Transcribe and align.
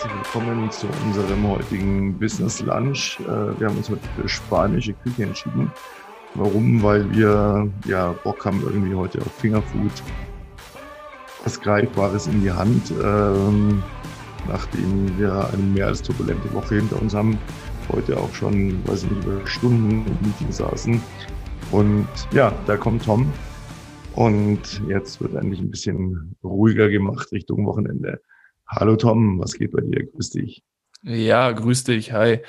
herzlich 0.00 0.32
willkommen 0.32 0.70
zu 0.70 0.86
unserem 1.04 1.46
heutigen 1.46 2.18
Business 2.18 2.62
Lunch. 2.62 3.20
Äh, 3.20 3.60
wir 3.60 3.66
haben 3.66 3.76
uns 3.76 3.90
heute 3.90 4.08
für 4.16 4.26
spanische 4.30 4.94
Küche 4.94 5.24
entschieden. 5.24 5.70
Warum? 6.36 6.82
Weil 6.82 7.10
wir 7.14 7.70
ja 7.86 8.12
Bock 8.24 8.46
haben 8.46 8.62
irgendwie 8.62 8.94
heute 8.94 9.20
auf 9.20 9.30
Fingerfood, 9.34 9.92
was 11.44 11.60
Greifbares 11.60 12.28
in 12.28 12.40
die 12.40 12.50
Hand, 12.50 12.90
ähm, 13.02 13.82
nachdem 14.48 15.18
wir 15.18 15.50
eine 15.52 15.62
mehr 15.62 15.88
als 15.88 16.00
turbulente 16.00 16.50
Woche 16.54 16.76
hinter 16.76 17.02
uns 17.02 17.12
haben. 17.12 17.36
Heute 17.92 18.16
auch 18.16 18.32
schon, 18.32 18.82
weiß 18.88 19.04
ich 19.04 19.10
nicht, 19.10 19.26
über 19.26 19.46
Stunden 19.46 20.06
im 20.06 20.26
Meeting 20.26 20.50
saßen. 20.50 21.02
Und 21.72 22.08
ja, 22.32 22.54
da 22.66 22.78
kommt 22.78 23.04
Tom. 23.04 23.30
Und 24.14 24.80
jetzt 24.88 25.20
wird 25.20 25.34
endlich 25.34 25.60
ein 25.60 25.70
bisschen 25.70 26.36
ruhiger 26.42 26.88
gemacht 26.88 27.32
Richtung 27.32 27.66
Wochenende. 27.66 28.22
Hallo 28.70 28.94
Tom, 28.94 29.40
was 29.40 29.54
geht 29.54 29.72
bei 29.72 29.80
dir? 29.80 30.06
Grüß 30.06 30.30
dich. 30.30 30.62
Ja, 31.02 31.50
grüß 31.50 31.82
dich. 31.84 32.12
Hi. 32.12 32.40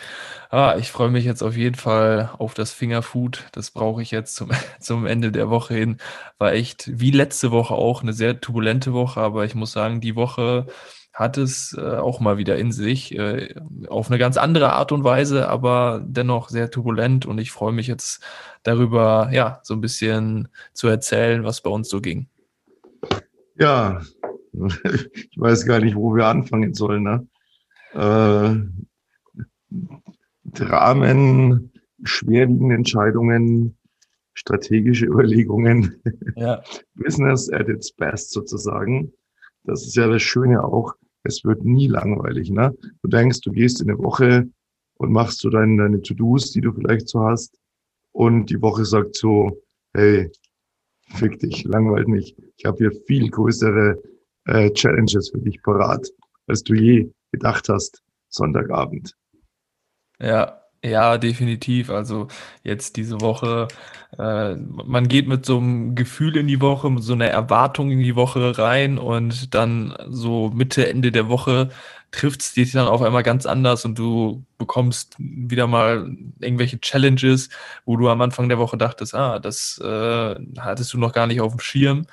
Ah, 0.51 0.75
ich 0.77 0.91
freue 0.91 1.09
mich 1.09 1.25
jetzt 1.25 1.41
auf 1.41 1.57
jeden 1.57 1.75
Fall 1.75 2.29
auf 2.37 2.53
das 2.53 2.71
Fingerfood. 2.71 3.47
Das 3.53 3.71
brauche 3.71 4.03
ich 4.03 4.11
jetzt 4.11 4.35
zum, 4.35 4.51
zum 4.79 5.07
Ende 5.07 5.31
der 5.31 5.49
Woche 5.49 5.73
hin. 5.73 5.97
War 6.37 6.53
echt 6.53 6.91
wie 6.93 7.09
letzte 7.09 7.49
Woche 7.49 7.73
auch 7.73 8.03
eine 8.03 8.13
sehr 8.13 8.39
turbulente 8.39 8.93
Woche, 8.93 9.19
aber 9.19 9.45
ich 9.45 9.55
muss 9.55 9.71
sagen, 9.71 9.99
die 9.99 10.15
Woche 10.15 10.67
hat 11.11 11.39
es 11.39 11.75
äh, 11.75 11.81
auch 11.97 12.19
mal 12.19 12.37
wieder 12.37 12.55
in 12.55 12.71
sich. 12.71 13.17
Äh, 13.17 13.55
auf 13.87 14.09
eine 14.09 14.19
ganz 14.19 14.37
andere 14.37 14.73
Art 14.73 14.91
und 14.91 15.03
Weise, 15.03 15.49
aber 15.49 16.03
dennoch 16.05 16.49
sehr 16.49 16.69
turbulent 16.69 17.25
und 17.25 17.39
ich 17.39 17.51
freue 17.51 17.73
mich 17.73 17.87
jetzt 17.87 18.23
darüber, 18.61 19.29
ja, 19.33 19.59
so 19.63 19.73
ein 19.73 19.81
bisschen 19.81 20.49
zu 20.73 20.87
erzählen, 20.87 21.43
was 21.43 21.61
bei 21.61 21.71
uns 21.71 21.89
so 21.89 21.99
ging. 21.99 22.27
Ja, 23.57 24.01
ich 25.13 25.37
weiß 25.37 25.65
gar 25.65 25.79
nicht, 25.79 25.95
wo 25.95 26.15
wir 26.15 26.25
anfangen 26.25 26.73
sollen. 26.73 27.03
Ne? 27.03 27.27
Äh, 27.93 28.55
Dramen, 30.43 31.71
schwerwiegende 32.03 32.75
Entscheidungen, 32.75 33.77
strategische 34.33 35.05
Überlegungen. 35.05 36.01
Ja. 36.35 36.61
Business 36.95 37.49
at 37.51 37.69
its 37.69 37.91
best 37.91 38.31
sozusagen. 38.31 39.13
Das 39.63 39.85
ist 39.85 39.95
ja 39.95 40.07
das 40.07 40.21
Schöne 40.21 40.63
auch. 40.63 40.95
Es 41.23 41.43
wird 41.43 41.63
nie 41.63 41.87
langweilig. 41.87 42.49
Ne? 42.49 42.75
Du 43.03 43.09
denkst, 43.09 43.41
du 43.41 43.51
gehst 43.51 43.81
in 43.81 43.89
eine 43.89 43.99
Woche 43.99 44.49
und 44.95 45.11
machst 45.11 45.39
so 45.39 45.49
deine, 45.49 45.77
deine 45.77 46.01
To-Dos, 46.01 46.51
die 46.51 46.61
du 46.61 46.73
vielleicht 46.73 47.07
so 47.07 47.21
hast. 47.21 47.59
Und 48.11 48.49
die 48.49 48.61
Woche 48.61 48.85
sagt 48.85 49.15
so, 49.15 49.61
hey, 49.93 50.31
fick 51.15 51.39
dich, 51.39 51.63
langweilt 51.63 52.07
mich. 52.07 52.35
Ich 52.57 52.65
habe 52.65 52.77
hier 52.77 52.91
viel 53.05 53.29
größere 53.29 54.01
äh, 54.45 54.71
Challenges 54.71 55.29
für 55.29 55.39
dich 55.39 55.61
parat, 55.61 56.07
als 56.47 56.63
du 56.63 56.73
je 56.73 57.11
gedacht 57.31 57.69
hast, 57.69 58.01
Sonntagabend. 58.29 59.15
Ja, 60.19 60.61
ja, 60.83 61.17
definitiv. 61.17 61.89
Also 61.91 62.27
jetzt 62.63 62.97
diese 62.97 63.21
Woche, 63.21 63.67
äh, 64.17 64.55
man 64.55 65.07
geht 65.07 65.27
mit 65.27 65.45
so 65.45 65.57
einem 65.57 65.93
Gefühl 65.95 66.37
in 66.37 66.47
die 66.47 66.61
Woche, 66.61 66.89
mit 66.89 67.03
so 67.03 67.13
einer 67.13 67.27
Erwartung 67.27 67.91
in 67.91 67.99
die 67.99 68.15
Woche 68.15 68.57
rein 68.57 68.97
und 68.97 69.53
dann 69.53 69.95
so 70.09 70.49
Mitte, 70.49 70.87
Ende 70.89 71.11
der 71.11 71.29
Woche 71.29 71.69
trifft 72.11 72.41
es 72.41 72.53
dich 72.53 72.71
dann 72.71 72.87
auf 72.87 73.01
einmal 73.01 73.23
ganz 73.23 73.45
anders 73.45 73.85
und 73.85 73.97
du 73.97 74.43
bekommst 74.57 75.15
wieder 75.19 75.67
mal 75.67 76.09
irgendwelche 76.39 76.79
Challenges, 76.81 77.49
wo 77.85 77.95
du 77.95 78.09
am 78.09 78.21
Anfang 78.21 78.49
der 78.49 78.57
Woche 78.57 78.77
dachtest, 78.77 79.15
ah, 79.15 79.39
das 79.39 79.79
äh, 79.83 80.35
hattest 80.59 80.93
du 80.93 80.97
noch 80.97 81.13
gar 81.13 81.27
nicht 81.27 81.41
auf 81.41 81.53
dem 81.53 81.59
Schirm 81.59 82.05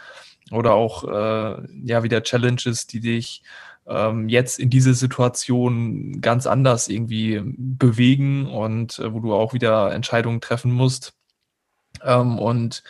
oder 0.50 0.74
auch 0.74 1.04
äh, 1.04 1.62
ja 1.84 2.02
wieder 2.02 2.22
Challenges, 2.22 2.86
die 2.86 3.00
dich 3.00 3.42
ähm, 3.86 4.28
jetzt 4.28 4.58
in 4.58 4.70
diese 4.70 4.95
Situation 4.95 6.20
ganz 6.20 6.46
anders 6.46 6.89
irgendwie 6.89 7.40
bewegen 7.45 8.46
und 8.46 8.98
äh, 8.98 9.12
wo 9.12 9.20
du 9.20 9.34
auch 9.34 9.55
wieder 9.55 9.92
Entscheidungen 9.92 10.40
treffen 10.40 10.73
musst. 10.73 11.14
Ähm, 12.02 12.39
und 12.39 12.83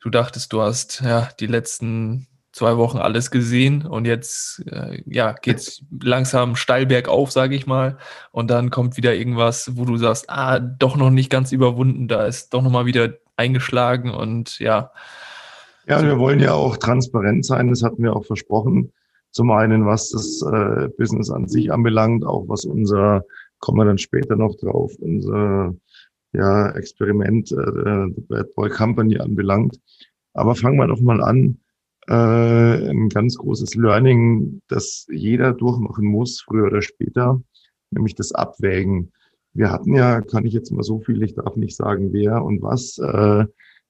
du 0.00 0.10
dachtest, 0.10 0.52
du 0.52 0.62
hast 0.62 1.02
ja 1.02 1.28
die 1.38 1.46
letzten 1.46 2.26
zwei 2.52 2.76
Wochen 2.76 2.98
alles 2.98 3.30
gesehen 3.30 3.86
und 3.86 4.06
jetzt 4.06 4.66
äh, 4.66 5.02
ja 5.06 5.32
geht's 5.32 5.82
langsam 6.02 6.56
steil 6.56 6.86
bergauf, 6.86 7.30
sage 7.30 7.54
ich 7.54 7.66
mal, 7.66 7.96
und 8.32 8.50
dann 8.50 8.70
kommt 8.70 8.96
wieder 8.96 9.14
irgendwas, 9.14 9.76
wo 9.76 9.84
du 9.84 9.96
sagst, 9.96 10.28
ah, 10.28 10.58
doch 10.58 10.96
noch 10.96 11.10
nicht 11.10 11.30
ganz 11.30 11.52
überwunden, 11.52 12.08
da 12.08 12.26
ist 12.26 12.52
doch 12.52 12.62
noch 12.62 12.70
mal 12.72 12.86
wieder 12.86 13.14
eingeschlagen 13.36 14.10
und 14.10 14.58
ja, 14.58 14.90
ja, 15.90 16.02
wir 16.02 16.18
wollen 16.18 16.38
ja 16.38 16.52
auch 16.52 16.76
transparent 16.76 17.44
sein, 17.44 17.68
das 17.68 17.82
hatten 17.82 18.02
wir 18.02 18.14
auch 18.14 18.24
versprochen. 18.24 18.92
Zum 19.32 19.50
einen, 19.50 19.86
was 19.86 20.10
das 20.10 20.40
äh, 20.42 20.88
Business 20.96 21.30
an 21.30 21.48
sich 21.48 21.72
anbelangt, 21.72 22.24
auch 22.24 22.48
was 22.48 22.64
unser, 22.64 23.24
kommen 23.58 23.78
wir 23.78 23.84
dann 23.84 23.98
später 23.98 24.36
noch 24.36 24.54
drauf, 24.56 24.92
unser 25.00 25.74
ja, 26.32 26.70
Experiment 26.70 27.50
äh, 27.50 28.06
The 28.14 28.20
Bad 28.28 28.54
Boy 28.54 28.70
Company 28.70 29.18
anbelangt. 29.18 29.80
Aber 30.32 30.54
fangen 30.54 30.78
wir 30.78 30.86
doch 30.86 31.00
mal 31.00 31.20
an. 31.20 31.58
Äh, 32.08 32.90
ein 32.90 33.08
ganz 33.08 33.36
großes 33.36 33.74
Learning, 33.74 34.62
das 34.68 35.06
jeder 35.10 35.52
durchmachen 35.52 36.06
muss, 36.06 36.40
früher 36.40 36.66
oder 36.66 36.82
später, 36.82 37.42
nämlich 37.90 38.14
das 38.14 38.32
Abwägen. 38.32 39.12
Wir 39.54 39.72
hatten 39.72 39.94
ja, 39.94 40.20
kann 40.20 40.46
ich 40.46 40.52
jetzt 40.52 40.70
mal 40.70 40.84
so 40.84 41.00
viel, 41.00 41.22
ich 41.22 41.34
darf 41.34 41.56
nicht 41.56 41.76
sagen, 41.76 42.12
wer 42.12 42.44
und 42.44 42.62
was, 42.62 42.98
äh, 42.98 43.44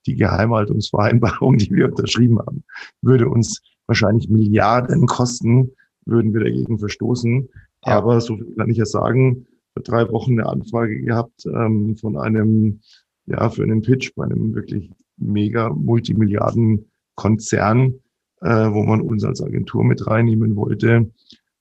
die 0.07 0.17
Geheimhaltungsvereinbarung, 0.17 1.59
die 1.59 1.71
wir 1.71 1.87
unterschrieben 1.87 2.39
haben, 2.39 2.65
würde 3.03 3.29
uns 3.29 3.61
wahrscheinlich 3.87 4.29
Milliarden 4.29 5.07
kosten, 5.07 5.73
würden 6.07 6.33
wir 6.33 6.45
dagegen 6.45 6.79
verstoßen. 6.79 7.49
Ja. 7.85 7.99
Aber 7.99 8.21
so 8.21 8.37
viel 8.37 8.55
kann 8.57 8.71
ich 8.71 8.79
ja 8.79 8.87
sagen, 8.87 9.47
vor 9.73 9.83
drei 9.83 10.09
Wochen 10.11 10.33
eine 10.33 10.49
Anfrage 10.49 11.01
gehabt 11.01 11.47
ähm, 11.47 11.97
von 11.97 12.17
einem, 12.17 12.81
ja, 13.27 13.49
für 13.51 13.63
einen 13.63 13.83
Pitch 13.83 14.13
bei 14.15 14.25
einem 14.25 14.53
wirklich 14.55 14.91
mega 15.17 15.71
Multimilliarden-Konzern, 15.71 17.95
äh, 18.41 18.73
wo 18.73 18.83
man 18.83 19.01
uns 19.01 19.25
als 19.25 19.41
Agentur 19.43 19.85
mit 19.85 20.07
reinnehmen 20.07 20.55
wollte. 20.57 21.11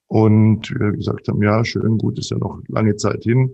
Und 0.08 0.72
wir 0.72 0.92
gesagt 0.94 1.28
haben, 1.28 1.44
ja, 1.44 1.64
schön, 1.64 2.00
gut, 2.00 2.18
ist 2.18 2.32
ja 2.32 2.38
noch 2.38 2.62
lange 2.68 2.96
Zeit 2.96 3.24
hin. 3.24 3.54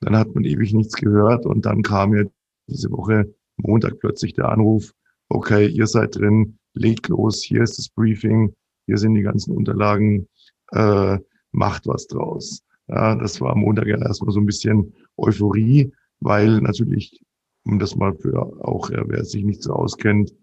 Dann 0.00 0.16
hat 0.16 0.32
man 0.34 0.44
ewig 0.44 0.72
nichts 0.74 0.94
gehört 0.94 1.46
und 1.46 1.66
dann 1.66 1.82
kam 1.82 2.14
ja 2.14 2.24
diese 2.68 2.90
Woche 2.90 3.34
Montag 3.62 3.98
plötzlich 4.00 4.34
der 4.34 4.50
Anruf, 4.50 4.92
okay, 5.28 5.66
ihr 5.66 5.86
seid 5.86 6.16
drin, 6.16 6.58
legt 6.74 7.08
los, 7.08 7.42
hier 7.42 7.62
ist 7.62 7.78
das 7.78 7.88
Briefing, 7.88 8.54
hier 8.86 8.98
sind 8.98 9.14
die 9.14 9.22
ganzen 9.22 9.56
Unterlagen, 9.56 10.28
äh, 10.72 11.18
macht 11.52 11.86
was 11.86 12.06
draus. 12.06 12.62
Ja, 12.88 13.14
das 13.14 13.40
war 13.40 13.52
am 13.52 13.60
Montag 13.60 13.86
ja 13.86 13.98
erstmal 13.98 14.32
so 14.32 14.40
ein 14.40 14.46
bisschen 14.46 14.94
Euphorie, 15.16 15.92
weil 16.20 16.60
natürlich, 16.60 17.20
um 17.64 17.78
das 17.78 17.96
mal 17.96 18.14
für 18.14 18.42
auch, 18.64 18.90
ja, 18.90 19.02
wer 19.06 19.24
sich 19.24 19.44
nicht 19.44 19.62
so 19.62 19.72
auskennt, 19.72 20.34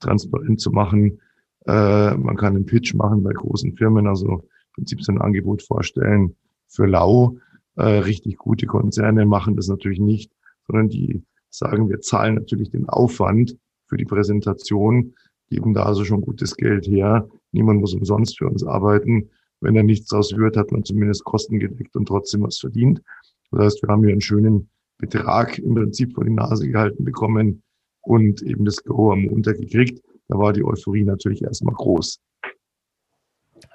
transparent 0.00 0.60
zu 0.60 0.70
machen, 0.70 1.20
äh, 1.66 2.14
man 2.14 2.36
kann 2.36 2.56
einen 2.56 2.66
Pitch 2.66 2.94
machen 2.94 3.22
bei 3.22 3.32
großen 3.32 3.74
Firmen, 3.76 4.06
also 4.06 4.26
im 4.28 4.42
Prinzip 4.74 5.02
so 5.02 5.12
ein 5.12 5.20
Angebot 5.20 5.62
vorstellen 5.62 6.36
für 6.68 6.86
lau. 6.86 7.38
Äh, 7.76 8.00
richtig 8.00 8.36
gute 8.36 8.66
Konzerne 8.66 9.24
machen 9.26 9.56
das 9.56 9.68
natürlich 9.68 10.00
nicht, 10.00 10.32
sondern 10.66 10.88
die 10.88 11.22
sagen, 11.58 11.88
wir 11.88 12.00
zahlen 12.00 12.34
natürlich 12.36 12.70
den 12.70 12.88
Aufwand 12.88 13.56
für 13.86 13.96
die 13.96 14.04
Präsentation, 14.04 15.14
geben 15.48 15.74
da 15.74 15.84
also 15.84 16.04
schon 16.04 16.20
gutes 16.20 16.56
Geld 16.56 16.86
her. 16.86 17.28
Niemand 17.52 17.80
muss 17.80 17.94
umsonst 17.94 18.38
für 18.38 18.48
uns 18.48 18.64
arbeiten. 18.64 19.30
Wenn 19.60 19.74
da 19.74 19.82
nichts 19.82 20.08
draus 20.08 20.36
wird, 20.36 20.56
hat 20.56 20.72
man 20.72 20.84
zumindest 20.84 21.24
Kosten 21.24 21.58
gedeckt 21.58 21.94
und 21.96 22.06
trotzdem 22.06 22.42
was 22.42 22.58
verdient. 22.58 23.02
Das 23.50 23.64
heißt, 23.64 23.82
wir 23.82 23.88
haben 23.88 24.02
hier 24.02 24.12
einen 24.12 24.20
schönen 24.20 24.68
Betrag 24.98 25.58
im 25.58 25.74
Prinzip 25.74 26.14
vor 26.14 26.24
die 26.24 26.32
Nase 26.32 26.68
gehalten 26.68 27.04
bekommen 27.04 27.62
und 28.00 28.42
eben 28.42 28.64
das 28.64 28.82
Go 28.82 29.12
am 29.12 29.22
Montag 29.22 29.58
gekriegt. 29.58 30.02
Da 30.28 30.38
war 30.38 30.52
die 30.52 30.64
Euphorie 30.64 31.04
natürlich 31.04 31.42
erstmal 31.42 31.74
groß. 31.74 32.20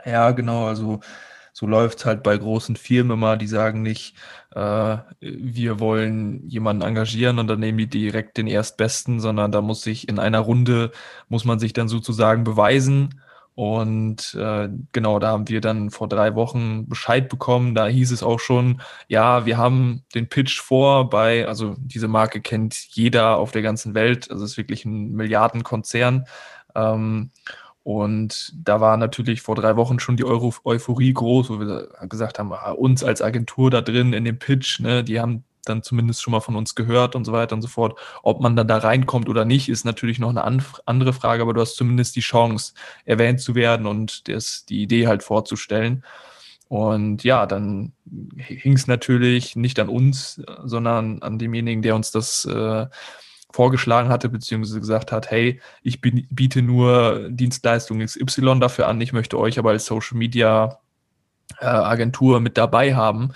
Ja, 0.06 0.32
genau. 0.32 0.66
Also 0.66 1.00
so 1.54 1.68
läuft 1.68 2.00
es 2.00 2.06
halt 2.06 2.24
bei 2.24 2.38
großen 2.38 2.76
Firmen 2.76 3.18
immer, 3.18 3.38
die 3.38 3.48
sagen 3.48 3.82
nicht, 3.82 4.16
äh, 4.56 4.98
wir 5.20 5.80
wollen 5.80 6.48
jemanden 6.48 6.84
engagieren 6.84 7.40
und 7.40 7.48
dann 7.48 7.60
nehmen 7.60 7.78
die 7.78 7.88
direkt 7.88 8.38
den 8.38 8.48
Erstbesten, 8.48 9.20
sondern 9.20 9.52
da 9.52 9.62
muss 9.62 9.82
sich 9.82 10.10
in 10.10 10.20
einer 10.20 10.40
Runde, 10.40 10.92
muss 11.28 11.46
man 11.46 11.60
sich 11.60 11.74
dann 11.74 11.88
sozusagen 11.88 12.44
beweisen. 12.44 13.22
Und 13.60 14.36
äh, 14.36 14.70
genau, 14.94 15.20
da 15.20 15.32
haben 15.32 15.50
wir 15.50 15.60
dann 15.60 15.90
vor 15.90 16.08
drei 16.08 16.34
Wochen 16.36 16.88
Bescheid 16.88 17.28
bekommen. 17.28 17.76
Da 17.76 17.88
hieß 17.88 18.12
es 18.12 18.24
auch 18.24 18.40
schon, 18.40 18.82
ja, 19.10 19.46
wir 19.46 19.58
haben 19.58 20.06
den 20.16 20.30
Pitch 20.30 20.62
vor 20.62 21.10
bei, 21.10 21.46
also 21.46 21.76
diese 21.78 22.08
Marke 22.08 22.40
kennt 22.40 22.76
jeder 22.96 23.36
auf 23.36 23.52
der 23.52 23.62
ganzen 23.62 23.96
Welt. 23.96 24.32
Also 24.32 24.46
es 24.46 24.52
ist 24.52 24.58
wirklich 24.58 24.86
ein 24.86 25.12
Milliardenkonzern. 25.12 26.26
Ähm, 26.74 27.32
und 27.84 28.54
da 28.56 28.82
war 28.82 28.98
natürlich 28.98 29.42
vor 29.42 29.56
drei 29.56 29.76
Wochen 29.76 30.00
schon 30.00 30.18
die 30.18 30.26
Euro 30.26 30.54
Euphorie 30.64 31.14
groß, 31.14 31.50
wo 31.50 31.60
wir 31.60 31.90
gesagt 32.08 32.40
haben, 32.40 32.52
ah, 32.54 32.72
uns 32.72 33.04
als 33.04 33.22
Agentur 33.22 33.72
da 33.72 33.82
drin 33.82 34.14
in 34.14 34.26
dem 34.26 34.38
Pitch, 34.38 34.80
ne, 34.80 35.04
die 35.04 35.20
haben 35.20 35.44
dann 35.66 35.84
zumindest 35.84 36.22
schon 36.22 36.32
mal 36.32 36.40
von 36.40 36.56
uns 36.56 36.76
gehört 36.76 37.16
und 37.16 37.26
so 37.26 37.32
weiter 37.32 37.56
und 37.56 37.62
so 37.62 37.68
fort. 37.68 37.98
Ob 38.24 38.42
man 38.42 38.56
dann 38.56 38.68
da 38.68 38.78
reinkommt 38.78 39.30
oder 39.30 39.46
nicht, 39.46 39.70
ist 39.70 39.86
natürlich 39.86 40.20
noch 40.20 40.30
eine 40.30 40.44
andere 40.44 41.14
Frage, 41.14 41.42
aber 41.42 41.54
du 41.54 41.62
hast 41.62 41.76
zumindest 41.76 42.16
die 42.16 42.22
Chance, 42.22 42.74
erwähnt 43.06 43.42
zu 43.42 43.56
werden 43.56 43.86
und 43.86 44.28
das, 44.28 44.66
die 44.66 44.82
Idee 44.82 45.08
halt 45.08 45.24
vorzustellen. 45.24 46.04
Und 46.68 47.24
ja, 47.24 47.46
dann 47.46 47.94
hing 48.38 48.74
es 48.74 48.88
natürlich 48.88 49.56
nicht 49.56 49.80
an 49.80 49.90
uns, 49.90 50.42
sondern 50.64 51.22
an 51.22 51.40
demjenigen, 51.40 51.82
der 51.82 51.96
uns 51.96 52.12
das 52.12 52.46
äh, 52.46 52.86
vorgeschlagen 53.52 54.10
hatte, 54.10 54.30
beziehungsweise 54.30 54.80
gesagt 54.80 55.12
hat, 55.12 55.32
hey, 55.32 55.60
ich 55.82 56.02
bin, 56.02 56.28
biete 56.30 56.62
nur 56.62 57.30
Dienstleistung 57.30 58.00
XY 58.00 58.60
dafür 58.60 58.88
an, 58.88 59.02
ich 59.02 59.14
möchte 59.14 59.40
euch 59.40 59.58
aber 59.58 59.72
als 59.72 59.86
Social 59.86 60.18
Media 60.18 60.80
äh, 61.60 61.66
Agentur 61.66 62.40
mit 62.40 62.58
dabei 62.58 62.96
haben. 62.96 63.32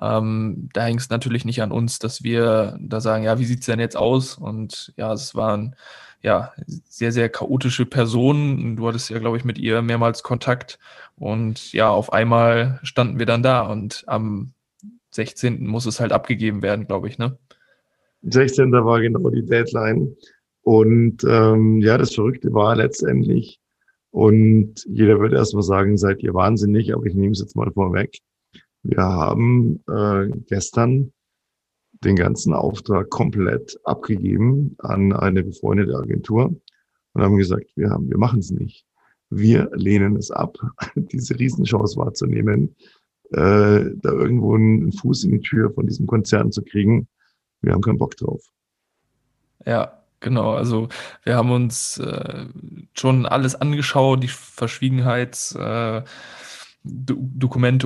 Ähm, 0.00 0.68
da 0.72 0.84
hing 0.84 0.98
es 0.98 1.08
natürlich 1.08 1.44
nicht 1.44 1.62
an 1.62 1.72
uns, 1.72 1.98
dass 1.98 2.22
wir 2.22 2.76
da 2.80 3.00
sagen, 3.00 3.24
ja, 3.24 3.38
wie 3.38 3.44
sieht's 3.44 3.66
denn 3.66 3.80
jetzt 3.80 3.96
aus? 3.96 4.36
Und 4.36 4.92
ja, 4.96 5.12
es 5.12 5.34
waren 5.34 5.76
ja 6.20 6.52
sehr, 6.88 7.12
sehr 7.12 7.28
chaotische 7.28 7.86
Personen. 7.86 8.76
Du 8.76 8.88
hattest 8.88 9.10
ja, 9.10 9.18
glaube 9.18 9.36
ich, 9.36 9.44
mit 9.44 9.58
ihr 9.58 9.82
mehrmals 9.82 10.22
Kontakt. 10.22 10.78
Und 11.16 11.72
ja, 11.72 11.90
auf 11.90 12.12
einmal 12.12 12.80
standen 12.82 13.18
wir 13.18 13.26
dann 13.26 13.42
da 13.42 13.60
und 13.60 14.04
am 14.06 14.52
16. 15.10 15.66
muss 15.66 15.86
es 15.86 16.00
halt 16.00 16.12
abgegeben 16.12 16.62
werden, 16.62 16.86
glaube 16.86 17.08
ich, 17.08 17.18
ne? 17.18 17.38
16. 18.24 18.72
war 18.72 19.00
genau 19.00 19.28
die 19.30 19.44
Deadline. 19.44 20.16
Und 20.62 21.24
ähm, 21.28 21.80
ja, 21.80 21.98
das 21.98 22.14
Verrückte 22.14 22.52
war 22.52 22.74
letztendlich, 22.76 23.60
und 24.10 24.84
jeder 24.88 25.18
würde 25.18 25.36
erstmal 25.36 25.64
sagen, 25.64 25.96
seid 25.98 26.22
ihr 26.22 26.34
wahnsinnig, 26.34 26.94
aber 26.94 27.04
ich 27.04 27.14
nehme 27.14 27.32
es 27.32 27.40
jetzt 27.40 27.56
mal 27.56 27.70
vorweg. 27.72 28.18
Wir 28.82 29.02
haben 29.02 29.82
äh, 29.88 30.28
gestern 30.46 31.12
den 32.04 32.16
ganzen 32.16 32.52
Auftrag 32.52 33.10
komplett 33.10 33.78
abgegeben 33.84 34.76
an 34.78 35.12
eine 35.12 35.42
befreundete 35.42 35.96
Agentur 35.96 36.54
und 37.12 37.22
haben 37.22 37.36
gesagt, 37.36 37.66
wir 37.76 37.90
haben, 37.90 38.08
wir 38.08 38.18
machen 38.18 38.38
es 38.38 38.50
nicht. 38.50 38.86
Wir 39.30 39.68
lehnen 39.74 40.16
es 40.16 40.30
ab, 40.30 40.56
diese 40.94 41.38
Riesenchance 41.38 41.96
wahrzunehmen, 41.96 42.76
äh, 43.30 43.90
da 43.96 44.12
irgendwo 44.12 44.54
einen 44.54 44.92
Fuß 44.92 45.24
in 45.24 45.32
die 45.32 45.40
Tür 45.40 45.72
von 45.72 45.86
diesem 45.86 46.06
Konzern 46.06 46.52
zu 46.52 46.62
kriegen 46.62 47.08
wir 47.64 47.72
haben 47.72 47.82
keinen 47.82 47.98
Bock 47.98 48.16
drauf. 48.16 48.42
Ja, 49.66 50.02
genau. 50.20 50.54
Also 50.54 50.88
wir 51.22 51.36
haben 51.36 51.50
uns 51.50 51.98
äh, 51.98 52.46
schon 52.94 53.26
alles 53.26 53.54
angeschaut, 53.54 54.22
die 54.22 54.28
Verschwiegenheits 54.28 55.54
äh, 55.54 56.02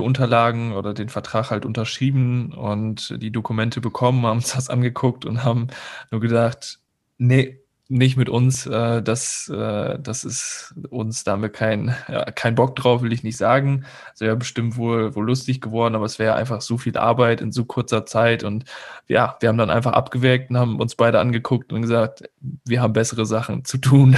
Unterlagen 0.02 0.72
oder 0.72 0.92
den 0.92 1.08
Vertrag 1.08 1.50
halt 1.50 1.64
unterschrieben 1.64 2.52
und 2.52 3.16
die 3.22 3.30
Dokumente 3.30 3.80
bekommen, 3.80 4.26
haben 4.26 4.38
uns 4.38 4.54
das 4.54 4.68
angeguckt 4.70 5.24
und 5.24 5.44
haben 5.44 5.68
nur 6.10 6.20
gedacht, 6.20 6.80
nee, 7.16 7.60
nicht 7.88 8.16
mit 8.16 8.28
uns. 8.28 8.66
Äh, 8.66 9.02
das, 9.02 9.48
äh, 9.48 9.98
das 9.98 10.24
ist 10.24 10.74
uns 10.90 11.24
damit 11.24 11.54
kein, 11.54 11.94
ja, 12.08 12.24
kein 12.26 12.54
Bock 12.54 12.76
drauf, 12.76 13.02
will 13.02 13.12
ich 13.12 13.22
nicht 13.24 13.36
sagen. 13.36 13.84
Es 14.14 14.20
wäre 14.20 14.36
bestimmt 14.36 14.76
wohl, 14.76 15.14
wohl 15.14 15.26
lustig 15.26 15.60
geworden, 15.60 15.94
aber 15.94 16.04
es 16.04 16.18
wäre 16.18 16.34
einfach 16.34 16.60
so 16.60 16.76
viel 16.76 16.96
Arbeit 16.96 17.40
in 17.40 17.50
so 17.50 17.64
kurzer 17.64 18.04
Zeit. 18.04 18.44
Und 18.44 18.64
ja, 19.08 19.36
wir 19.40 19.48
haben 19.48 19.58
dann 19.58 19.70
einfach 19.70 19.92
abgewägt 19.92 20.50
und 20.50 20.58
haben 20.58 20.80
uns 20.80 20.94
beide 20.94 21.18
angeguckt 21.18 21.72
und 21.72 21.82
gesagt, 21.82 22.28
wir 22.64 22.82
haben 22.82 22.92
bessere 22.92 23.24
Sachen 23.24 23.64
zu 23.64 23.78
tun. 23.78 24.16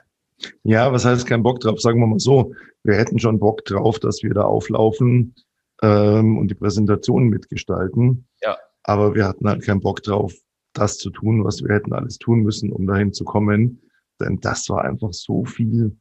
ja, 0.62 0.92
was 0.92 1.04
heißt 1.04 1.26
kein 1.26 1.42
Bock 1.42 1.60
drauf? 1.60 1.80
Sagen 1.80 2.00
wir 2.00 2.06
mal 2.06 2.18
so, 2.18 2.52
wir 2.84 2.96
hätten 2.96 3.18
schon 3.18 3.38
Bock 3.38 3.64
drauf, 3.64 3.98
dass 3.98 4.22
wir 4.22 4.34
da 4.34 4.42
auflaufen 4.42 5.34
ähm, 5.82 6.36
und 6.36 6.48
die 6.48 6.54
Präsentation 6.54 7.28
mitgestalten. 7.28 8.26
Ja. 8.42 8.58
Aber 8.82 9.14
wir 9.14 9.26
hatten 9.26 9.48
halt 9.48 9.62
keinen 9.62 9.80
Bock 9.80 10.02
drauf, 10.02 10.34
das 10.72 10.98
zu 10.98 11.10
tun, 11.10 11.44
was 11.44 11.62
wir 11.62 11.74
hätten 11.74 11.92
alles 11.92 12.18
tun 12.18 12.42
müssen, 12.42 12.72
um 12.72 12.86
dahin 12.86 13.12
zu 13.12 13.24
kommen. 13.24 13.80
Denn 14.20 14.38
das 14.40 14.68
war 14.68 14.84
einfach 14.84 15.12
so 15.12 15.44
viel, 15.44 15.96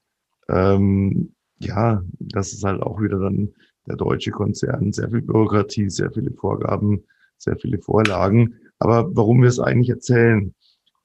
ähm, 0.49 1.33
ja, 1.59 2.03
das 2.19 2.53
ist 2.53 2.63
halt 2.63 2.81
auch 2.81 3.01
wieder 3.01 3.19
dann 3.19 3.49
der 3.87 3.95
deutsche 3.95 4.31
Konzern, 4.31 4.91
sehr 4.91 5.09
viel 5.09 5.21
Bürokratie, 5.21 5.89
sehr 5.89 6.11
viele 6.11 6.31
Vorgaben, 6.31 7.03
sehr 7.37 7.57
viele 7.57 7.79
Vorlagen. 7.79 8.55
Aber 8.77 9.09
warum 9.15 9.41
wir 9.41 9.49
es 9.49 9.59
eigentlich 9.59 9.89
erzählen? 9.89 10.53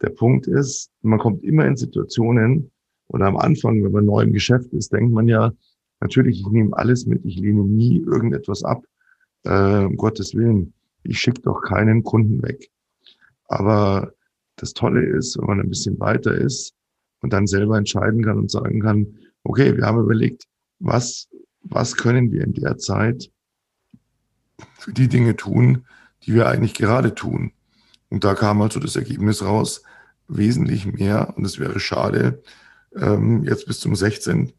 Der 0.02 0.10
Punkt 0.10 0.46
ist, 0.46 0.90
man 1.02 1.18
kommt 1.18 1.42
immer 1.44 1.66
in 1.66 1.76
Situationen, 1.76 2.70
oder 3.08 3.26
am 3.26 3.36
Anfang, 3.36 3.84
wenn 3.84 3.92
man 3.92 4.06
neu 4.06 4.22
im 4.22 4.32
Geschäft 4.32 4.72
ist, 4.72 4.92
denkt 4.92 5.12
man 5.12 5.28
ja, 5.28 5.52
natürlich, 6.00 6.40
ich 6.40 6.46
nehme 6.48 6.76
alles 6.76 7.06
mit, 7.06 7.24
ich 7.24 7.36
lehne 7.36 7.64
nie 7.64 8.00
irgendetwas 8.00 8.62
ab, 8.64 8.84
äh, 9.44 9.84
um 9.84 9.96
Gottes 9.96 10.34
Willen. 10.34 10.74
Ich 11.02 11.20
schicke 11.20 11.42
doch 11.42 11.60
keinen 11.60 12.02
Kunden 12.02 12.42
weg. 12.42 12.70
Aber 13.46 14.12
das 14.56 14.72
Tolle 14.72 15.04
ist, 15.04 15.38
wenn 15.38 15.46
man 15.46 15.60
ein 15.60 15.68
bisschen 15.68 15.98
weiter 16.00 16.34
ist 16.34 16.74
und 17.20 17.32
dann 17.32 17.46
selber 17.46 17.76
entscheiden 17.76 18.24
kann 18.24 18.38
und 18.38 18.50
sagen 18.50 18.80
kann, 18.80 19.18
okay, 19.42 19.76
wir 19.76 19.84
haben 19.84 20.00
überlegt, 20.00 20.44
was, 20.78 21.28
was 21.62 21.96
können 21.96 22.32
wir 22.32 22.44
in 22.44 22.54
der 22.54 22.78
Zeit 22.78 23.30
für 24.78 24.92
die 24.92 25.08
Dinge 25.08 25.36
tun, 25.36 25.86
die 26.22 26.34
wir 26.34 26.48
eigentlich 26.48 26.74
gerade 26.74 27.14
tun. 27.14 27.52
Und 28.08 28.24
da 28.24 28.34
kam 28.34 28.62
also 28.62 28.80
das 28.80 28.96
Ergebnis 28.96 29.42
raus, 29.42 29.82
wesentlich 30.28 30.86
mehr. 30.86 31.34
Und 31.36 31.44
es 31.44 31.58
wäre 31.58 31.80
schade, 31.80 32.42
ähm, 32.96 33.44
jetzt 33.44 33.66
bis 33.66 33.80
zum 33.80 33.94
16 33.94 34.52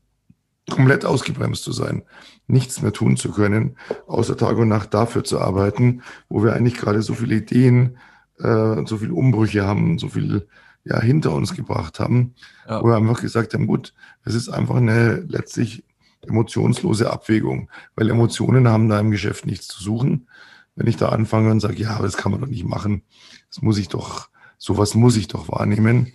komplett 0.70 1.06
ausgebremst 1.06 1.64
zu 1.64 1.72
sein, 1.72 2.04
nichts 2.48 2.82
mehr 2.82 2.92
tun 2.92 3.18
zu 3.18 3.32
können, 3.32 3.78
außer 4.08 4.36
Tag 4.36 4.58
und 4.58 4.68
Nacht 4.68 4.94
dafür 4.94 5.24
zu 5.24 5.40
arbeiten, 5.40 6.02
wo 6.28 6.44
wir 6.44 6.54
eigentlich 6.54 6.76
gerade 6.76 7.02
so 7.02 7.14
viele 7.14 7.36
Ideen 7.36 7.98
äh, 8.40 8.86
so 8.86 8.98
viele 8.98 9.14
Umbrüche 9.14 9.66
haben, 9.66 9.98
so 9.98 10.10
viel 10.10 10.48
ja, 10.84 11.02
hinter 11.02 11.34
uns 11.34 11.54
gebracht 11.56 12.00
haben, 12.00 12.36
ja. 12.68 12.82
wo 12.82 12.88
wir 12.88 12.96
einfach 12.96 13.22
gesagt 13.22 13.54
haben, 13.54 13.68
gut, 13.68 13.94
es 14.24 14.36
ist 14.36 14.50
einfach 14.50 14.76
eine 14.76 15.26
letztlich 15.28 15.84
emotionslose 16.22 17.12
Abwägung, 17.12 17.70
weil 17.96 18.10
Emotionen 18.10 18.68
haben 18.68 18.90
da 18.90 19.00
im 19.00 19.12
Geschäft 19.12 19.46
nichts 19.46 19.68
zu 19.68 19.82
suchen. 19.82 20.28
Wenn 20.76 20.88
ich 20.88 20.98
da 20.98 21.10
anfange 21.10 21.52
und 21.52 21.60
sage, 21.60 21.76
ja, 21.76 21.92
aber 21.92 22.06
das 22.06 22.18
kann 22.18 22.32
man 22.32 22.42
doch 22.42 22.48
nicht 22.48 22.66
machen, 22.66 23.04
das 23.50 23.62
muss 23.62 23.78
ich 23.78 23.88
doch, 23.88 24.30
sowas 24.58 24.94
muss 24.94 25.16
ich 25.16 25.28
doch 25.28 25.50
wahrnehmen, 25.50 26.14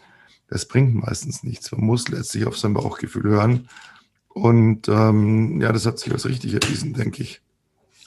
das 0.48 0.66
bringt 0.66 0.94
meistens 0.94 1.42
nichts. 1.42 1.70
Man 1.72 1.82
muss 1.82 2.08
letztlich 2.08 2.44
auf 2.46 2.58
sein 2.58 2.74
Bauchgefühl 2.74 3.22
hören. 3.22 3.68
Und 4.28 4.88
ähm, 4.88 5.60
ja, 5.60 5.72
das 5.72 5.86
hat 5.86 5.98
sich 5.98 6.12
als 6.12 6.26
richtig 6.26 6.54
erwiesen, 6.54 6.92
denke 6.92 7.22
ich. 7.22 7.40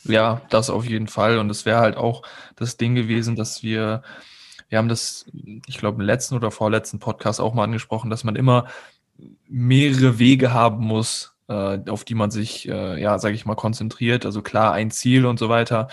Ja, 0.03 0.41
das 0.49 0.69
auf 0.69 0.85
jeden 0.85 1.07
Fall. 1.07 1.37
Und 1.37 1.49
es 1.49 1.65
wäre 1.65 1.79
halt 1.79 1.97
auch 1.97 2.23
das 2.55 2.77
Ding 2.77 2.95
gewesen, 2.95 3.35
dass 3.35 3.63
wir, 3.63 4.03
wir 4.69 4.77
haben 4.77 4.89
das, 4.89 5.25
ich 5.65 5.77
glaube, 5.77 6.01
im 6.01 6.05
letzten 6.05 6.35
oder 6.35 6.51
vorletzten 6.51 6.99
Podcast 6.99 7.39
auch 7.39 7.53
mal 7.53 7.63
angesprochen, 7.63 8.09
dass 8.09 8.23
man 8.23 8.35
immer 8.35 8.67
mehrere 9.47 10.19
Wege 10.19 10.53
haben 10.53 10.83
muss, 10.85 11.35
äh, 11.47 11.79
auf 11.89 12.03
die 12.03 12.15
man 12.15 12.31
sich, 12.31 12.67
äh, 12.67 13.01
ja, 13.01 13.19
sage 13.19 13.35
ich 13.35 13.45
mal, 13.45 13.55
konzentriert. 13.55 14.25
Also 14.25 14.41
klar, 14.41 14.73
ein 14.73 14.91
Ziel 14.91 15.25
und 15.25 15.39
so 15.39 15.49
weiter. 15.49 15.87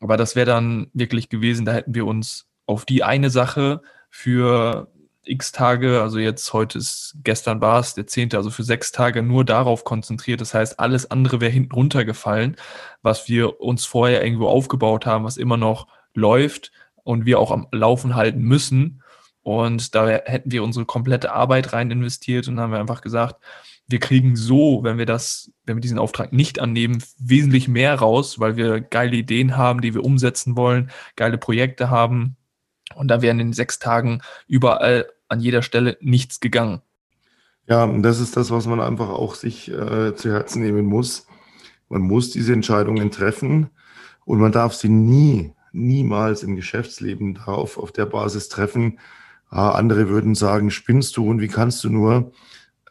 Aber 0.00 0.16
das 0.16 0.36
wäre 0.36 0.46
dann 0.46 0.88
wirklich 0.92 1.28
gewesen, 1.28 1.64
da 1.64 1.72
hätten 1.72 1.94
wir 1.94 2.06
uns 2.06 2.46
auf 2.66 2.84
die 2.84 3.04
eine 3.04 3.30
Sache 3.30 3.82
für 4.10 4.88
x 5.26 5.52
Tage, 5.52 6.00
also 6.00 6.18
jetzt 6.18 6.52
heute 6.52 6.78
ist, 6.78 7.16
gestern 7.22 7.60
war 7.60 7.80
es 7.80 7.94
der 7.94 8.06
zehnte, 8.06 8.36
also 8.36 8.50
für 8.50 8.62
sechs 8.62 8.92
Tage 8.92 9.22
nur 9.22 9.44
darauf 9.44 9.84
konzentriert. 9.84 10.40
Das 10.40 10.54
heißt, 10.54 10.78
alles 10.80 11.10
andere 11.10 11.40
wäre 11.40 11.50
hinten 11.50 11.72
runtergefallen, 11.72 12.56
was 13.02 13.28
wir 13.28 13.60
uns 13.60 13.84
vorher 13.86 14.24
irgendwo 14.24 14.48
aufgebaut 14.48 15.06
haben, 15.06 15.24
was 15.24 15.36
immer 15.36 15.56
noch 15.56 15.86
läuft 16.14 16.72
und 17.02 17.26
wir 17.26 17.38
auch 17.38 17.50
am 17.50 17.66
Laufen 17.72 18.14
halten 18.14 18.42
müssen. 18.42 19.02
Und 19.42 19.94
da 19.94 20.08
hätten 20.08 20.52
wir 20.52 20.62
unsere 20.62 20.86
komplette 20.86 21.32
Arbeit 21.32 21.72
rein 21.72 21.90
investiert 21.90 22.48
und 22.48 22.58
haben 22.58 22.72
wir 22.72 22.80
einfach 22.80 23.02
gesagt, 23.02 23.36
wir 23.86 24.00
kriegen 24.00 24.36
so, 24.36 24.80
wenn 24.82 24.96
wir 24.96 25.06
das, 25.06 25.52
wenn 25.64 25.76
wir 25.76 25.82
diesen 25.82 25.98
Auftrag 25.98 26.32
nicht 26.32 26.58
annehmen, 26.58 27.04
wesentlich 27.18 27.68
mehr 27.68 27.94
raus, 27.96 28.40
weil 28.40 28.56
wir 28.56 28.80
geile 28.80 29.16
Ideen 29.16 29.56
haben, 29.56 29.82
die 29.82 29.94
wir 29.94 30.04
umsetzen 30.04 30.56
wollen, 30.56 30.90
geile 31.16 31.36
Projekte 31.36 31.90
haben. 31.90 32.36
Und 32.94 33.08
da 33.08 33.20
wären 33.22 33.40
in 33.40 33.52
sechs 33.52 33.78
Tagen 33.78 34.22
überall 34.46 35.06
an 35.28 35.40
jeder 35.40 35.62
Stelle 35.62 35.96
nichts 36.00 36.40
gegangen. 36.40 36.80
Ja, 37.66 37.84
und 37.84 38.02
das 38.02 38.20
ist 38.20 38.36
das, 38.36 38.50
was 38.50 38.66
man 38.66 38.80
einfach 38.80 39.08
auch 39.08 39.34
sich 39.34 39.70
äh, 39.70 40.14
zu 40.14 40.30
Herzen 40.30 40.62
nehmen 40.62 40.84
muss. 40.84 41.26
Man 41.88 42.02
muss 42.02 42.30
diese 42.30 42.52
Entscheidungen 42.52 43.10
treffen 43.10 43.70
und 44.24 44.38
man 44.38 44.52
darf 44.52 44.74
sie 44.74 44.88
nie, 44.88 45.52
niemals 45.72 46.42
im 46.42 46.56
Geschäftsleben 46.56 47.34
darauf 47.34 47.78
auf 47.78 47.92
der 47.92 48.06
Basis 48.06 48.48
treffen. 48.48 48.98
Ah, 49.48 49.70
andere 49.70 50.08
würden 50.08 50.34
sagen, 50.34 50.70
spinnst 50.70 51.16
du 51.16 51.28
und 51.28 51.40
wie 51.40 51.48
kannst 51.48 51.84
du 51.84 51.88
nur? 51.88 52.32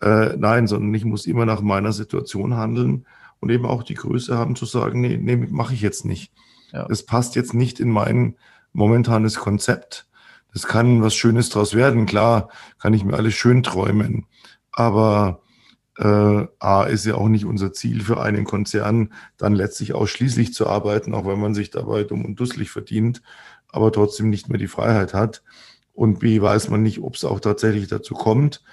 Äh, 0.01 0.35
nein, 0.37 0.67
sondern 0.67 0.93
ich 0.93 1.05
muss 1.05 1.27
immer 1.27 1.45
nach 1.45 1.61
meiner 1.61 1.91
Situation 1.91 2.55
handeln 2.55 3.05
und 3.39 3.49
eben 3.49 3.65
auch 3.65 3.83
die 3.83 3.95
Größe 3.95 4.37
haben 4.37 4.55
zu 4.55 4.65
sagen, 4.65 5.01
nee, 5.01 5.17
nee, 5.17 5.35
mache 5.35 5.73
ich 5.73 5.81
jetzt 5.81 6.05
nicht. 6.05 6.31
Ja. 6.71 6.87
Das 6.87 7.03
passt 7.03 7.35
jetzt 7.35 7.53
nicht 7.53 7.79
in 7.79 7.89
mein 7.89 8.35
momentanes 8.73 9.35
Konzept. 9.35 10.07
Das 10.53 10.67
kann 10.67 11.01
was 11.01 11.15
Schönes 11.15 11.49
draus 11.49 11.73
werden. 11.73 12.05
Klar, 12.05 12.49
kann 12.79 12.93
ich 12.93 13.03
mir 13.03 13.15
alles 13.15 13.33
schön 13.33 13.63
träumen. 13.63 14.27
Aber 14.71 15.41
äh, 15.97 16.47
A 16.59 16.83
ist 16.83 17.05
ja 17.05 17.15
auch 17.15 17.29
nicht 17.29 17.45
unser 17.45 17.73
Ziel 17.73 18.01
für 18.01 18.21
einen 18.21 18.45
Konzern, 18.45 19.13
dann 19.37 19.53
letztlich 19.53 19.93
ausschließlich 19.93 20.53
zu 20.53 20.67
arbeiten, 20.67 21.13
auch 21.13 21.25
wenn 21.25 21.39
man 21.39 21.53
sich 21.53 21.69
dabei 21.69 22.03
dumm 22.03 22.25
und 22.25 22.39
dusselig 22.39 22.71
verdient, 22.71 23.21
aber 23.69 23.91
trotzdem 23.91 24.29
nicht 24.29 24.49
mehr 24.49 24.59
die 24.59 24.67
Freiheit 24.67 25.13
hat. 25.13 25.43
Und 25.93 26.19
B 26.19 26.41
weiß 26.41 26.69
man 26.69 26.81
nicht, 26.81 26.99
ob 26.99 27.15
es 27.15 27.25
auch 27.25 27.39
tatsächlich 27.39 27.87
dazu 27.87 28.15
kommt. 28.15 28.63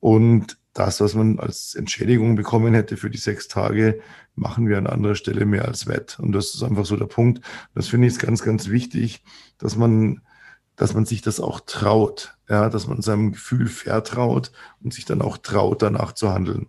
Und 0.00 0.58
das, 0.74 1.00
was 1.00 1.14
man 1.14 1.38
als 1.38 1.74
Entschädigung 1.74 2.36
bekommen 2.36 2.74
hätte 2.74 2.98
für 2.98 3.08
die 3.08 3.16
sechs 3.18 3.48
Tage, 3.48 4.00
machen 4.34 4.68
wir 4.68 4.76
an 4.76 4.86
anderer 4.86 5.14
Stelle 5.14 5.46
mehr 5.46 5.64
als 5.64 5.86
wett. 5.86 6.18
Und 6.20 6.32
das 6.32 6.54
ist 6.54 6.62
einfach 6.62 6.84
so 6.84 6.96
der 6.96 7.06
Punkt. 7.06 7.40
Das 7.74 7.88
finde 7.88 8.08
ich 8.08 8.18
ganz, 8.18 8.42
ganz 8.42 8.68
wichtig, 8.68 9.24
dass 9.56 9.76
man, 9.76 10.20
dass 10.76 10.94
man 10.94 11.06
sich 11.06 11.22
das 11.22 11.40
auch 11.40 11.60
traut, 11.60 12.34
ja, 12.48 12.68
dass 12.68 12.86
man 12.86 13.02
seinem 13.02 13.32
Gefühl 13.32 13.66
vertraut 13.66 14.52
und 14.82 14.92
sich 14.92 15.04
dann 15.04 15.22
auch 15.22 15.38
traut, 15.38 15.82
danach 15.82 16.12
zu 16.12 16.32
handeln. 16.32 16.68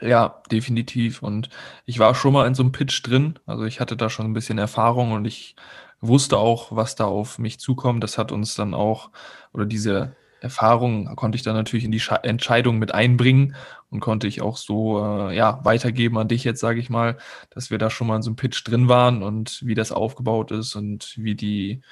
Ja, 0.00 0.42
definitiv. 0.50 1.22
Und 1.22 1.48
ich 1.84 1.98
war 1.98 2.14
schon 2.14 2.32
mal 2.32 2.46
in 2.46 2.54
so 2.54 2.62
einem 2.62 2.72
Pitch 2.72 3.06
drin. 3.06 3.38
Also 3.46 3.64
ich 3.64 3.80
hatte 3.80 3.96
da 3.96 4.10
schon 4.10 4.26
ein 4.26 4.34
bisschen 4.34 4.58
Erfahrung 4.58 5.12
und 5.12 5.24
ich 5.24 5.56
wusste 6.00 6.38
auch, 6.38 6.74
was 6.74 6.94
da 6.96 7.04
auf 7.04 7.38
mich 7.38 7.58
zukommt. 7.58 8.04
Das 8.04 8.18
hat 8.18 8.30
uns 8.30 8.54
dann 8.54 8.74
auch, 8.74 9.10
oder 9.52 9.64
diese 9.64 10.14
Erfahrung 10.40 11.16
konnte 11.16 11.36
ich 11.36 11.42
dann 11.42 11.54
natürlich 11.54 11.84
in 11.84 11.92
die 11.92 12.00
Sche 12.00 12.22
Entscheidung 12.22 12.78
mit 12.78 12.94
einbringen 12.94 13.56
und 13.90 14.00
konnte 14.00 14.26
ich 14.26 14.42
auch 14.42 14.58
so 14.58 15.02
äh, 15.02 15.34
ja, 15.34 15.60
weitergeben 15.64 16.18
an 16.18 16.28
dich 16.28 16.44
jetzt, 16.44 16.60
sage 16.60 16.78
ich 16.78 16.90
mal, 16.90 17.16
dass 17.50 17.70
wir 17.70 17.78
da 17.78 17.88
schon 17.88 18.06
mal 18.06 18.16
in 18.16 18.22
so 18.22 18.30
einem 18.30 18.36
Pitch 18.36 18.66
drin 18.66 18.88
waren 18.88 19.22
und 19.22 19.62
wie 19.64 19.74
das 19.74 19.92
aufgebaut 19.92 20.50
ist 20.50 20.74
und 20.76 21.14
wie 21.16 21.34
die 21.34 21.82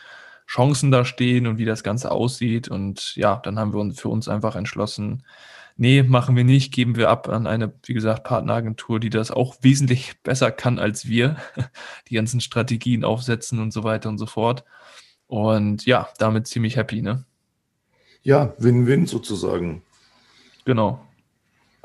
Chancen 0.54 0.92
da 0.92 1.04
stehen 1.04 1.48
und 1.48 1.58
wie 1.58 1.64
das 1.64 1.82
Ganze 1.82 2.12
aussieht. 2.12 2.68
Und 2.68 3.16
ja, 3.16 3.40
dann 3.42 3.58
haben 3.58 3.72
wir 3.72 3.80
uns 3.80 4.00
für 4.00 4.08
uns 4.08 4.28
einfach 4.28 4.54
entschlossen, 4.54 5.24
nee, 5.76 6.04
machen 6.04 6.36
wir 6.36 6.44
nicht, 6.44 6.72
geben 6.72 6.94
wir 6.94 7.10
ab 7.10 7.28
an 7.28 7.48
eine, 7.48 7.72
wie 7.84 7.94
gesagt, 7.94 8.22
Partneragentur, 8.22 9.00
die 9.00 9.10
das 9.10 9.32
auch 9.32 9.56
wesentlich 9.62 10.14
besser 10.22 10.52
kann 10.52 10.78
als 10.78 11.08
wir, 11.08 11.36
die 12.08 12.14
ganzen 12.14 12.40
Strategien 12.40 13.04
aufsetzen 13.04 13.58
und 13.58 13.72
so 13.72 13.82
weiter 13.82 14.08
und 14.08 14.18
so 14.18 14.26
fort. 14.26 14.64
Und 15.26 15.86
ja, 15.86 16.08
damit 16.18 16.46
ziemlich 16.46 16.76
happy, 16.76 17.02
ne? 17.02 17.24
Ja, 18.22 18.54
Win-Win 18.58 19.06
sozusagen. 19.06 19.82
Genau. 20.64 21.00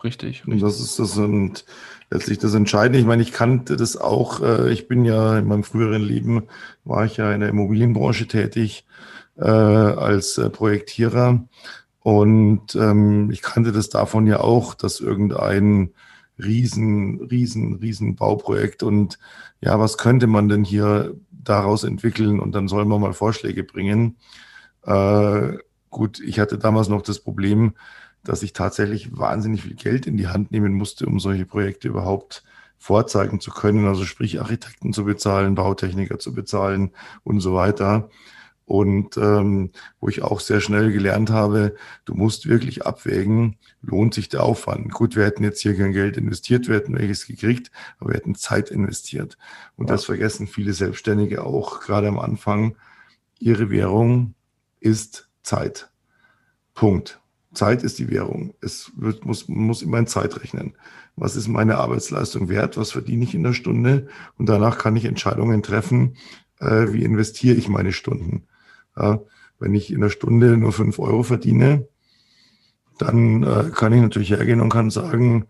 Richtig, 0.04 0.42
richtig. 0.42 0.54
Und 0.54 0.62
das 0.62 0.80
ist 0.80 1.00
das 1.00 1.18
und 1.18 1.66
letztlich 2.12 2.40
das 2.40 2.54
Entscheidende. 2.54 3.00
Ich 3.00 3.06
meine, 3.06 3.22
ich 3.22 3.32
kannte 3.32 3.76
das 3.76 3.98
auch. 3.98 4.42
Äh, 4.42 4.72
ich 4.72 4.88
bin 4.88 5.06
ja 5.06 5.38
in 5.38 5.48
meinem 5.48 5.64
früheren 5.64 6.02
Leben 6.02 6.44
war 6.84 7.06
ich 7.06 7.18
ja 7.18 7.32
in 7.34 7.42
der 7.42 7.50
Immobilienbranche 7.50 8.28
tätig 8.28 8.86
äh, 9.38 9.44
als 9.44 10.38
äh, 10.38 10.50
Projektierer 10.50 11.48
und 12.02 12.76
ähm, 12.76 13.30
ich 13.32 13.42
kannte 13.42 13.72
das 13.72 13.90
davon 13.90 14.26
ja 14.28 14.40
auch, 14.40 14.74
dass 14.74 15.00
irgendein 15.00 15.92
riesen, 16.38 17.22
riesen, 17.22 17.76
riesen 17.76 18.16
Bauprojekt 18.16 18.84
und 18.84 19.20
ja, 19.62 19.80
was 19.80 19.98
könnte 19.98 20.28
man 20.28 20.48
denn 20.48 20.64
hier 20.64 21.16
daraus 21.32 21.84
entwickeln 21.84 22.40
und 22.40 22.54
dann 22.54 22.68
sollen 22.68 22.88
wir 22.88 23.00
mal 23.00 23.14
Vorschläge 23.14 23.64
bringen. 23.64 24.18
Äh, 24.84 25.58
gut, 25.90 26.20
ich 26.20 26.40
hatte 26.40 26.58
damals 26.58 26.88
noch 26.88 27.02
das 27.02 27.20
Problem, 27.20 27.74
dass 28.24 28.44
ich 28.44 28.54
tatsächlich 28.54 29.18
wahnsinnig 29.18 29.64
viel 29.64 29.76
Geld 29.76 30.08
in 30.08 30.18
die 30.18 30.28
Hand 30.28 30.52
nehmen 30.52 30.74
musste, 30.74 31.06
um 31.06 31.20
solche 31.20 31.46
Projekte 31.46 31.88
überhaupt 31.88 32.44
vorzeigen 32.78 33.40
zu 33.40 33.52
können. 33.52 33.88
Also 33.88 34.06
sprich 34.06 34.40
Architekten 34.40 34.94
zu 34.94 35.06
bezahlen, 35.06 35.56
Bautechniker 35.56 36.20
zu 36.20 36.34
bezahlen 36.34 36.92
und 37.24 37.40
so 37.42 37.54
weiter 37.54 38.10
und 38.70 39.18
ähm, 39.18 39.72
wo 40.00 40.10
ich 40.10 40.22
auch 40.22 40.40
sehr 40.40 40.62
schnell 40.62 40.92
gelernt 40.92 41.32
habe, 41.32 41.74
du 42.06 42.14
musst 42.14 42.48
wirklich 42.48 42.86
abwägen, 42.86 43.58
lohnt 43.82 44.14
sich 44.14 44.30
der 44.30 44.44
Aufwand. 44.44 44.94
Gut, 44.94 45.16
wir 45.16 45.26
hätten 45.26 45.44
jetzt 45.44 45.60
hier 45.60 45.76
kein 45.76 45.92
Geld 45.92 46.18
investiert, 46.18 46.68
wir 46.68 46.76
hätten 46.76 46.96
welches 46.96 47.26
gekriegt, 47.26 47.72
aber 47.98 48.12
wir 48.12 48.18
hätten 48.18 48.36
Zeit 48.36 48.70
investiert. 48.70 49.40
Und 49.76 49.88
ja. 49.88 49.96
das 49.96 50.06
vergessen 50.06 50.46
viele 50.46 50.74
Selbstständige 50.74 51.44
auch, 51.44 51.80
gerade 51.80 52.08
am 52.08 52.20
Anfang. 52.20 52.76
Ihre 53.40 53.72
Währung 53.72 54.36
ist 54.80 55.32
Zeit. 55.42 55.90
Punkt. 56.76 57.19
Zeit 57.54 57.84
ist 57.84 58.00
die 58.00 58.10
Währung. 58.10 58.54
Es 58.62 58.92
wird, 58.96 59.26
muss, 59.26 59.48
muss 59.48 59.82
immer 59.82 60.00
in 60.00 60.08
Zeit 60.08 60.40
rechnen. 60.42 60.74
Was 61.16 61.36
ist 61.36 61.48
meine 61.48 61.78
Arbeitsleistung 61.78 62.50
wert? 62.50 62.78
Was 62.78 62.92
verdiene 62.92 63.24
ich 63.24 63.34
in 63.34 63.44
der 63.44 63.54
Stunde? 63.54 64.08
Und 64.38 64.48
danach 64.48 64.78
kann 64.78 64.96
ich 64.96 65.06
Entscheidungen 65.06 65.64
treffen, 65.64 66.16
äh, 66.60 66.94
wie 66.94 67.04
investiere 67.04 67.56
ich 67.56 67.68
meine 67.68 67.92
Stunden. 67.92 68.44
Ja, 68.96 69.22
wenn 69.60 69.76
ich 69.76 69.92
in 69.92 70.02
der 70.02 70.10
Stunde 70.10 70.58
nur 70.58 70.72
fünf 70.72 71.00
Euro 71.00 71.24
verdiene, 71.24 71.88
dann 72.98 73.44
äh, 73.44 73.72
kann 73.74 73.94
ich 73.94 74.02
natürlich 74.02 74.32
hergehen 74.32 74.62
und 74.62 74.70
kann 74.70 74.90
sagen, 74.90 75.48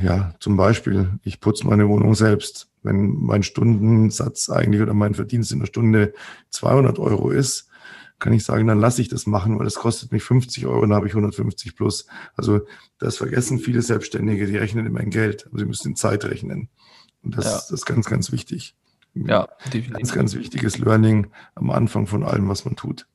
ja, 0.00 0.32
zum 0.38 0.56
Beispiel, 0.56 1.18
ich 1.24 1.40
putze 1.40 1.66
meine 1.66 1.88
Wohnung 1.88 2.14
selbst. 2.14 2.68
Wenn 2.82 3.16
mein 3.16 3.42
Stundensatz 3.42 4.48
eigentlich 4.48 4.80
oder 4.80 4.94
mein 4.94 5.14
Verdienst 5.14 5.50
in 5.50 5.58
der 5.58 5.66
Stunde 5.66 6.14
200 6.50 7.00
Euro 7.00 7.30
ist, 7.30 7.68
kann 8.18 8.32
ich 8.32 8.44
sagen, 8.44 8.66
dann 8.66 8.80
lasse 8.80 9.02
ich 9.02 9.08
das 9.08 9.26
machen, 9.26 9.58
weil 9.58 9.64
das 9.64 9.74
kostet 9.74 10.12
mich 10.12 10.22
50 10.22 10.66
Euro, 10.66 10.82
dann 10.82 10.94
habe 10.94 11.06
ich 11.06 11.12
150 11.12 11.76
plus. 11.76 12.06
Also 12.34 12.60
das 12.98 13.18
vergessen 13.18 13.58
viele 13.58 13.82
Selbstständige, 13.82 14.46
die 14.46 14.56
rechnen 14.56 14.86
immer 14.86 15.00
in 15.00 15.10
Geld. 15.10 15.46
Also 15.46 15.58
sie 15.58 15.64
müssen 15.66 15.88
in 15.88 15.96
Zeit 15.96 16.24
rechnen. 16.24 16.68
Und 17.22 17.36
das, 17.36 17.44
ja. 17.44 17.52
das 17.52 17.70
ist 17.70 17.86
ganz, 17.86 18.06
ganz 18.06 18.32
wichtig. 18.32 18.74
Ja, 19.14 19.48
definitiv. 19.66 19.92
Ganz, 19.92 20.12
ganz 20.12 20.34
wichtiges 20.34 20.78
Learning 20.78 21.28
am 21.54 21.70
Anfang 21.70 22.06
von 22.06 22.22
allem, 22.22 22.48
was 22.48 22.64
man 22.64 22.76
tut. 22.76 23.06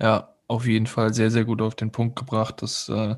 Ja, 0.00 0.34
auf 0.46 0.66
jeden 0.66 0.86
Fall 0.86 1.14
sehr, 1.14 1.30
sehr 1.30 1.44
gut 1.44 1.62
auf 1.62 1.74
den 1.74 1.92
Punkt 1.92 2.18
gebracht. 2.18 2.62
Das 2.62 2.88
äh, 2.88 3.16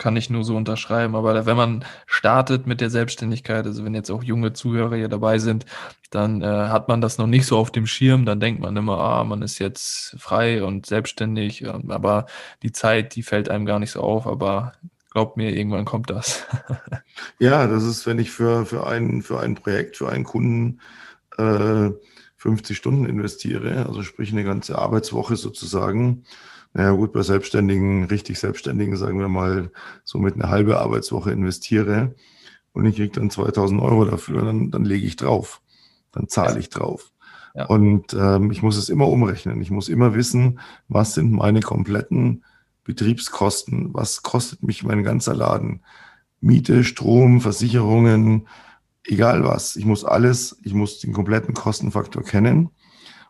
kann 0.00 0.16
ich 0.16 0.30
nur 0.30 0.42
so 0.42 0.56
unterschreiben. 0.56 1.14
Aber 1.14 1.46
wenn 1.46 1.56
man 1.56 1.84
startet 2.06 2.66
mit 2.66 2.80
der 2.80 2.90
Selbstständigkeit, 2.90 3.66
also 3.66 3.84
wenn 3.84 3.94
jetzt 3.94 4.10
auch 4.10 4.24
junge 4.24 4.52
Zuhörer 4.54 4.96
hier 4.96 5.08
dabei 5.08 5.38
sind, 5.38 5.66
dann 6.10 6.42
äh, 6.42 6.46
hat 6.46 6.88
man 6.88 7.00
das 7.00 7.18
noch 7.18 7.26
nicht 7.26 7.46
so 7.46 7.58
auf 7.58 7.70
dem 7.70 7.86
Schirm. 7.86 8.24
Dann 8.24 8.40
denkt 8.40 8.60
man 8.60 8.76
immer, 8.76 8.98
ah, 8.98 9.22
man 9.22 9.42
ist 9.42 9.58
jetzt 9.58 10.16
frei 10.18 10.64
und 10.64 10.86
selbstständig. 10.86 11.68
Aber 11.68 12.26
die 12.62 12.72
Zeit, 12.72 13.14
die 13.14 13.22
fällt 13.22 13.50
einem 13.50 13.66
gar 13.66 13.78
nicht 13.78 13.92
so 13.92 14.00
auf. 14.00 14.26
Aber 14.26 14.72
glaubt 15.10 15.36
mir, 15.36 15.54
irgendwann 15.54 15.84
kommt 15.84 16.08
das. 16.08 16.46
ja, 17.38 17.66
das 17.66 17.84
ist, 17.84 18.06
wenn 18.06 18.18
ich 18.18 18.30
für, 18.30 18.64
für, 18.64 18.86
ein, 18.86 19.20
für 19.20 19.38
ein 19.38 19.54
Projekt, 19.54 19.98
für 19.98 20.08
einen 20.08 20.24
Kunden 20.24 20.80
50 21.36 22.70
äh, 22.70 22.74
Stunden 22.74 23.04
investiere, 23.04 23.86
also 23.86 24.02
sprich 24.02 24.32
eine 24.32 24.44
ganze 24.44 24.78
Arbeitswoche 24.78 25.36
sozusagen. 25.36 26.24
Naja 26.72 26.92
gut, 26.92 27.12
bei 27.12 27.22
Selbstständigen, 27.22 28.04
richtig 28.04 28.38
Selbstständigen, 28.38 28.96
sagen 28.96 29.18
wir 29.18 29.28
mal, 29.28 29.70
so 30.04 30.18
mit 30.18 30.34
eine 30.34 30.48
halbe 30.48 30.78
Arbeitswoche 30.78 31.32
investiere 31.32 32.14
und 32.72 32.84
ich 32.86 32.96
kriege 32.96 33.12
dann 33.12 33.30
2000 33.30 33.80
Euro 33.80 34.04
dafür, 34.04 34.44
dann, 34.44 34.70
dann 34.70 34.84
lege 34.84 35.06
ich 35.06 35.16
drauf, 35.16 35.60
dann 36.12 36.28
zahle 36.28 36.60
ich 36.60 36.68
drauf. 36.68 37.12
Ja. 37.54 37.66
Und 37.66 38.14
ähm, 38.14 38.50
ich 38.52 38.62
muss 38.62 38.76
es 38.76 38.88
immer 38.88 39.08
umrechnen. 39.08 39.60
Ich 39.60 39.70
muss 39.70 39.88
immer 39.88 40.14
wissen, 40.14 40.60
was 40.88 41.14
sind 41.14 41.32
meine 41.32 41.60
kompletten 41.60 42.44
Betriebskosten, 42.84 43.92
was 43.92 44.22
kostet 44.22 44.62
mich 44.62 44.84
mein 44.84 45.02
ganzer 45.02 45.34
Laden. 45.34 45.82
Miete, 46.40 46.84
Strom, 46.84 47.40
Versicherungen, 47.40 48.46
egal 49.04 49.44
was. 49.44 49.76
Ich 49.76 49.84
muss 49.84 50.04
alles, 50.04 50.58
ich 50.62 50.74
muss 50.74 51.00
den 51.00 51.12
kompletten 51.12 51.54
Kostenfaktor 51.54 52.22
kennen. 52.22 52.70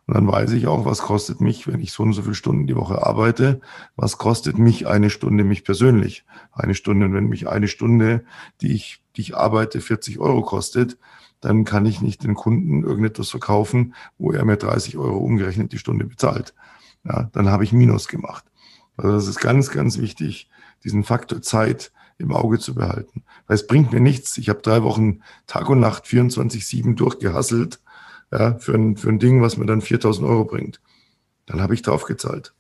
Und 0.07 0.15
dann 0.15 0.27
weiß 0.27 0.53
ich 0.53 0.67
auch, 0.67 0.85
was 0.85 1.01
kostet 1.01 1.41
mich, 1.41 1.69
wenn 1.69 1.81
ich 1.81 1.93
so 1.93 2.03
und 2.03 2.13
so 2.13 2.23
viele 2.23 2.35
Stunden 2.35 2.67
die 2.67 2.75
Woche 2.75 3.07
arbeite, 3.07 3.61
was 3.97 4.19
kostet 4.19 4.59
mich 4.59 4.87
eine 4.87 5.11
Stunde 5.11 5.45
mich 5.45 5.65
persönlich. 5.65 6.25
Eine 6.53 6.75
Stunde, 6.75 7.07
und 7.07 7.15
wenn 7.15 7.29
mich 7.29 7.49
eine 7.49 7.69
Stunde, 7.69 8.25
die 8.61 8.73
ich, 8.73 9.03
die 9.17 9.21
ich 9.21 9.37
arbeite, 9.37 9.81
40 9.81 10.19
Euro 10.19 10.43
kostet, 10.43 10.99
dann 11.41 11.65
kann 11.65 11.87
ich 11.87 12.03
nicht 12.03 12.23
den 12.25 12.35
Kunden 12.35 12.83
irgendetwas 12.83 13.31
verkaufen, 13.31 13.95
wo 14.19 14.33
er 14.33 14.45
mir 14.45 14.57
30 14.57 14.99
Euro 14.99 15.19
umgerechnet 15.19 15.73
die 15.73 15.79
Stunde 15.79 16.05
bezahlt. 16.05 16.55
Ja, 17.05 17.31
dann 17.33 17.49
habe 17.49 17.65
ich 17.65 17.73
Minus 17.73 18.09
gemacht. 18.09 18.45
Also 18.97 19.13
das 19.13 19.27
ist 19.27 19.41
ganz, 19.41 19.71
ganz 19.71 19.99
wichtig, 19.99 20.51
diesen 20.85 21.05
Faktor 21.05 21.41
Zeit 21.41 21.93
im 22.19 22.33
Auge 22.33 22.59
zu 22.59 22.75
behalten. 22.75 23.23
Weil 23.47 23.55
es 23.55 23.67
bringt 23.67 23.93
mir 23.93 24.01
nichts. 24.01 24.37
Ich 24.37 24.51
habe 24.51 24.61
drei 24.61 24.83
Wochen 24.83 25.21
Tag 25.47 25.71
und 25.71 25.81
Nacht 25.81 26.05
24-7 26.05 26.95
durchgehasselt 26.95 27.81
ja, 28.33 28.59
für, 28.59 28.75
ein, 28.75 28.97
für 28.97 29.09
ein 29.09 29.19
Ding, 29.19 29.43
was 29.43 29.57
mir 29.57 29.67
dann 29.67 29.81
4000 29.81 30.27
Euro 30.27 30.45
bringt. 30.45 30.81
Dann 31.47 31.61
habe 31.61 31.75
ich 31.75 31.83
drauf 31.83 32.05
gezahlt. 32.05 32.55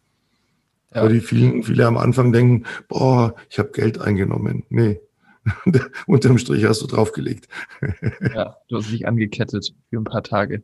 Ja. 0.92 1.02
Aber 1.02 1.10
die 1.10 1.20
vielen, 1.20 1.62
viele 1.62 1.86
am 1.86 1.96
Anfang 1.96 2.32
denken, 2.32 2.64
boah, 2.88 3.34
ich 3.48 3.58
habe 3.58 3.70
Geld 3.70 4.00
eingenommen. 4.00 4.64
Nee, 4.68 5.00
unterm 6.06 6.38
Strich 6.38 6.64
hast 6.64 6.82
du 6.82 6.86
draufgelegt. 6.86 7.48
ja, 8.34 8.56
du 8.68 8.76
hast 8.76 8.90
dich 8.90 9.06
angekettet 9.06 9.74
für 9.88 9.96
ein 9.96 10.04
paar 10.04 10.22
Tage. 10.22 10.62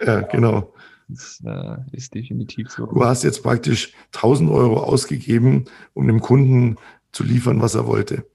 Ja, 0.00 0.22
genau. 0.22 0.74
Das 1.08 1.42
äh, 1.44 1.76
ist 1.92 2.14
definitiv 2.14 2.70
so. 2.70 2.86
Du 2.86 3.04
hast 3.04 3.24
jetzt 3.24 3.42
praktisch 3.42 3.92
1000 4.14 4.50
Euro 4.50 4.82
ausgegeben, 4.82 5.66
um 5.92 6.06
dem 6.06 6.20
Kunden 6.20 6.76
zu 7.12 7.24
liefern, 7.24 7.60
was 7.60 7.74
er 7.74 7.86
wollte. 7.86 8.26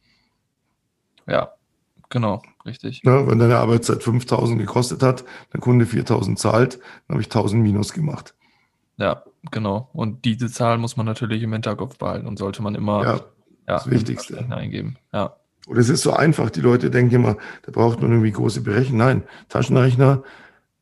Ja, 1.27 1.53
genau, 2.09 2.41
richtig. 2.69 3.01
Ja, 3.03 3.27
wenn 3.27 3.39
deine 3.39 3.57
Arbeitszeit 3.57 4.03
5000 4.03 4.59
gekostet 4.59 5.03
hat, 5.03 5.25
der 5.53 5.59
Kunde 5.59 5.85
4000 5.85 6.39
zahlt, 6.39 6.75
dann 7.07 7.15
habe 7.15 7.21
ich 7.21 7.27
1000 7.27 7.61
minus 7.61 7.93
gemacht. 7.93 8.35
Ja, 8.97 9.23
genau. 9.51 9.89
Und 9.93 10.25
diese 10.25 10.49
Zahl 10.49 10.77
muss 10.77 10.97
man 10.97 11.05
natürlich 11.05 11.43
im 11.43 11.53
Hinterkopf 11.53 11.97
behalten 11.97 12.27
und 12.27 12.37
sollte 12.37 12.61
man 12.61 12.75
immer 12.75 13.03
ja, 13.03 13.19
das 13.65 13.89
Wichtigste 13.89 14.45
eingeben. 14.51 14.97
Ja. 15.13 15.35
Und 15.67 15.77
es 15.77 15.89
ist 15.89 16.01
so 16.01 16.13
einfach. 16.13 16.49
Die 16.49 16.61
Leute 16.61 16.89
denken 16.89 17.15
immer, 17.15 17.37
da 17.63 17.71
braucht 17.71 18.01
man 18.01 18.11
irgendwie 18.11 18.31
große 18.31 18.61
Berechnungen. 18.61 19.05
Nein, 19.05 19.23
Taschenrechner, 19.49 20.23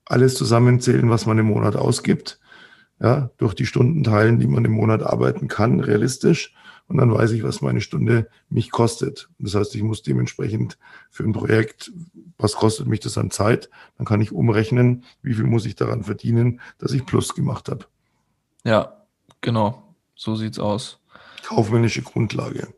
alles 0.05 0.35
zusammenzählen, 0.35 1.09
was 1.09 1.25
man 1.25 1.37
im 1.37 1.47
Monat 1.47 1.75
ausgibt 1.75 2.39
ja, 2.99 3.29
durch 3.37 3.53
die 3.53 3.65
Stunden 3.65 4.03
teilen, 4.03 4.39
die 4.39 4.47
man 4.47 4.65
im 4.65 4.71
Monat 4.71 5.03
arbeiten 5.03 5.47
kann, 5.47 5.79
realistisch. 5.79 6.53
Und 6.87 6.97
dann 6.97 7.13
weiß 7.13 7.31
ich, 7.31 7.43
was 7.43 7.61
meine 7.61 7.81
Stunde 7.81 8.29
mich 8.49 8.71
kostet. 8.71 9.29
Das 9.39 9.55
heißt, 9.55 9.75
ich 9.75 9.83
muss 9.83 10.03
dementsprechend 10.03 10.77
für 11.09 11.23
ein 11.23 11.33
Projekt, 11.33 11.91
was 12.37 12.53
kostet 12.53 12.87
mich 12.87 13.01
das 13.01 13.17
an 13.17 13.29
Zeit? 13.29 13.69
Dann 13.97 14.05
kann 14.05 14.21
ich 14.21 14.31
umrechnen, 14.31 15.03
wie 15.21 15.33
viel 15.33 15.45
muss 15.45 15.65
ich 15.65 15.75
daran 15.75 16.03
verdienen, 16.03 16.61
dass 16.77 16.93
ich 16.93 17.05
Plus 17.05 17.35
gemacht 17.35 17.69
habe. 17.69 17.85
Ja, 18.63 19.05
genau. 19.41 19.95
So 20.15 20.35
sieht's 20.35 20.59
aus. 20.59 20.99
Kaufmännische 21.43 22.01
Grundlage. 22.01 22.69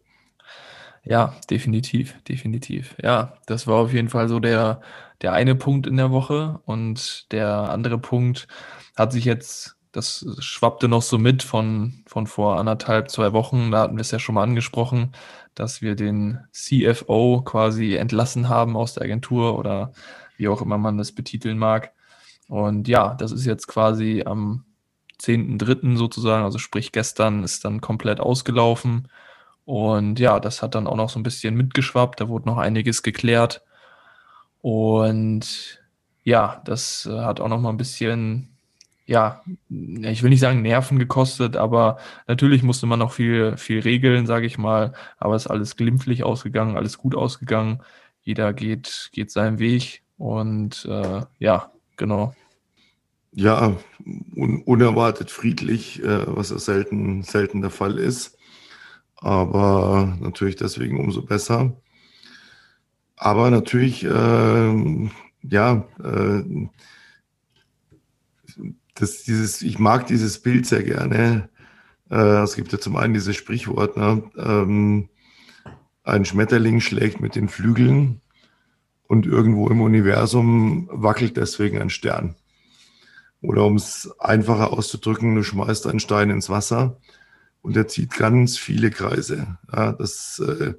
Ja, 1.04 1.36
definitiv, 1.50 2.22
definitiv. 2.24 2.96
Ja, 3.01 3.38
das 3.46 3.68
war 3.68 3.78
auf 3.78 3.94
jeden 3.94 4.10
Fall 4.10 4.28
so 4.28 4.39
der, 4.39 4.82
der 5.22 5.34
eine 5.34 5.56
Punkt 5.56 5.88
in 5.88 5.98
der 5.98 6.12
Woche. 6.12 6.60
Und 6.66 7.32
der 7.32 7.50
andere 7.70 7.98
Punkt 7.98 8.48
hat 8.96 9.12
sich 9.12 9.25
jetzt, 9.25 9.78
das 9.91 10.25
schwappte 10.39 10.88
noch 10.88 11.01
so 11.01 11.17
mit 11.17 11.43
von, 11.43 12.03
von 12.05 12.27
vor 12.27 12.60
anderthalb, 12.60 13.10
zwei 13.10 13.34
Wochen. 13.34 13.72
Da 13.72 13.81
hatten 13.81 13.98
wir 13.98 14.01
es 14.01 14.12
ja 14.12 14.19
schon 14.19 14.36
mal 14.36 14.43
angesprochen, 14.43 15.13
dass 15.55 15.81
wir 15.81 15.96
den 15.96 16.39
CFO 16.51 17.41
quasi 17.43 17.96
entlassen 17.96 18.50
haben 18.50 18.77
aus 18.77 18.93
der 18.93 19.03
Agentur 19.03 19.58
oder 19.58 19.91
wie 20.38 20.48
auch 20.48 20.62
immer 20.62 20.77
man 20.77 20.98
das 20.98 21.12
betiteln 21.12 21.58
mag. 21.58 21.91
Und 22.48 22.88
ja, 22.88 23.15
das 23.15 23.31
ist 23.31 23.46
jetzt 23.46 23.67
quasi 23.67 24.24
am 24.25 24.65
10.3. 25.22 25.98
sozusagen, 25.98 26.43
also 26.46 26.58
sprich 26.60 26.91
gestern 26.91 27.43
ist 27.43 27.65
dann 27.65 27.81
komplett 27.81 28.19
ausgelaufen. 28.19 29.10
Und 29.65 30.19
ja, 30.19 30.39
das 30.39 30.63
hat 30.63 30.75
dann 30.75 30.88
auch 30.88 30.96
noch 30.96 31.10
so 31.10 31.19
ein 31.19 31.24
bisschen 31.24 31.55
mitgeschwappt, 31.55 32.22
da 32.22 32.29
wurde 32.29 32.48
noch 32.48 32.58
einiges 32.58 33.03
geklärt. 33.03 33.63
Und 34.62 35.79
ja, 36.24 36.62
das 36.65 37.05
äh, 37.05 37.19
hat 37.19 37.39
auch 37.39 37.48
noch 37.50 37.60
mal 37.60 37.69
ein 37.69 37.77
bisschen, 37.77 38.49
ja, 39.10 39.42
ich 39.70 40.22
will 40.22 40.30
nicht 40.30 40.39
sagen 40.39 40.62
Nerven 40.62 41.00
gekostet, 41.00 41.58
aber 41.58 41.98
natürlich 42.28 42.62
musste 42.62 42.86
man 42.86 43.00
noch 43.00 43.12
viel, 43.12 43.58
viel 43.58 43.80
regeln, 43.80 44.28
sage 44.28 44.46
ich 44.46 44.60
mal. 44.60 44.94
Aber 45.18 45.34
es 45.34 45.46
ist 45.46 45.51
alles 45.51 45.75
glimpflich 45.75 46.24
ausgegangen, 46.24 46.78
alles 46.78 47.00
gut 47.00 47.16
ausgegangen. 47.16 47.82
Jeder 48.22 48.54
geht, 48.54 49.10
geht 49.12 49.32
seinen 49.32 49.58
Weg 49.58 50.04
und 50.20 50.86
äh, 50.86 51.22
ja, 51.39 51.72
genau. 51.98 52.36
Ja, 53.32 53.78
un 54.36 54.62
unerwartet 54.62 55.32
friedlich, 55.32 56.04
äh, 56.04 56.28
was 56.28 56.51
ja 56.51 56.60
selten, 56.60 57.24
selten 57.24 57.62
der 57.62 57.72
Fall 57.72 57.98
ist. 57.98 58.38
Aber 59.16 60.18
natürlich 60.20 60.56
deswegen 60.56 61.00
umso 61.00 61.24
besser. 61.24 61.75
Aber 63.16 63.50
natürlich, 63.50 64.04
äh, 64.04 65.10
ja, 65.42 65.88
das, 69.00 69.24
dieses, 69.24 69.62
ich 69.62 69.79
mag 69.79 70.08
dieses 70.08 70.39
Bild 70.39 70.65
sehr 70.65 70.84
gerne. 70.84 71.50
Äh, 72.10 72.44
es 72.44 72.56
gibt 72.56 72.72
ja 72.72 72.79
zum 72.79 72.96
einen 72.96 73.13
dieses 73.13 73.36
Sprichwort, 73.36 73.98
ne? 73.98 74.24
ähm, 74.38 75.10
ein 76.03 76.25
Schmetterling 76.25 76.82
schlägt 76.82 77.22
mit 77.22 77.36
den 77.36 77.50
Flügeln 77.50 78.22
und 79.08 79.25
irgendwo 79.25 79.70
im 79.70 79.82
Universum 79.82 80.89
wackelt 80.91 81.38
deswegen 81.38 81.79
ein 81.79 81.89
Stern. 81.89 82.36
Oder 83.41 83.65
um 83.65 83.75
es 83.75 84.12
einfacher 84.20 84.74
auszudrücken, 84.74 85.36
du 85.36 85.44
schmeißt 85.44 85.88
einen 85.88 86.00
Stein 86.00 86.29
ins 86.29 86.50
Wasser 86.50 86.98
und 87.62 87.77
er 87.77 87.88
zieht 87.88 88.12
ganz 88.12 88.58
viele 88.58 88.91
Kreise. 88.91 89.58
Ja, 89.72 89.94
das, 89.94 90.39
äh, 90.39 90.74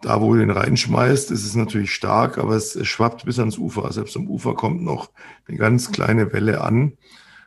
da, 0.00 0.20
wo 0.20 0.34
du 0.34 0.42
ihn 0.42 0.50
reinschmeißt, 0.50 1.30
ist 1.30 1.44
es 1.44 1.54
natürlich 1.54 1.94
stark, 1.94 2.38
aber 2.38 2.54
es, 2.54 2.76
es 2.76 2.86
schwappt 2.86 3.24
bis 3.24 3.38
ans 3.38 3.58
Ufer. 3.58 3.90
Selbst 3.92 4.16
am 4.16 4.28
Ufer 4.28 4.54
kommt 4.54 4.82
noch 4.82 5.10
eine 5.48 5.56
ganz 5.56 5.90
kleine 5.90 6.32
Welle 6.32 6.60
an. 6.60 6.92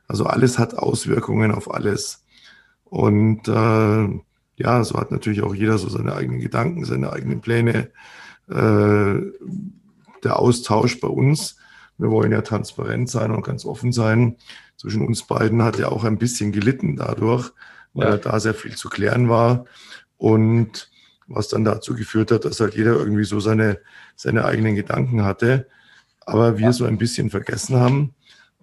Also 0.07 0.25
alles 0.25 0.57
hat 0.57 0.75
Auswirkungen 0.75 1.51
auf 1.51 1.73
alles. 1.73 2.25
Und 2.85 3.47
äh, 3.47 4.21
ja, 4.63 4.83
so 4.83 4.99
hat 4.99 5.11
natürlich 5.11 5.41
auch 5.41 5.53
jeder 5.53 5.77
so 5.77 5.89
seine 5.89 6.15
eigenen 6.15 6.39
Gedanken, 6.39 6.85
seine 6.85 7.11
eigenen 7.11 7.41
Pläne. 7.41 7.91
Äh, 8.49 9.21
der 10.23 10.39
Austausch 10.39 10.99
bei 10.99 11.07
uns 11.07 11.57
wir 11.97 12.11
wollen 12.11 12.31
ja 12.31 12.41
transparent 12.41 13.09
sein 13.09 13.31
und 13.31 13.45
ganz 13.45 13.65
offen 13.65 13.91
sein. 13.91 14.37
Zwischen 14.77 15.05
uns 15.05 15.23
beiden 15.23 15.63
hat 15.63 15.79
er 15.79 15.91
auch 15.91 16.03
ein 16.03 16.17
bisschen 16.17 16.51
gelitten 16.51 16.95
dadurch, 16.95 17.51
weil 17.93 18.11
ja. 18.11 18.17
da 18.17 18.39
sehr 18.39 18.53
viel 18.53 18.75
zu 18.75 18.89
klären 18.89 19.29
war. 19.29 19.65
Und 20.17 20.91
was 21.27 21.47
dann 21.47 21.65
dazu 21.65 21.95
geführt 21.95 22.31
hat, 22.31 22.45
dass 22.45 22.59
halt 22.59 22.75
jeder 22.75 22.93
irgendwie 22.93 23.25
so 23.25 23.39
seine, 23.39 23.79
seine 24.15 24.45
eigenen 24.45 24.75
Gedanken 24.75 25.23
hatte. 25.23 25.67
Aber 26.21 26.57
wir 26.57 26.67
ja. 26.67 26.73
so 26.73 26.85
ein 26.85 26.97
bisschen 26.97 27.29
vergessen 27.29 27.77
haben, 27.77 28.13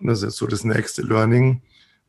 und 0.04 0.08
das 0.08 0.18
ist 0.18 0.24
jetzt 0.24 0.36
so 0.36 0.46
das 0.46 0.64
nächste 0.64 1.00
Learning, 1.00 1.62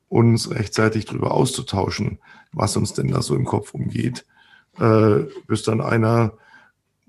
uns 0.10 0.52
rechtzeitig 0.52 1.06
darüber 1.06 1.32
auszutauschen, 1.32 2.20
was 2.52 2.76
uns 2.76 2.92
denn 2.92 3.08
da 3.08 3.22
so 3.22 3.36
im 3.36 3.46
Kopf 3.46 3.74
umgeht, 3.74 4.26
äh, 4.78 5.20
bis 5.48 5.64
dann 5.64 5.80
einer 5.80 6.34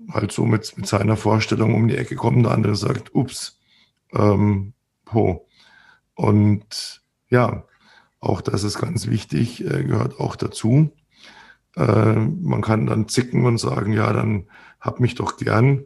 halt 0.09 0.31
so 0.31 0.45
mit, 0.45 0.77
mit 0.77 0.87
seiner 0.87 1.17
Vorstellung 1.17 1.75
um 1.75 1.89
die 1.89 1.97
Ecke 1.97 2.15
kommt, 2.15 2.45
der 2.45 2.53
andere 2.53 2.77
sagt, 2.77 3.13
ups, 3.13 3.59
ähm, 4.13 4.71
ho. 5.11 5.45
Und 6.15 7.01
ja, 7.29 7.65
auch 8.21 8.39
das 8.39 8.63
ist 8.63 8.79
ganz 8.79 9.07
wichtig, 9.07 9.65
äh, 9.65 9.83
gehört 9.83 10.21
auch 10.21 10.37
dazu. 10.37 10.89
Äh, 11.75 12.15
man 12.15 12.61
kann 12.61 12.85
dann 12.85 13.09
zicken 13.09 13.45
und 13.45 13.57
sagen, 13.57 13.91
ja, 13.91 14.13
dann 14.13 14.47
hab 14.79 15.01
mich 15.01 15.15
doch 15.15 15.35
gern. 15.35 15.85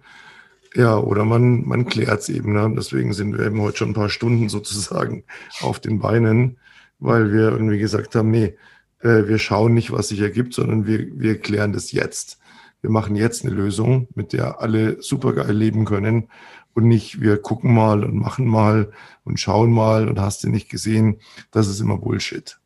Ja, 0.73 0.97
oder 0.97 1.25
man, 1.25 1.67
man 1.67 1.85
klärt 1.85 2.21
es 2.21 2.29
eben. 2.29 2.53
Ne? 2.53 2.73
Deswegen 2.75 3.13
sind 3.13 3.37
wir 3.37 3.45
eben 3.45 3.61
heute 3.61 3.77
schon 3.77 3.89
ein 3.89 3.95
paar 3.95 4.09
Stunden 4.09 4.47
sozusagen 4.47 5.25
auf 5.59 5.79
den 5.79 5.99
Beinen, 5.99 6.59
weil 6.99 7.33
wir 7.33 7.51
irgendwie 7.51 7.79
gesagt 7.79 8.15
haben, 8.15 8.31
nee, 8.31 8.55
äh, 9.01 9.27
wir 9.27 9.37
schauen 9.37 9.73
nicht, 9.73 9.91
was 9.91 10.09
sich 10.09 10.21
ergibt, 10.21 10.53
sondern 10.53 10.85
wir, 10.85 11.07
wir 11.19 11.39
klären 11.39 11.73
das 11.73 11.91
jetzt. 11.91 12.39
Wir 12.81 12.89
machen 12.89 13.15
jetzt 13.15 13.45
eine 13.45 13.53
Lösung, 13.53 14.07
mit 14.15 14.33
der 14.33 14.61
alle 14.61 15.01
supergeil 15.01 15.51
leben 15.51 15.85
können 15.85 16.29
und 16.73 16.87
nicht 16.87 17.21
wir 17.21 17.37
gucken 17.37 17.73
mal 17.73 18.03
und 18.03 18.15
machen 18.15 18.47
mal 18.47 18.91
und 19.23 19.39
schauen 19.39 19.71
mal 19.71 20.07
und 20.07 20.19
hast 20.19 20.43
du 20.43 20.49
nicht 20.49 20.69
gesehen. 20.69 21.19
Das 21.51 21.67
ist 21.67 21.81
immer 21.81 21.97
Bullshit. 21.97 22.60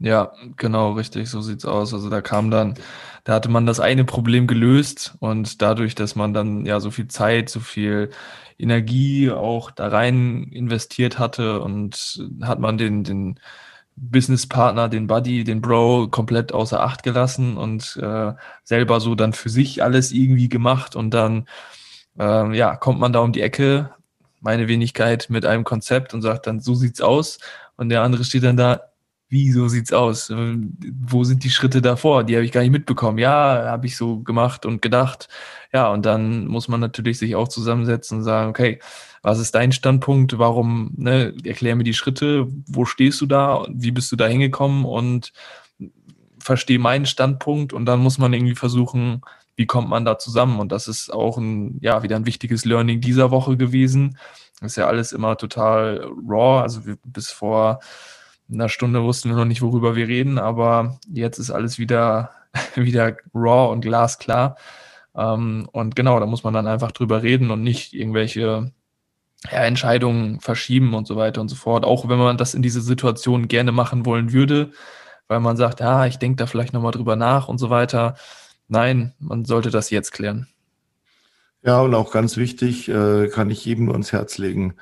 Ja, 0.00 0.32
genau, 0.56 0.92
richtig, 0.92 1.28
so 1.28 1.40
sieht's 1.40 1.64
aus. 1.64 1.92
Also 1.92 2.08
da 2.08 2.20
kam 2.20 2.50
dann, 2.52 2.74
da 3.24 3.34
hatte 3.34 3.48
man 3.48 3.66
das 3.66 3.80
eine 3.80 4.04
Problem 4.04 4.46
gelöst 4.46 5.16
und 5.18 5.60
dadurch, 5.60 5.96
dass 5.96 6.14
man 6.14 6.32
dann 6.32 6.64
ja 6.66 6.78
so 6.78 6.92
viel 6.92 7.08
Zeit, 7.08 7.48
so 7.50 7.58
viel 7.58 8.10
Energie 8.58 9.30
auch 9.32 9.72
da 9.72 9.88
rein 9.88 10.44
investiert 10.52 11.18
hatte 11.18 11.60
und 11.60 12.22
hat 12.42 12.60
man 12.60 12.78
den, 12.78 13.02
den 13.02 13.40
Businesspartner, 13.96 14.88
den 14.88 15.08
Buddy, 15.08 15.42
den 15.42 15.60
Bro 15.60 16.08
komplett 16.10 16.52
außer 16.52 16.80
Acht 16.80 17.02
gelassen 17.02 17.56
und 17.56 17.96
äh, 18.00 18.34
selber 18.62 19.00
so 19.00 19.16
dann 19.16 19.32
für 19.32 19.48
sich 19.48 19.82
alles 19.82 20.12
irgendwie 20.12 20.48
gemacht 20.48 20.94
und 20.94 21.12
dann 21.12 21.48
ähm, 22.18 22.54
ja, 22.54 22.76
kommt 22.76 23.00
man 23.00 23.12
da 23.12 23.20
um 23.20 23.32
die 23.32 23.42
Ecke, 23.42 23.90
meine 24.40 24.68
Wenigkeit, 24.68 25.26
mit 25.30 25.46
einem 25.46 25.64
Konzept 25.64 26.14
und 26.14 26.22
sagt 26.22 26.46
dann, 26.46 26.60
so 26.60 26.74
sieht's 26.74 27.00
aus. 27.00 27.38
Und 27.76 27.90
der 27.90 28.02
andere 28.02 28.24
steht 28.24 28.44
dann 28.44 28.56
da, 28.56 28.87
wie 29.28 29.50
so 29.52 29.68
sieht's 29.68 29.92
aus? 29.92 30.30
Ähm, 30.30 30.76
wo 31.00 31.24
sind 31.24 31.44
die 31.44 31.50
Schritte 31.50 31.82
davor? 31.82 32.24
Die 32.24 32.34
habe 32.34 32.44
ich 32.44 32.52
gar 32.52 32.62
nicht 32.62 32.70
mitbekommen. 32.70 33.18
Ja, 33.18 33.64
habe 33.66 33.86
ich 33.86 33.96
so 33.96 34.20
gemacht 34.20 34.64
und 34.66 34.80
gedacht. 34.82 35.28
Ja, 35.72 35.90
und 35.92 36.06
dann 36.06 36.46
muss 36.46 36.68
man 36.68 36.80
natürlich 36.80 37.18
sich 37.18 37.36
auch 37.36 37.48
zusammensetzen 37.48 38.18
und 38.18 38.24
sagen, 38.24 38.50
okay, 38.50 38.80
was 39.22 39.38
ist 39.38 39.54
dein 39.54 39.72
Standpunkt? 39.72 40.38
Warum, 40.38 40.92
ne, 40.96 41.34
erklär 41.44 41.76
mir 41.76 41.84
die 41.84 41.94
Schritte, 41.94 42.46
wo 42.66 42.84
stehst 42.84 43.20
du 43.20 43.26
da? 43.26 43.66
Wie 43.70 43.90
bist 43.90 44.10
du 44.12 44.16
da 44.16 44.26
hingekommen? 44.26 44.84
Und 44.84 45.32
verstehe 46.38 46.78
meinen 46.78 47.04
Standpunkt 47.06 47.72
und 47.72 47.84
dann 47.84 48.00
muss 48.00 48.18
man 48.18 48.32
irgendwie 48.32 48.54
versuchen, 48.54 49.22
wie 49.56 49.66
kommt 49.66 49.88
man 49.90 50.04
da 50.04 50.18
zusammen? 50.18 50.60
Und 50.60 50.72
das 50.72 50.88
ist 50.88 51.12
auch 51.12 51.36
ein, 51.36 51.78
ja, 51.82 52.02
wieder 52.02 52.16
ein 52.16 52.26
wichtiges 52.26 52.64
Learning 52.64 53.00
dieser 53.00 53.30
Woche 53.30 53.56
gewesen. 53.56 54.16
Ist 54.62 54.76
ja 54.76 54.86
alles 54.86 55.12
immer 55.12 55.36
total 55.36 56.08
raw. 56.26 56.62
Also 56.62 56.80
bis 57.04 57.30
vor 57.30 57.80
einer 58.50 58.68
Stunde 58.68 59.02
wussten 59.02 59.30
wir 59.30 59.36
noch 59.36 59.44
nicht, 59.44 59.62
worüber 59.62 59.96
wir 59.96 60.08
reden, 60.08 60.38
aber 60.38 60.98
jetzt 61.12 61.38
ist 61.38 61.50
alles 61.50 61.78
wieder, 61.78 62.30
wieder 62.74 63.16
raw 63.34 63.70
und 63.72 63.82
glasklar. 63.82 64.56
Ähm, 65.14 65.68
und 65.72 65.96
genau, 65.96 66.18
da 66.20 66.26
muss 66.26 66.44
man 66.44 66.54
dann 66.54 66.66
einfach 66.66 66.92
drüber 66.92 67.22
reden 67.22 67.50
und 67.50 67.62
nicht 67.62 67.92
irgendwelche 67.94 68.72
ja, 69.50 69.64
Entscheidungen 69.64 70.40
verschieben 70.40 70.94
und 70.94 71.06
so 71.06 71.16
weiter 71.16 71.40
und 71.40 71.48
so 71.48 71.56
fort. 71.56 71.84
Auch 71.84 72.08
wenn 72.08 72.18
man 72.18 72.36
das 72.36 72.54
in 72.54 72.62
diese 72.62 72.80
Situation 72.80 73.48
gerne 73.48 73.72
machen 73.72 74.06
wollen 74.06 74.32
würde, 74.32 74.72
weil 75.28 75.40
man 75.40 75.56
sagt, 75.56 75.80
ja, 75.80 76.06
ich 76.06 76.18
denke 76.18 76.36
da 76.36 76.46
vielleicht 76.46 76.72
nochmal 76.72 76.92
drüber 76.92 77.16
nach 77.16 77.48
und 77.48 77.58
so 77.58 77.70
weiter. 77.70 78.16
Nein, 78.68 79.14
man 79.18 79.44
sollte 79.44 79.70
das 79.70 79.90
jetzt 79.90 80.12
klären. 80.12 80.48
Ja, 81.62 81.80
und 81.80 81.94
auch 81.94 82.12
ganz 82.12 82.36
wichtig, 82.36 82.88
äh, 82.88 83.28
kann 83.28 83.50
ich 83.50 83.64
jedem 83.64 83.86
nur 83.86 83.94
ans 83.94 84.12
Herz 84.12 84.38
legen, 84.38 84.74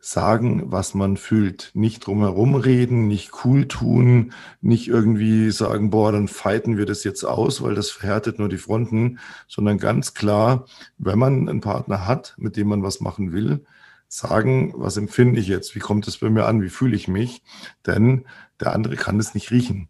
sagen, 0.00 0.70
was 0.70 0.94
man 0.94 1.16
fühlt. 1.16 1.70
Nicht 1.74 2.06
drumherum 2.06 2.54
reden, 2.54 3.08
nicht 3.08 3.44
cool 3.44 3.66
tun, 3.66 4.32
nicht 4.60 4.88
irgendwie 4.88 5.50
sagen, 5.50 5.90
boah, 5.90 6.12
dann 6.12 6.28
fighten 6.28 6.76
wir 6.76 6.86
das 6.86 7.04
jetzt 7.04 7.24
aus, 7.24 7.62
weil 7.62 7.74
das 7.74 7.90
verhärtet 7.90 8.38
nur 8.38 8.48
die 8.48 8.58
Fronten, 8.58 9.18
sondern 9.48 9.78
ganz 9.78 10.14
klar, 10.14 10.66
wenn 10.98 11.18
man 11.18 11.48
einen 11.48 11.60
Partner 11.60 12.06
hat, 12.06 12.34
mit 12.38 12.56
dem 12.56 12.68
man 12.68 12.82
was 12.82 13.00
machen 13.00 13.32
will, 13.32 13.64
sagen, 14.08 14.72
was 14.76 14.96
empfinde 14.96 15.40
ich 15.40 15.48
jetzt, 15.48 15.74
wie 15.74 15.80
kommt 15.80 16.08
es 16.08 16.18
bei 16.18 16.30
mir 16.30 16.46
an, 16.46 16.62
wie 16.62 16.70
fühle 16.70 16.96
ich 16.96 17.08
mich, 17.08 17.42
denn 17.86 18.24
der 18.60 18.72
andere 18.72 18.96
kann 18.96 19.18
es 19.18 19.34
nicht 19.34 19.50
riechen. 19.50 19.88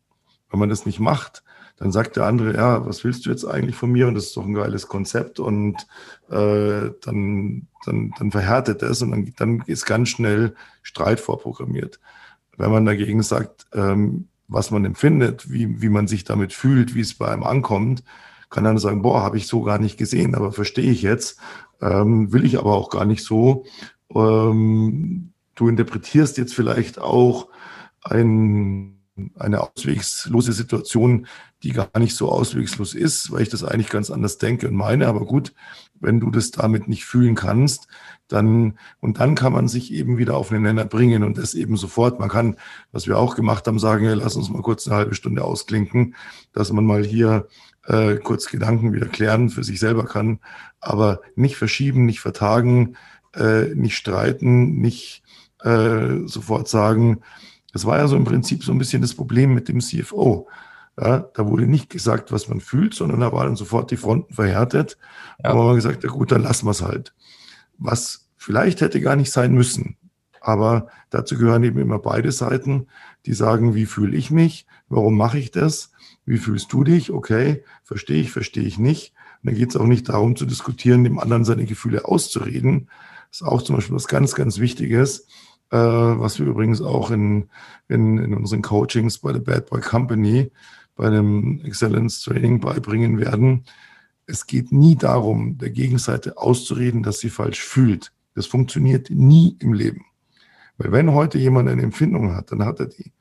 Wenn 0.50 0.58
man 0.58 0.70
das 0.70 0.86
nicht 0.86 0.98
macht, 0.98 1.44
dann 1.78 1.92
sagt 1.92 2.16
der 2.16 2.26
andere, 2.26 2.54
ja, 2.54 2.84
was 2.84 3.04
willst 3.04 3.24
du 3.24 3.30
jetzt 3.30 3.44
eigentlich 3.44 3.76
von 3.76 3.92
mir? 3.92 4.08
Und 4.08 4.14
das 4.14 4.26
ist 4.26 4.36
doch 4.36 4.44
ein 4.44 4.54
geiles 4.54 4.88
Konzept. 4.88 5.38
Und 5.38 5.76
äh, 6.28 6.90
dann, 7.02 7.68
dann, 7.84 8.12
dann 8.18 8.30
verhärtet 8.32 8.82
es 8.82 9.00
und 9.00 9.12
dann, 9.12 9.32
dann 9.36 9.62
ist 9.66 9.86
ganz 9.86 10.08
schnell 10.08 10.54
Streit 10.82 11.20
vorprogrammiert. 11.20 12.00
Wenn 12.56 12.72
man 12.72 12.84
dagegen 12.84 13.22
sagt, 13.22 13.66
ähm, 13.72 14.26
was 14.48 14.70
man 14.70 14.84
empfindet, 14.84 15.50
wie, 15.52 15.80
wie 15.80 15.88
man 15.88 16.08
sich 16.08 16.24
damit 16.24 16.52
fühlt, 16.52 16.94
wie 16.94 17.00
es 17.00 17.14
bei 17.14 17.28
einem 17.28 17.44
ankommt, 17.44 18.02
kann 18.50 18.64
dann 18.64 18.78
sagen, 18.78 19.02
boah, 19.02 19.22
habe 19.22 19.36
ich 19.36 19.46
so 19.46 19.62
gar 19.62 19.78
nicht 19.78 19.98
gesehen, 19.98 20.34
aber 20.34 20.52
verstehe 20.52 20.90
ich 20.90 21.02
jetzt, 21.02 21.38
ähm, 21.80 22.32
will 22.32 22.44
ich 22.44 22.58
aber 22.58 22.74
auch 22.74 22.90
gar 22.90 23.04
nicht 23.04 23.22
so. 23.22 23.66
Ähm, 24.12 25.32
du 25.54 25.68
interpretierst 25.68 26.38
jetzt 26.38 26.54
vielleicht 26.54 26.98
auch 26.98 27.48
ein 28.02 28.97
eine 29.38 29.60
auswegslose 29.60 30.52
Situation, 30.52 31.26
die 31.62 31.72
gar 31.72 31.90
nicht 31.98 32.14
so 32.14 32.30
auswegslos 32.30 32.94
ist, 32.94 33.32
weil 33.32 33.42
ich 33.42 33.48
das 33.48 33.64
eigentlich 33.64 33.88
ganz 33.88 34.10
anders 34.10 34.38
denke 34.38 34.68
und 34.68 34.74
meine. 34.74 35.08
Aber 35.08 35.24
gut, 35.24 35.54
wenn 36.00 36.20
du 36.20 36.30
das 36.30 36.50
damit 36.50 36.88
nicht 36.88 37.04
fühlen 37.04 37.34
kannst, 37.34 37.88
dann, 38.28 38.78
und 39.00 39.18
dann 39.18 39.34
kann 39.34 39.52
man 39.52 39.68
sich 39.68 39.92
eben 39.92 40.18
wieder 40.18 40.36
auf 40.36 40.50
den 40.50 40.62
Nenner 40.62 40.84
bringen 40.84 41.24
und 41.24 41.38
das 41.38 41.54
eben 41.54 41.76
sofort. 41.76 42.20
Man 42.20 42.28
kann, 42.28 42.56
was 42.92 43.06
wir 43.06 43.18
auch 43.18 43.34
gemacht 43.34 43.66
haben, 43.66 43.78
sagen, 43.78 44.04
hey, 44.04 44.14
lass 44.14 44.36
uns 44.36 44.50
mal 44.50 44.62
kurz 44.62 44.86
eine 44.86 44.96
halbe 44.96 45.14
Stunde 45.14 45.42
ausklinken, 45.42 46.14
dass 46.52 46.72
man 46.72 46.84
mal 46.84 47.04
hier 47.04 47.48
äh, 47.86 48.16
kurz 48.16 48.46
Gedanken 48.46 48.92
wieder 48.92 49.06
klären 49.06 49.48
für 49.48 49.64
sich 49.64 49.80
selber 49.80 50.04
kann, 50.04 50.40
aber 50.80 51.20
nicht 51.34 51.56
verschieben, 51.56 52.06
nicht 52.06 52.20
vertagen, 52.20 52.96
äh, 53.34 53.74
nicht 53.74 53.96
streiten, 53.96 54.78
nicht 54.80 55.22
äh, 55.62 56.26
sofort 56.26 56.68
sagen, 56.68 57.22
das 57.78 57.86
war 57.86 57.98
ja 57.98 58.08
so 58.08 58.16
im 58.16 58.24
Prinzip 58.24 58.64
so 58.64 58.72
ein 58.72 58.78
bisschen 58.78 59.02
das 59.02 59.14
Problem 59.14 59.54
mit 59.54 59.68
dem 59.68 59.78
CFO. 59.78 60.48
Ja, 61.00 61.20
da 61.32 61.46
wurde 61.46 61.68
nicht 61.68 61.90
gesagt, 61.90 62.32
was 62.32 62.48
man 62.48 62.60
fühlt, 62.60 62.92
sondern 62.92 63.20
da 63.20 63.32
waren 63.32 63.54
sofort 63.54 63.92
die 63.92 63.96
Fronten 63.96 64.34
verhärtet. 64.34 64.98
Ja. 65.44 65.50
Aber 65.50 65.64
man 65.64 65.76
gesagt, 65.76 66.02
ja 66.02 66.10
gut, 66.10 66.32
dann 66.32 66.42
lassen 66.42 66.66
wir 66.66 66.72
es 66.72 66.82
halt. 66.82 67.14
Was 67.78 68.28
vielleicht 68.36 68.80
hätte 68.80 69.00
gar 69.00 69.14
nicht 69.14 69.30
sein 69.30 69.54
müssen. 69.54 69.96
Aber 70.40 70.88
dazu 71.10 71.38
gehören 71.38 71.62
eben 71.62 71.78
immer 71.78 72.00
beide 72.00 72.32
Seiten, 72.32 72.88
die 73.26 73.32
sagen, 73.32 73.76
wie 73.76 73.86
fühle 73.86 74.16
ich 74.16 74.32
mich? 74.32 74.66
Warum 74.88 75.16
mache 75.16 75.38
ich 75.38 75.52
das? 75.52 75.92
Wie 76.24 76.38
fühlst 76.38 76.72
du 76.72 76.82
dich? 76.82 77.12
Okay, 77.12 77.62
verstehe 77.84 78.20
ich, 78.20 78.32
verstehe 78.32 78.64
ich 78.64 78.76
nicht. 78.78 79.12
Und 79.42 79.50
dann 79.50 79.54
geht 79.54 79.70
es 79.70 79.76
auch 79.76 79.86
nicht 79.86 80.08
darum 80.08 80.34
zu 80.34 80.46
diskutieren, 80.46 81.04
dem 81.04 81.20
anderen 81.20 81.44
seine 81.44 81.64
Gefühle 81.64 82.06
auszureden. 82.06 82.90
Das 83.30 83.42
ist 83.42 83.46
auch 83.46 83.62
zum 83.62 83.76
Beispiel 83.76 83.94
was 83.94 84.08
ganz, 84.08 84.34
ganz 84.34 84.58
Wichtiges 84.58 85.28
äh, 85.70 85.76
was 85.76 86.38
wir 86.38 86.46
übrigens 86.46 86.80
auch 86.80 87.10
in, 87.10 87.48
in, 87.88 88.18
in 88.18 88.34
unseren 88.34 88.62
Coachings 88.62 89.18
bei 89.18 89.32
der 89.32 89.40
Bad 89.40 89.70
Boy 89.70 89.80
Company, 89.80 90.50
bei 90.96 91.10
dem 91.10 91.60
Excellence 91.64 92.22
Training 92.22 92.60
beibringen 92.60 93.18
werden. 93.18 93.64
Es 94.26 94.46
geht 94.46 94.72
nie 94.72 94.96
darum, 94.96 95.58
der 95.58 95.70
Gegenseite 95.70 96.36
auszureden, 96.36 97.02
dass 97.02 97.20
sie 97.20 97.30
falsch 97.30 97.62
fühlt. 97.62 98.12
Das 98.34 98.46
funktioniert 98.46 99.10
nie 99.10 99.56
im 99.60 99.72
Leben. 99.72 100.04
Weil 100.76 100.92
wenn 100.92 101.12
heute 101.12 101.38
jemand 101.38 101.68
eine 101.68 101.82
Empfindung 101.82 102.34
hat, 102.34 102.52
dann 102.52 102.64
hat 102.64 102.80
er 102.80 102.86
die. 102.86 103.12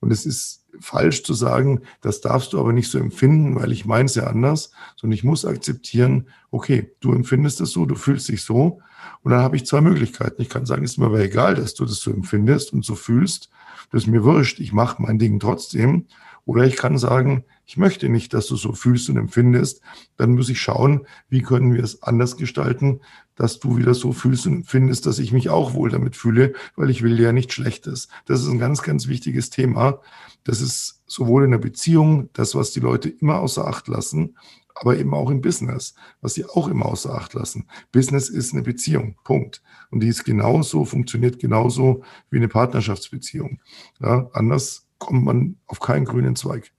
Und 0.00 0.10
es 0.10 0.26
ist 0.26 0.64
falsch 0.80 1.22
zu 1.22 1.34
sagen, 1.34 1.80
das 2.00 2.20
darfst 2.20 2.52
du 2.52 2.60
aber 2.60 2.72
nicht 2.72 2.90
so 2.90 2.98
empfinden, 2.98 3.54
weil 3.54 3.72
ich 3.72 3.84
meine 3.84 4.06
es 4.06 4.14
ja 4.14 4.24
anders, 4.24 4.72
sondern 4.96 5.14
ich 5.14 5.24
muss 5.24 5.44
akzeptieren, 5.44 6.28
okay, 6.50 6.92
du 7.00 7.12
empfindest 7.12 7.60
es 7.60 7.70
so, 7.70 7.86
du 7.86 7.94
fühlst 7.94 8.28
dich 8.28 8.42
so 8.42 8.80
und 9.22 9.30
dann 9.30 9.40
habe 9.40 9.56
ich 9.56 9.66
zwei 9.66 9.80
Möglichkeiten. 9.80 10.42
Ich 10.42 10.48
kann 10.48 10.66
sagen, 10.66 10.84
ist 10.84 10.98
mir 10.98 11.06
aber 11.06 11.20
egal, 11.20 11.54
dass 11.54 11.74
du 11.74 11.84
das 11.84 12.00
so 12.00 12.10
empfindest 12.10 12.72
und 12.72 12.84
so 12.84 12.94
fühlst. 12.94 13.50
Das 13.90 14.02
ist 14.02 14.08
mir 14.08 14.24
wurscht. 14.24 14.60
Ich 14.60 14.72
mache 14.72 15.00
mein 15.02 15.18
Ding 15.18 15.38
trotzdem. 15.40 16.06
Oder 16.46 16.64
ich 16.64 16.76
kann 16.76 16.98
sagen, 16.98 17.44
ich 17.64 17.78
möchte 17.78 18.10
nicht, 18.10 18.34
dass 18.34 18.46
du 18.48 18.56
so 18.56 18.72
fühlst 18.72 19.08
und 19.08 19.16
empfindest. 19.16 19.80
Dann 20.16 20.34
muss 20.34 20.50
ich 20.50 20.60
schauen, 20.60 21.06
wie 21.28 21.40
können 21.40 21.72
wir 21.72 21.82
es 21.82 22.02
anders 22.02 22.36
gestalten, 22.36 23.00
dass 23.36 23.58
du 23.58 23.76
wieder 23.76 23.94
so 23.94 24.12
fühlst 24.12 24.46
und 24.46 24.54
empfindest, 24.54 25.06
dass 25.06 25.18
ich 25.18 25.32
mich 25.32 25.50
auch 25.50 25.74
wohl 25.74 25.90
damit 25.90 26.16
fühle, 26.16 26.54
weil 26.76 26.90
ich 26.90 27.02
will 27.02 27.18
ja 27.20 27.32
nichts 27.32 27.54
Schlechtes. 27.54 28.08
Das 28.26 28.40
ist 28.40 28.48
ein 28.48 28.58
ganz, 28.58 28.82
ganz 28.82 29.08
wichtiges 29.08 29.50
Thema. 29.50 30.00
Das 30.44 30.60
ist 30.60 31.02
sowohl 31.06 31.44
in 31.44 31.50
der 31.50 31.58
Beziehung, 31.58 32.28
das, 32.32 32.54
was 32.54 32.72
die 32.72 32.80
Leute 32.80 33.08
immer 33.08 33.40
außer 33.40 33.66
Acht 33.66 33.88
lassen, 33.88 34.36
aber 34.74 34.96
eben 34.98 35.14
auch 35.14 35.30
im 35.30 35.40
Business, 35.40 35.94
was 36.20 36.34
sie 36.34 36.44
auch 36.44 36.68
immer 36.68 36.86
außer 36.86 37.14
Acht 37.14 37.34
lassen. 37.34 37.68
Business 37.92 38.28
ist 38.28 38.52
eine 38.52 38.62
Beziehung, 38.62 39.16
Punkt. 39.24 39.62
Und 39.90 40.00
die 40.00 40.08
ist 40.08 40.24
genauso, 40.24 40.84
funktioniert 40.84 41.38
genauso 41.38 42.02
wie 42.30 42.38
eine 42.38 42.48
Partnerschaftsbeziehung. 42.48 43.60
Ja, 44.00 44.28
anders 44.32 44.86
kommt 44.98 45.24
man 45.24 45.56
auf 45.66 45.80
keinen 45.80 46.04
grünen 46.04 46.36
Zweig. 46.36 46.72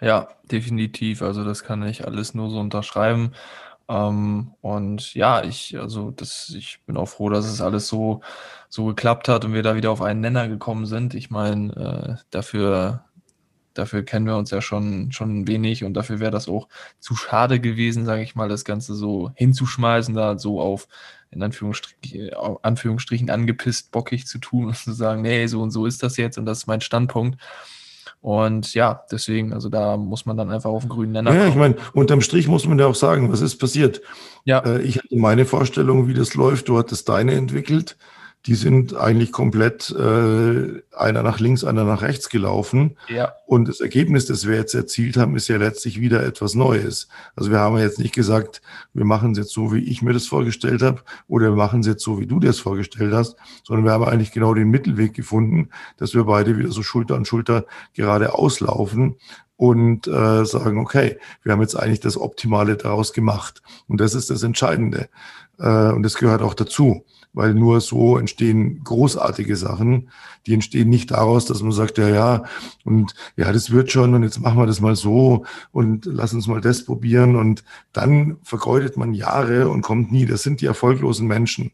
Ja, 0.00 0.28
definitiv. 0.44 1.22
Also 1.22 1.44
das 1.44 1.64
kann 1.64 1.82
ich 1.82 2.06
alles 2.06 2.34
nur 2.34 2.50
so 2.50 2.60
unterschreiben. 2.60 3.32
Ähm, 3.88 4.54
und 4.60 5.14
ja, 5.14 5.42
ich, 5.44 5.78
also 5.78 6.10
das, 6.10 6.54
ich 6.56 6.80
bin 6.86 6.96
auch 6.96 7.06
froh, 7.08 7.30
dass 7.30 7.46
es 7.46 7.60
alles 7.60 7.88
so, 7.88 8.20
so 8.68 8.86
geklappt 8.86 9.28
hat 9.28 9.44
und 9.44 9.54
wir 9.54 9.62
da 9.62 9.76
wieder 9.76 9.90
auf 9.90 10.02
einen 10.02 10.20
Nenner 10.20 10.48
gekommen 10.48 10.86
sind. 10.86 11.14
Ich 11.14 11.30
meine, 11.30 12.18
äh, 12.20 12.24
dafür 12.30 13.04
Dafür 13.78 14.04
kennen 14.04 14.26
wir 14.26 14.36
uns 14.36 14.50
ja 14.50 14.60
schon, 14.60 15.12
schon 15.12 15.46
wenig 15.46 15.84
und 15.84 15.94
dafür 15.94 16.18
wäre 16.18 16.32
das 16.32 16.48
auch 16.48 16.66
zu 16.98 17.14
schade 17.14 17.60
gewesen, 17.60 18.04
sage 18.04 18.22
ich 18.22 18.34
mal, 18.34 18.48
das 18.48 18.64
Ganze 18.64 18.96
so 18.96 19.30
hinzuschmeißen, 19.36 20.16
da 20.16 20.36
so 20.36 20.60
auf 20.60 20.88
in 21.30 21.44
Anführungsstrichen, 21.44 22.30
Anführungsstrichen 22.62 23.30
angepisst, 23.30 23.92
bockig 23.92 24.26
zu 24.26 24.38
tun 24.38 24.66
und 24.66 24.76
zu 24.76 24.92
sagen, 24.92 25.22
nee, 25.22 25.46
so 25.46 25.62
und 25.62 25.70
so 25.70 25.86
ist 25.86 26.02
das 26.02 26.16
jetzt 26.16 26.38
und 26.38 26.46
das 26.46 26.58
ist 26.58 26.66
mein 26.66 26.80
Standpunkt. 26.80 27.40
Und 28.28 28.74
ja, 28.74 29.04
deswegen, 29.10 29.54
also 29.54 29.70
da 29.70 29.96
muss 29.96 30.26
man 30.26 30.36
dann 30.36 30.50
einfach 30.50 30.68
auf 30.68 30.82
den 30.82 30.90
grünen 30.90 31.12
Nenner. 31.12 31.32
Ja, 31.32 31.38
kommen. 31.38 31.50
ich 31.50 31.56
meine, 31.56 31.76
unterm 31.94 32.20
Strich 32.20 32.46
muss 32.46 32.68
man 32.68 32.78
ja 32.78 32.84
auch 32.84 32.94
sagen, 32.94 33.32
was 33.32 33.40
ist 33.40 33.56
passiert. 33.56 34.02
Ja. 34.44 34.58
Äh, 34.58 34.82
ich 34.82 34.98
hatte 34.98 35.16
meine 35.16 35.46
Vorstellung, 35.46 36.08
wie 36.08 36.12
das 36.12 36.34
läuft, 36.34 36.68
du 36.68 36.76
hattest 36.76 37.08
deine 37.08 37.32
entwickelt 37.32 37.96
die 38.48 38.54
sind 38.54 38.96
eigentlich 38.96 39.30
komplett 39.30 39.90
äh, 39.90 40.82
einer 40.96 41.22
nach 41.22 41.38
links, 41.38 41.64
einer 41.64 41.84
nach 41.84 42.00
rechts 42.00 42.30
gelaufen. 42.30 42.96
Ja. 43.08 43.34
Und 43.46 43.68
das 43.68 43.80
Ergebnis, 43.80 44.24
das 44.24 44.48
wir 44.48 44.56
jetzt 44.56 44.74
erzielt 44.74 45.18
haben, 45.18 45.36
ist 45.36 45.48
ja 45.48 45.58
letztlich 45.58 46.00
wieder 46.00 46.24
etwas 46.24 46.54
Neues. 46.54 47.08
Also 47.36 47.50
wir 47.50 47.58
haben 47.58 47.76
jetzt 47.76 47.98
nicht 47.98 48.14
gesagt, 48.14 48.62
wir 48.94 49.04
machen 49.04 49.32
es 49.32 49.38
jetzt 49.38 49.52
so, 49.52 49.74
wie 49.74 49.80
ich 49.80 50.00
mir 50.00 50.14
das 50.14 50.26
vorgestellt 50.26 50.80
habe, 50.80 51.02
oder 51.28 51.50
wir 51.50 51.56
machen 51.56 51.80
es 51.80 51.86
jetzt 51.86 52.02
so, 52.02 52.18
wie 52.18 52.26
du 52.26 52.40
dir 52.40 52.46
das 52.46 52.58
vorgestellt 52.58 53.12
hast, 53.12 53.36
sondern 53.64 53.84
wir 53.84 53.92
haben 53.92 54.04
eigentlich 54.04 54.32
genau 54.32 54.54
den 54.54 54.70
Mittelweg 54.70 55.12
gefunden, 55.12 55.68
dass 55.98 56.14
wir 56.14 56.24
beide 56.24 56.56
wieder 56.56 56.72
so 56.72 56.82
Schulter 56.82 57.16
an 57.16 57.26
Schulter 57.26 57.66
gerade 57.94 58.32
auslaufen 58.32 59.16
und 59.56 60.06
äh, 60.06 60.46
sagen, 60.46 60.78
okay, 60.78 61.18
wir 61.42 61.52
haben 61.52 61.60
jetzt 61.60 61.74
eigentlich 61.74 62.00
das 62.00 62.16
Optimale 62.16 62.78
daraus 62.78 63.12
gemacht. 63.12 63.60
Und 63.88 64.00
das 64.00 64.14
ist 64.14 64.30
das 64.30 64.42
Entscheidende. 64.42 65.10
Äh, 65.58 65.92
und 65.92 66.02
das 66.02 66.14
gehört 66.14 66.40
auch 66.40 66.54
dazu 66.54 67.04
weil 67.38 67.54
nur 67.54 67.80
so 67.80 68.18
entstehen 68.18 68.82
großartige 68.82 69.54
Sachen. 69.54 70.10
Die 70.46 70.54
entstehen 70.54 70.88
nicht 70.88 71.12
daraus, 71.12 71.44
dass 71.44 71.62
man 71.62 71.70
sagt, 71.70 71.96
ja, 71.96 72.08
ja, 72.08 72.42
und 72.84 73.14
ja, 73.36 73.52
das 73.52 73.70
wird 73.70 73.92
schon 73.92 74.12
und 74.14 74.24
jetzt 74.24 74.40
machen 74.40 74.58
wir 74.58 74.66
das 74.66 74.80
mal 74.80 74.96
so 74.96 75.44
und 75.70 76.04
lass 76.04 76.34
uns 76.34 76.48
mal 76.48 76.60
das 76.60 76.84
probieren 76.84 77.36
und 77.36 77.62
dann 77.92 78.38
vergeudet 78.42 78.96
man 78.96 79.14
Jahre 79.14 79.68
und 79.68 79.82
kommt 79.82 80.10
nie. 80.10 80.26
Das 80.26 80.42
sind 80.42 80.62
die 80.62 80.66
erfolglosen 80.66 81.28
Menschen. 81.28 81.70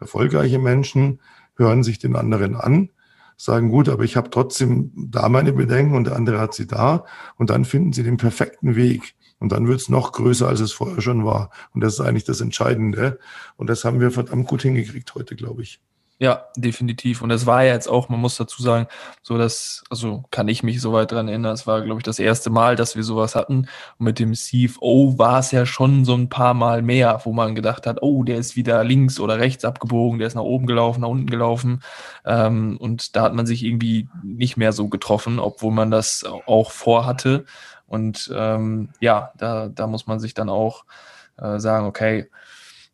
Erfolgreiche 0.00 0.58
Menschen 0.58 1.20
hören 1.54 1.84
sich 1.84 2.00
den 2.00 2.16
anderen 2.16 2.56
an, 2.56 2.88
sagen, 3.36 3.68
gut, 3.68 3.88
aber 3.88 4.02
ich 4.02 4.16
habe 4.16 4.30
trotzdem 4.30 4.90
da 4.96 5.28
meine 5.28 5.52
Bedenken 5.52 5.94
und 5.94 6.08
der 6.08 6.16
andere 6.16 6.40
hat 6.40 6.54
sie 6.54 6.66
da 6.66 7.04
und 7.36 7.50
dann 7.50 7.64
finden 7.64 7.92
sie 7.92 8.02
den 8.02 8.16
perfekten 8.16 8.74
Weg. 8.74 9.14
Und 9.38 9.52
dann 9.52 9.68
wird 9.68 9.80
es 9.80 9.88
noch 9.88 10.12
größer, 10.12 10.48
als 10.48 10.60
es 10.60 10.72
vorher 10.72 11.00
schon 11.00 11.24
war. 11.24 11.50
Und 11.72 11.82
das 11.82 11.94
ist 11.94 12.00
eigentlich 12.00 12.24
das 12.24 12.40
Entscheidende. 12.40 13.18
Und 13.56 13.68
das 13.68 13.84
haben 13.84 14.00
wir 14.00 14.10
verdammt 14.10 14.46
gut 14.46 14.62
hingekriegt 14.62 15.14
heute, 15.14 15.36
glaube 15.36 15.62
ich. 15.62 15.80
Ja, 16.20 16.44
definitiv. 16.56 17.22
Und 17.22 17.32
es 17.32 17.44
war 17.44 17.64
ja 17.64 17.72
jetzt 17.72 17.88
auch, 17.88 18.08
man 18.08 18.20
muss 18.20 18.36
dazu 18.36 18.62
sagen, 18.62 18.86
so 19.22 19.36
dass, 19.36 19.82
also 19.90 20.22
kann 20.30 20.46
ich 20.46 20.62
mich 20.62 20.80
soweit 20.80 21.10
dran 21.10 21.26
erinnern, 21.26 21.52
es 21.54 21.66
war, 21.66 21.82
glaube 21.82 21.98
ich, 21.98 22.04
das 22.04 22.20
erste 22.20 22.50
Mal, 22.50 22.76
dass 22.76 22.94
wir 22.94 23.02
sowas 23.02 23.34
hatten. 23.34 23.66
Und 23.98 24.04
mit 24.04 24.20
dem 24.20 24.32
CFO 24.32 25.18
war 25.18 25.40
es 25.40 25.50
ja 25.50 25.66
schon 25.66 26.04
so 26.04 26.14
ein 26.14 26.28
paar 26.28 26.54
Mal 26.54 26.82
mehr, 26.82 27.20
wo 27.24 27.32
man 27.32 27.56
gedacht 27.56 27.86
hat, 27.86 28.00
oh, 28.00 28.22
der 28.22 28.38
ist 28.38 28.54
wieder 28.54 28.84
links 28.84 29.18
oder 29.18 29.40
rechts 29.40 29.64
abgebogen, 29.64 30.20
der 30.20 30.28
ist 30.28 30.36
nach 30.36 30.42
oben 30.42 30.66
gelaufen, 30.66 31.00
nach 31.00 31.08
unten 31.08 31.26
gelaufen. 31.26 31.82
Ähm, 32.24 32.76
und 32.78 33.16
da 33.16 33.22
hat 33.22 33.34
man 33.34 33.46
sich 33.46 33.64
irgendwie 33.64 34.08
nicht 34.22 34.56
mehr 34.56 34.72
so 34.72 34.88
getroffen, 34.88 35.40
obwohl 35.40 35.72
man 35.72 35.90
das 35.90 36.24
auch 36.46 36.70
vorhatte. 36.70 37.44
Und 37.94 38.30
ähm, 38.34 38.88
ja, 38.98 39.30
da, 39.38 39.68
da 39.68 39.86
muss 39.86 40.08
man 40.08 40.18
sich 40.18 40.34
dann 40.34 40.48
auch 40.48 40.84
äh, 41.38 41.60
sagen, 41.60 41.86
okay, 41.86 42.28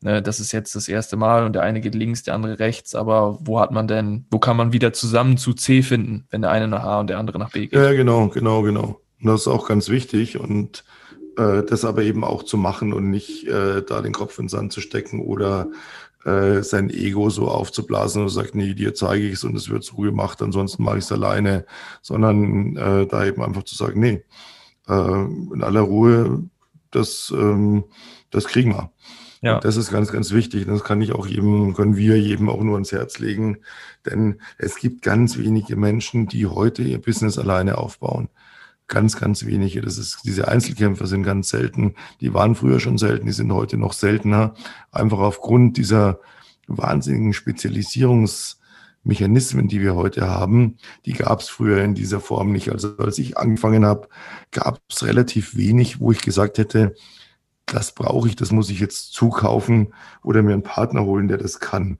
ne, 0.03 0.21
das 0.21 0.41
ist 0.41 0.53
jetzt 0.53 0.75
das 0.75 0.89
erste 0.89 1.17
Mal 1.17 1.45
und 1.45 1.55
der 1.55 1.63
eine 1.63 1.81
geht 1.81 1.95
links, 1.95 2.23
der 2.23 2.35
andere 2.35 2.59
rechts, 2.59 2.95
aber 2.95 3.39
wo 3.41 3.59
hat 3.61 3.71
man 3.71 3.89
denn, 3.89 4.27
wo 4.31 4.39
kann 4.39 4.59
man 4.59 4.75
wieder 4.75 4.93
zusammen 4.93 5.39
zu 5.39 5.55
C 5.55 5.83
finden, 5.83 6.27
wenn 6.31 6.43
der 6.43 6.51
eine 6.51 6.69
nach 6.69 6.85
A 6.85 7.01
und 7.01 7.09
der 7.09 7.19
andere 7.19 7.39
nach 7.39 7.51
B 7.51 7.67
geht? 7.67 7.73
Ja, 7.73 7.93
genau, 7.93 8.29
genau, 8.29 8.61
genau. 8.61 9.01
Und 9.21 9.27
das 9.27 9.43
ist 9.43 9.49
auch 9.49 9.67
ganz 9.67 9.89
wichtig 9.89 10.39
und 10.39 10.85
äh, 11.39 11.63
das 11.63 11.87
aber 11.87 12.03
eben 12.03 12.23
auch 12.23 12.43
zu 12.43 12.59
machen 12.59 12.93
und 12.93 13.09
nicht 13.09 13.47
äh, 13.47 13.83
da 13.83 14.03
den 14.03 14.13
Kopf 14.13 14.39
in 14.39 14.45
den 14.45 14.51
Sand 14.51 14.73
zu 14.73 14.83
stecken 14.83 15.21
oder 15.21 15.69
äh, 16.25 16.63
sein 16.63 16.91
Ego 16.91 17.31
so 17.31 17.49
aufzublasen 17.49 18.23
und 18.23 18.29
sagt, 18.29 18.55
nee, 18.55 18.75
dir 18.75 18.95
zeige 18.95 19.27
ich 19.27 19.35
es 19.35 19.45
und 19.45 19.57
es 19.57 19.71
wird 19.71 19.85
so 19.85 19.97
gemacht, 19.97 20.43
ansonsten 20.43 20.83
mache 20.83 20.99
ich 20.99 21.05
es 21.05 21.13
alleine, 21.13 21.65
sondern 22.03 22.77
äh, 22.77 23.07
da 23.07 23.25
eben 23.25 23.43
einfach 23.43 23.63
zu 23.63 23.75
sagen, 23.75 24.01
nee, 24.01 24.23
in 24.95 25.63
aller 25.63 25.81
Ruhe, 25.81 26.45
das, 26.91 27.33
ähm, 27.37 27.85
das 28.31 28.47
kriegen 28.47 28.73
wir. 28.73 28.91
Ja. 29.43 29.59
Das 29.59 29.77
ist 29.77 29.91
ganz, 29.91 30.13
ganz 30.13 30.33
wichtig. 30.33 30.67
Das 30.67 30.85
kann 30.85 31.01
ich 31.01 31.13
auch 31.13 31.27
jedem, 31.27 31.75
können 31.75 31.97
wir 31.97 32.21
jedem 32.21 32.49
auch 32.49 32.63
nur 32.63 32.75
ans 32.75 32.93
Herz 32.93 33.19
legen. 33.19 33.59
Denn 34.05 34.41
es 34.59 34.77
gibt 34.77 35.03
ganz 35.03 35.39
wenige 35.39 35.77
Menschen, 35.77 36.27
die 36.27 36.47
heute 36.47 36.83
ihr 36.83 37.01
Business 37.01 37.39
alleine 37.39 37.79
aufbauen. 37.79 38.29
Ganz, 38.87 39.19
ganz 39.19 39.47
wenige. 39.47 39.81
Das 39.81 39.97
ist, 39.97 40.21
diese 40.25 40.49
Einzelkämpfer 40.49 41.07
sind 41.07 41.23
ganz 41.23 41.49
selten. 41.49 41.95
Die 42.21 42.35
waren 42.35 42.55
früher 42.55 42.81
schon 42.81 42.99
selten, 42.99 43.27
die 43.27 43.33
sind 43.33 43.53
heute 43.53 43.79
noch 43.79 43.93
seltener. 43.95 44.55
Einfach 44.91 45.21
aufgrund 45.21 45.77
dieser 45.77 46.21
wahnsinnigen 46.67 47.33
Spezialisierungsmechanismen, 49.01 49.69
die 49.69 49.81
wir 49.81 49.95
heute 49.95 50.29
haben, 50.29 50.77
die 51.07 51.13
gab 51.13 51.41
es 51.41 51.49
früher 51.49 51.83
in 51.83 51.95
dieser 51.95 52.21
Form 52.21 52.53
nicht. 52.53 52.71
Also 52.71 52.97
als 52.99 53.19
ich 53.19 53.39
angefangen 53.39 53.85
habe, 53.85 54.09
gab 54.51 54.81
es 54.89 55.03
relativ 55.05 55.57
wenig, 55.57 56.01
wo 56.01 56.13
ich 56.13 56.21
gesagt 56.21 56.59
hätte, 56.59 56.95
das 57.67 57.95
brauche 57.95 58.29
ich, 58.29 58.37
das 58.37 58.51
muss 58.51 58.71
ich 58.71 58.81
jetzt 58.81 59.13
zukaufen 59.13 59.95
oder 60.23 60.43
mir 60.43 60.53
einen 60.53 60.63
Partner 60.63 61.05
holen, 61.05 61.29
der 61.29 61.39
das 61.39 61.61
kann. 61.61 61.99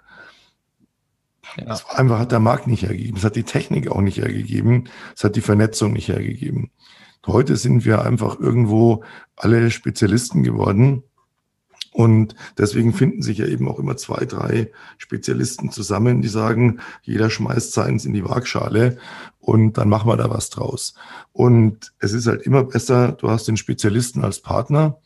Ja. 1.57 1.65
Das 1.65 1.85
war 1.85 1.99
einfach 1.99 2.19
hat 2.19 2.33
der 2.33 2.41
Markt 2.41 2.67
nicht 2.67 2.83
hergegeben. 2.83 3.17
Es 3.17 3.25
hat 3.25 3.37
die 3.37 3.45
Technik 3.45 3.91
auch 3.91 4.01
nicht 4.01 4.19
hergegeben. 4.19 4.89
Es 5.15 5.25
hat 5.25 5.37
die 5.37 5.41
Vernetzung 5.41 5.93
nicht 5.93 6.09
hergegeben. 6.09 6.71
Heute 7.27 7.57
sind 7.57 7.85
wir 7.85 8.03
einfach 8.03 8.39
irgendwo 8.41 9.05
alle 9.37 9.71
Spezialisten 9.71 10.43
geworden. 10.43 11.03
Und 11.93 12.37
deswegen 12.57 12.93
finden 12.93 13.23
sich 13.23 13.39
ja 13.39 13.47
eben 13.47 13.69
auch 13.69 13.79
immer 13.79 13.97
zwei, 13.97 14.25
drei 14.25 14.71
Spezialisten 14.97 15.71
zusammen, 15.71 16.23
die 16.23 16.29
sagen, 16.29 16.81
jeder 17.03 17.31
schmeißt 17.31 17.73
seins 17.73 18.05
in 18.05 18.13
die 18.13 18.25
Waagschale 18.25 18.99
und 19.41 19.77
dann 19.77 19.89
machen 19.89 20.09
wir 20.09 20.17
da 20.17 20.31
was 20.31 20.51
draus. 20.51 20.95
Und 21.33 21.93
es 21.99 22.13
ist 22.13 22.29
halt 22.29 22.43
immer 22.43 22.63
besser, 22.63 23.13
du 23.13 23.29
hast 23.29 23.49
den 23.49 23.57
Spezialisten 23.57 24.23
als 24.23 24.41
Partner, 24.41 24.99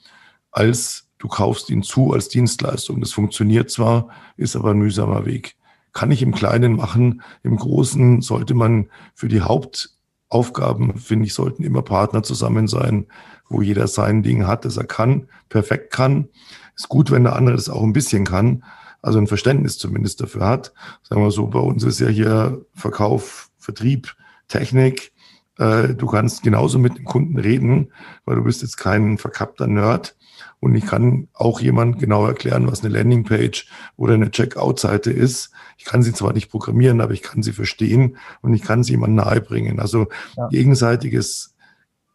als 0.51 1.09
du 1.19 1.29
kaufst 1.29 1.71
ihn 1.71 1.83
zu 1.83 2.13
als 2.13 2.29
Dienstleistung. 2.29 3.01
Das 3.01 3.13
funktioniert 3.13 3.71
zwar, 3.71 4.11
ist 4.37 4.55
aber 4.55 4.73
ein 4.73 4.79
mühsamer 4.79 5.25
Weg 5.25 5.57
kann 5.95 6.11
ich 6.11 6.21
im 6.21 6.35
Kleinen 6.35 6.77
machen. 6.77 7.23
Im 7.43 7.57
Großen 7.57 8.21
sollte 8.21 8.53
man 8.53 8.91
für 9.15 9.29
die 9.29 9.41
Hauptaufgaben, 9.41 10.99
finde 10.99 11.27
ich, 11.27 11.35
sollten 11.35 11.63
immer 11.63 11.83
Partner 11.83 12.23
zusammen 12.23 12.67
sein, 12.69 13.07
wo 13.49 13.63
jeder 13.63 13.87
sein 13.87 14.23
Ding 14.23 14.47
hat, 14.47 14.65
das 14.65 14.77
er 14.77 14.85
kann, 14.85 15.29
perfekt 15.49 15.93
kann. 15.93 16.29
Ist 16.77 16.89
gut, 16.89 17.11
wenn 17.11 17.25
der 17.25 17.37
andere 17.37 17.57
das 17.57 17.69
auch 17.69 17.83
ein 17.83 17.93
bisschen 17.93 18.25
kann, 18.25 18.65
also 19.03 19.19
ein 19.19 19.27
Verständnis 19.27 19.79
zumindest 19.79 20.21
dafür 20.21 20.47
hat. 20.47 20.73
Sagen 21.03 21.23
wir 21.23 21.31
so, 21.31 21.47
bei 21.47 21.59
uns 21.59 21.85
ist 21.85 22.01
ja 22.01 22.09
hier 22.09 22.65
Verkauf, 22.75 23.51
Vertrieb, 23.59 24.15
Technik. 24.49 25.13
Äh, 25.59 25.95
du 25.95 26.07
kannst 26.07 26.43
genauso 26.43 26.79
mit 26.79 26.97
den 26.97 27.05
Kunden 27.05 27.39
reden, 27.39 27.93
weil 28.25 28.37
du 28.37 28.45
bist 28.45 28.63
jetzt 28.63 28.77
kein 28.77 29.19
verkappter 29.19 29.67
Nerd. 29.67 30.17
Und 30.59 30.75
ich 30.75 30.87
kann 30.87 31.29
auch 31.35 31.61
jemand 31.61 31.99
genau 31.99 32.27
erklären, 32.27 32.67
was 32.67 32.83
eine 32.83 32.95
Landingpage 32.95 33.69
oder 33.97 34.15
eine 34.15 34.31
Checkout-Seite 34.31 35.11
ist. 35.11 35.51
Ich 35.77 35.85
kann 35.85 36.03
sie 36.03 36.15
zwar 36.15 36.33
nicht 36.33 36.51
programmieren, 36.51 37.03
aber 37.03 37.13
ich 37.13 37.23
kann 37.23 37.43
sie 37.43 37.53
verstehen 37.53 38.17
und 38.41 38.55
ich 38.55 38.63
kann 38.63 38.83
sie 38.83 38.93
jemandem 38.93 39.17
nahebringen. 39.17 39.81
Also 39.81 40.09
ja. 40.37 40.49
gegenseitiges 40.49 41.55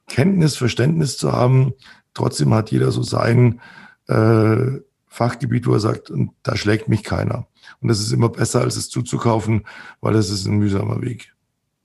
Kenntnis, 0.08 0.58
Verständnis 0.58 1.18
zu 1.18 1.32
haben. 1.32 1.74
Trotzdem 2.16 2.54
hat 2.54 2.72
jeder 2.72 2.92
so 2.92 3.04
sein 3.04 3.62
äh, 4.10 4.82
Fachgebiet, 5.08 5.68
wo 5.68 5.74
er 5.74 5.80
sagt, 5.80 6.12
da 6.44 6.56
schlägt 6.56 6.88
mich 6.88 7.04
keiner. 7.04 7.48
Und 7.82 7.88
das 7.88 8.00
ist 8.00 8.12
immer 8.12 8.30
besser, 8.30 8.62
als 8.62 8.76
es 8.76 8.90
zuzukaufen, 8.90 9.66
weil 10.02 10.14
das 10.14 10.30
ist 10.30 10.46
ein 10.46 10.58
mühsamer 10.58 11.02
Weg. 11.02 11.34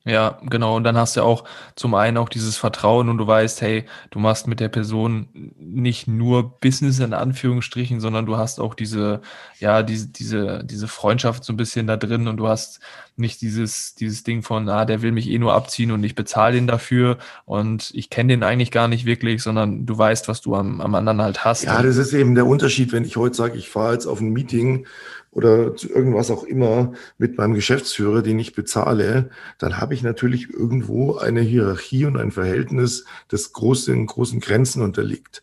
Ja, 0.07 0.39
genau. 0.43 0.77
Und 0.77 0.85
dann 0.85 0.99
hast 0.99 1.17
du 1.17 1.23
auch 1.23 1.45
zum 1.77 1.95
einen 1.95 2.19
auch 2.19 2.29
dieses 2.29 2.59
Vertrauen 2.59 3.09
und 3.09 3.17
du 3.17 3.27
weißt, 3.27 3.63
hey, 3.63 3.87
du 4.11 4.19
machst 4.19 4.47
mit 4.47 4.61
der 4.61 4.69
Person 4.69 5.29
nicht 5.59 6.07
nur 6.07 6.59
Business 6.61 6.99
in 6.99 7.15
Anführungsstrichen, 7.15 8.01
sondern 8.01 8.27
du 8.27 8.37
hast 8.37 8.61
auch 8.61 8.75
diese, 8.75 9.23
ja, 9.61 9.83
diese, 9.83 10.09
diese, 10.09 10.63
diese 10.63 10.89
Freundschaft 10.89 11.43
so 11.45 11.55
ein 11.55 11.57
bisschen 11.57 11.87
da 11.87 11.97
drin 11.97 12.29
und 12.29 12.37
du 12.37 12.49
hast 12.49 12.81
nicht 13.17 13.41
dieses, 13.41 13.95
dieses 13.95 14.25
Ding 14.25 14.43
von, 14.43 14.69
ah, 14.69 14.85
der 14.85 15.01
will 15.01 15.13
mich 15.13 15.31
eh 15.31 15.39
nur 15.39 15.55
abziehen 15.55 15.91
und 15.91 16.05
ich 16.05 16.15
bezahle 16.15 16.55
den 16.55 16.67
dafür 16.67 17.17
und 17.47 17.91
ich 17.95 18.11
kenne 18.11 18.35
den 18.35 18.43
eigentlich 18.43 18.73
gar 18.73 18.89
nicht 18.89 19.07
wirklich, 19.07 19.43
sondern 19.43 19.87
du 19.87 19.97
weißt, 19.97 20.29
was 20.29 20.43
du 20.43 20.55
am, 20.55 20.83
am 20.83 20.95
anderen 20.95 21.23
halt 21.23 21.47
hast. 21.47 21.63
Ja, 21.63 21.83
das 21.83 21.97
ist 21.97 22.13
eben 22.13 22.35
der 22.35 22.47
Unterschied, 22.47 22.93
wenn 22.93 23.05
ich 23.05 23.17
heute 23.17 23.37
sage, 23.37 23.57
ich 23.57 23.71
fahre 23.71 23.95
jetzt 23.95 24.07
auf 24.07 24.21
ein 24.21 24.35
Meeting 24.35 24.87
oder 25.35 25.75
zu 25.77 25.91
irgendwas 25.91 26.31
auch 26.31 26.45
immer 26.45 26.93
mit 27.19 27.37
meinem 27.37 27.55
Geschäftsführer, 27.55 28.23
den 28.23 28.39
ich 28.39 28.55
bezahle, 28.55 29.31
dann 29.59 29.79
habe 29.79 29.95
ich 29.95 30.03
natürlich 30.03 30.51
irgendwo 30.51 31.17
eine 31.17 31.41
Hierarchie 31.41 32.07
und 32.07 32.17
ein 32.17 32.31
Verhältnis, 32.31 33.05
das 33.29 33.53
großen, 33.53 34.07
großen 34.07 34.41
Grenzen 34.41 34.83
unterliegt. 34.83 35.43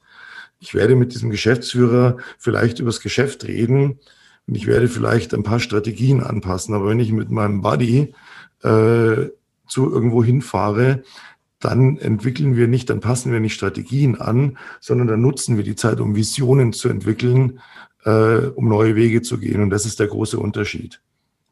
Ich 0.59 0.73
werde 0.73 0.95
mit 0.95 1.13
diesem 1.13 1.29
Geschäftsführer 1.29 2.17
vielleicht 2.37 2.79
über 2.79 2.89
das 2.89 3.01
Geschäft 3.01 3.47
reden 3.47 3.99
und 4.47 4.55
ich 4.55 4.65
werde 4.65 4.87
vielleicht 4.87 5.33
ein 5.33 5.43
paar 5.43 5.59
Strategien 5.59 6.21
anpassen. 6.21 6.73
Aber 6.73 6.87
wenn 6.87 6.99
ich 6.99 7.11
mit 7.11 7.29
meinem 7.29 7.61
Buddy 7.61 8.13
äh, 8.63 9.27
zu 9.67 9.91
irgendwo 9.91 10.23
hinfahre, 10.23 11.03
dann 11.63 11.97
entwickeln 11.97 12.55
wir 12.55 12.67
nicht, 12.67 12.89
dann 12.89 12.99
passen 12.99 13.31
wir 13.31 13.39
nicht 13.39 13.53
Strategien 13.53 14.19
an, 14.19 14.57
sondern 14.79 15.07
dann 15.07 15.21
nutzen 15.21 15.57
wir 15.57 15.63
die 15.63 15.75
Zeit, 15.75 15.99
um 15.99 16.15
Visionen 16.15 16.73
zu 16.73 16.89
entwickeln, 16.89 17.59
äh, 18.05 18.47
um 18.47 18.67
neue 18.67 18.95
Wege 18.95 19.21
zu 19.21 19.37
gehen. 19.37 19.61
Und 19.61 19.69
das 19.69 19.85
ist 19.85 19.99
der 19.99 20.07
große 20.07 20.39
Unterschied. 20.39 21.01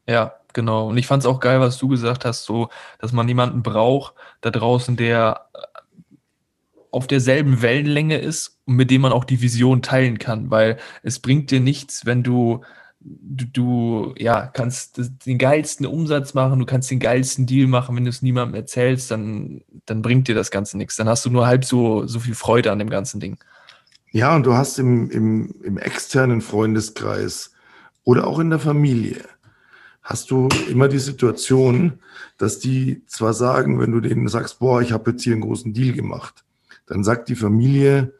Ja, 0.06 0.34
genau. 0.52 0.88
Und 0.88 0.96
ich 0.96 1.06
fand 1.06 1.22
es 1.22 1.26
auch 1.26 1.40
geil, 1.40 1.60
was 1.60 1.78
du 1.78 1.88
gesagt 1.88 2.24
hast, 2.24 2.44
so, 2.44 2.68
dass 2.98 3.12
man 3.12 3.28
jemanden 3.28 3.62
braucht 3.62 4.14
da 4.40 4.50
draußen, 4.50 4.96
der 4.96 5.46
äh, 5.54 5.58
auf 6.90 7.06
derselben 7.06 7.62
Wellenlänge 7.62 8.18
ist 8.18 8.58
und 8.66 8.74
mit 8.74 8.90
dem 8.90 9.02
man 9.02 9.12
auch 9.12 9.24
die 9.24 9.40
Vision 9.40 9.82
teilen 9.82 10.18
kann, 10.18 10.50
weil 10.50 10.78
es 11.02 11.20
bringt 11.20 11.50
dir 11.50 11.60
nichts, 11.60 12.04
wenn 12.04 12.22
du 12.22 12.62
du, 13.00 13.46
du 13.46 14.14
ja, 14.18 14.46
kannst 14.46 15.00
den 15.26 15.38
geilsten 15.38 15.86
Umsatz 15.86 16.34
machen, 16.34 16.58
du 16.58 16.66
kannst 16.66 16.90
den 16.90 17.00
geilsten 17.00 17.46
Deal 17.46 17.66
machen, 17.66 17.96
wenn 17.96 18.04
du 18.04 18.10
es 18.10 18.22
niemandem 18.22 18.54
erzählst, 18.54 19.10
dann, 19.10 19.62
dann 19.86 20.02
bringt 20.02 20.28
dir 20.28 20.34
das 20.34 20.50
Ganze 20.50 20.76
nichts. 20.76 20.96
Dann 20.96 21.08
hast 21.08 21.24
du 21.24 21.30
nur 21.30 21.46
halb 21.46 21.64
so, 21.64 22.06
so 22.06 22.20
viel 22.20 22.34
Freude 22.34 22.70
an 22.70 22.78
dem 22.78 22.90
ganzen 22.90 23.20
Ding. 23.20 23.38
Ja, 24.12 24.34
und 24.34 24.44
du 24.44 24.54
hast 24.54 24.78
im, 24.78 25.10
im, 25.10 25.54
im 25.62 25.78
externen 25.78 26.40
Freundeskreis 26.40 27.52
oder 28.04 28.26
auch 28.26 28.38
in 28.38 28.50
der 28.50 28.58
Familie, 28.58 29.24
hast 30.02 30.30
du 30.30 30.48
immer 30.68 30.88
die 30.88 30.98
Situation, 30.98 32.00
dass 32.36 32.58
die 32.58 33.04
zwar 33.06 33.34
sagen, 33.34 33.78
wenn 33.78 33.92
du 33.92 34.00
denen 34.00 34.28
sagst, 34.28 34.58
boah, 34.58 34.82
ich 34.82 34.92
habe 34.92 35.12
jetzt 35.12 35.22
hier 35.22 35.34
einen 35.34 35.42
großen 35.42 35.72
Deal 35.72 35.94
gemacht, 35.94 36.44
dann 36.86 37.04
sagt 37.04 37.28
die 37.28 37.36
Familie, 37.36 38.12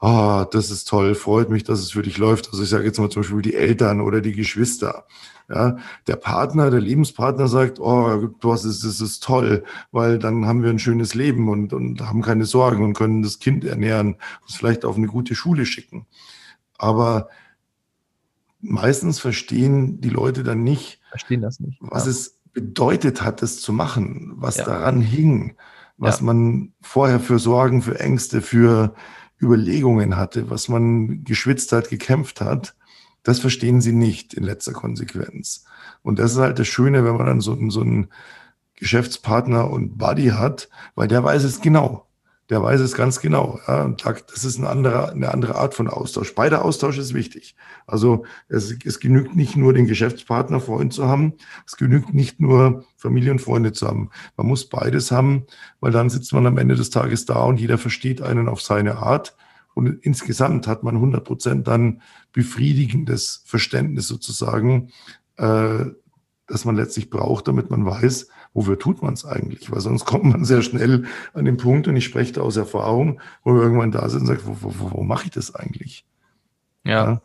ah, 0.00 0.46
das 0.50 0.70
ist 0.70 0.88
toll, 0.88 1.14
freut 1.14 1.50
mich, 1.50 1.64
dass 1.64 1.80
es 1.80 1.92
für 1.92 2.02
dich 2.02 2.18
läuft. 2.18 2.50
Also 2.50 2.62
ich 2.62 2.68
sage 2.68 2.84
jetzt 2.84 2.98
mal 2.98 3.10
zum 3.10 3.22
Beispiel 3.22 3.42
die 3.42 3.54
Eltern 3.54 4.00
oder 4.00 4.20
die 4.20 4.32
Geschwister. 4.32 5.06
Ja, 5.48 5.76
der 6.06 6.16
Partner, 6.16 6.70
der 6.70 6.80
Lebenspartner 6.80 7.48
sagt, 7.48 7.78
oh, 7.78 8.28
du 8.40 8.52
hast 8.52 8.64
es, 8.64 8.80
das 8.80 9.02
ist 9.02 9.22
toll, 9.22 9.62
weil 9.92 10.18
dann 10.18 10.46
haben 10.46 10.62
wir 10.62 10.70
ein 10.70 10.78
schönes 10.78 11.14
Leben 11.14 11.50
und, 11.50 11.74
und 11.74 12.00
haben 12.00 12.22
keine 12.22 12.46
Sorgen 12.46 12.82
und 12.82 12.94
können 12.94 13.22
das 13.22 13.40
Kind 13.40 13.62
ernähren, 13.62 14.16
uns 14.42 14.56
vielleicht 14.56 14.86
auf 14.86 14.96
eine 14.96 15.06
gute 15.06 15.34
Schule 15.34 15.66
schicken. 15.66 16.06
Aber 16.78 17.28
meistens 18.60 19.20
verstehen 19.20 20.00
die 20.00 20.08
Leute 20.08 20.44
dann 20.44 20.64
nicht, 20.64 21.00
verstehen 21.10 21.42
das 21.42 21.60
nicht, 21.60 21.78
was 21.80 22.06
ja. 22.06 22.10
es 22.12 22.40
bedeutet 22.54 23.22
hat, 23.22 23.42
das 23.42 23.60
zu 23.60 23.72
machen, 23.72 24.32
was 24.36 24.56
ja. 24.56 24.64
daran 24.64 25.02
hing, 25.02 25.56
was 25.98 26.20
ja. 26.20 26.26
man 26.26 26.72
vorher 26.80 27.20
für 27.20 27.38
Sorgen, 27.38 27.82
für 27.82 28.00
Ängste, 28.00 28.40
für 28.40 28.94
Überlegungen 29.44 30.16
hatte, 30.16 30.50
was 30.50 30.68
man 30.68 31.24
geschwitzt 31.24 31.72
hat, 31.72 31.90
gekämpft 31.90 32.40
hat 32.40 32.74
das 33.24 33.40
verstehen 33.40 33.80
sie 33.80 33.92
nicht 33.92 34.34
in 34.34 34.44
letzter 34.44 34.72
Konsequenz. 34.72 35.64
Und 36.02 36.18
das 36.18 36.32
ist 36.32 36.38
halt 36.38 36.58
das 36.58 36.68
Schöne, 36.68 37.04
wenn 37.04 37.16
man 37.16 37.26
dann 37.26 37.40
so, 37.40 37.58
so 37.70 37.80
einen 37.80 38.08
Geschäftspartner 38.76 39.70
und 39.70 39.98
Buddy 39.98 40.28
hat, 40.28 40.68
weil 40.94 41.08
der 41.08 41.24
weiß 41.24 41.42
es 41.42 41.60
genau. 41.60 42.06
Der 42.50 42.62
weiß 42.62 42.80
es 42.80 42.94
ganz 42.94 43.20
genau. 43.20 43.58
Ja, 43.66 43.84
und 43.84 44.04
das 44.04 44.44
ist 44.44 44.58
eine 44.58 44.68
andere, 44.68 45.10
eine 45.12 45.32
andere 45.32 45.54
Art 45.54 45.74
von 45.74 45.88
Austausch. 45.88 46.34
Beider 46.34 46.64
Austausch 46.64 46.98
ist 46.98 47.14
wichtig. 47.14 47.56
Also 47.86 48.26
es, 48.48 48.76
es 48.84 49.00
genügt 49.00 49.34
nicht 49.34 49.56
nur 49.56 49.72
den 49.72 49.86
Geschäftspartner 49.86 50.60
Freund 50.60 50.92
zu 50.92 51.06
haben, 51.06 51.34
es 51.66 51.76
genügt 51.76 52.12
nicht 52.12 52.40
nur 52.40 52.84
Familie 52.96 53.30
und 53.30 53.40
Freunde 53.40 53.72
zu 53.72 53.86
haben. 53.86 54.10
Man 54.36 54.46
muss 54.46 54.68
beides 54.68 55.10
haben, 55.10 55.46
weil 55.80 55.92
dann 55.92 56.10
sitzt 56.10 56.34
man 56.34 56.46
am 56.46 56.58
Ende 56.58 56.74
des 56.74 56.90
Tages 56.90 57.24
da 57.24 57.44
und 57.44 57.60
jeder 57.60 57.78
versteht 57.78 58.20
einen 58.20 58.48
auf 58.48 58.60
seine 58.60 58.98
Art 58.98 59.34
und 59.74 60.04
insgesamt 60.04 60.66
hat 60.66 60.82
man 60.84 60.94
100 60.94 61.24
Prozent 61.24 61.66
dann 61.66 62.00
befriedigendes 62.32 63.42
Verständnis 63.44 64.06
sozusagen, 64.06 64.90
äh, 65.36 65.86
das 66.46 66.64
man 66.64 66.76
letztlich 66.76 67.10
braucht, 67.10 67.48
damit 67.48 67.70
man 67.70 67.84
weiß, 67.84 68.28
wofür 68.54 68.78
tut 68.78 69.02
man 69.02 69.14
es 69.14 69.24
eigentlich? 69.24 69.70
Weil 69.70 69.80
sonst 69.80 70.04
kommt 70.04 70.24
man 70.24 70.44
sehr 70.44 70.62
schnell 70.62 71.04
an 71.34 71.44
den 71.44 71.56
Punkt, 71.56 71.88
und 71.88 71.96
ich 71.96 72.04
spreche 72.04 72.32
da 72.32 72.40
aus 72.40 72.56
Erfahrung, 72.56 73.20
wo 73.42 73.54
wir 73.54 73.62
irgendwann 73.62 73.92
da 73.92 74.08
sind 74.08 74.22
und 74.22 74.26
sagt, 74.28 74.46
wo, 74.46 74.56
wo, 74.60 74.74
wo, 74.78 74.98
wo 74.98 75.02
mache 75.02 75.24
ich 75.24 75.30
das 75.30 75.54
eigentlich? 75.54 76.04
Ja. 76.84 77.04
ja. 77.04 77.22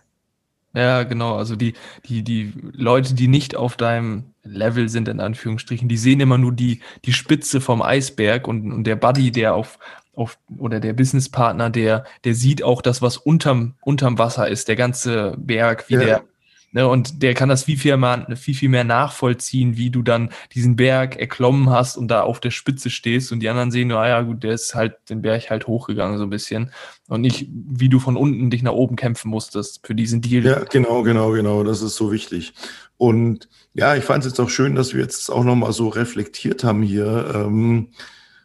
Ja, 0.76 1.04
genau. 1.04 1.36
Also 1.36 1.56
die, 1.56 1.74
die, 2.06 2.24
die 2.24 2.54
Leute, 2.74 3.16
die 3.16 3.28
nicht 3.28 3.56
auf 3.56 3.76
deinem 3.76 4.36
Level 4.44 4.88
sind, 4.88 5.08
in 5.08 5.20
Anführungsstrichen, 5.20 5.90
die 5.90 5.98
sehen 5.98 6.20
immer 6.20 6.38
nur 6.38 6.52
die, 6.52 6.82
die 7.06 7.14
Spitze 7.14 7.60
vom 7.60 7.82
Eisberg 7.82 8.48
und, 8.48 8.72
und 8.72 8.84
der 8.86 8.96
Buddy, 8.96 9.32
der 9.32 9.56
auf, 9.56 9.80
auf, 10.14 10.38
oder 10.58 10.80
der 10.80 10.94
Businesspartner, 10.94 11.72
der, 11.72 12.06
der 12.24 12.36
sieht 12.36 12.64
auch 12.64 12.84
das, 12.84 13.02
was 13.02 13.18
unterm, 13.18 13.76
unterm 13.82 14.20
Wasser 14.20 14.48
ist, 14.48 14.68
der 14.68 14.76
ganze 14.76 15.36
Berg, 15.38 15.90
wie 15.90 15.96
ja. 15.96 16.00
der, 16.00 16.24
Ne, 16.72 16.88
und 16.88 17.24
der 17.24 17.34
kann 17.34 17.50
das 17.50 17.64
viel, 17.64 17.80
viel, 17.80 17.98
mehr, 17.98 18.28
viel, 18.36 18.54
viel 18.54 18.70
mehr 18.70 18.84
nachvollziehen, 18.84 19.76
wie 19.76 19.90
du 19.90 20.04
dann 20.04 20.30
diesen 20.54 20.76
Berg 20.76 21.16
erklommen 21.16 21.72
hast 21.72 21.98
und 21.98 22.10
da 22.10 22.22
auf 22.22 22.40
der 22.40 22.52
Spitze 22.52 22.92
stehst 22.92 23.32
und 23.32 23.40
die 23.40 23.50
anderen 23.50 23.72
sehen, 23.72 23.92
ah 23.92 24.08
ja, 24.08 24.22
gut, 24.22 24.44
der 24.44 24.52
ist 24.52 24.76
halt 24.76 24.94
den 25.10 25.24
Berg 25.24 25.50
halt 25.50 25.66
hochgegangen 25.66 26.20
so 26.20 26.26
ein 26.26 26.30
bisschen 26.30 26.72
und 27.08 27.22
nicht, 27.22 27.48
wie 27.50 27.90
du 27.90 28.00
von 28.00 28.16
unten 28.16 28.52
dich 28.52 28.62
nach 28.62 28.74
oben 28.74 28.96
kämpfen 28.98 29.30
musstest 29.30 29.86
für 29.86 29.96
diesen 29.96 30.22
Deal. 30.22 30.46
Ja, 30.46 30.60
genau, 30.60 31.02
genau, 31.02 31.32
genau, 31.32 31.64
das 31.64 31.82
ist 31.82 31.96
so 31.96 32.12
wichtig. 32.12 32.54
Und 32.98 33.50
ja, 33.74 33.96
ich 33.96 34.04
fand 34.04 34.24
es 34.24 34.32
jetzt 34.32 34.40
auch 34.40 34.50
schön, 34.50 34.76
dass 34.76 34.94
wir 34.94 35.02
jetzt 35.02 35.32
auch 35.32 35.44
nochmal 35.44 35.74
so 35.74 35.88
reflektiert 35.88 36.64
haben 36.64 36.84
hier 36.84 37.32
ähm, 37.34 37.90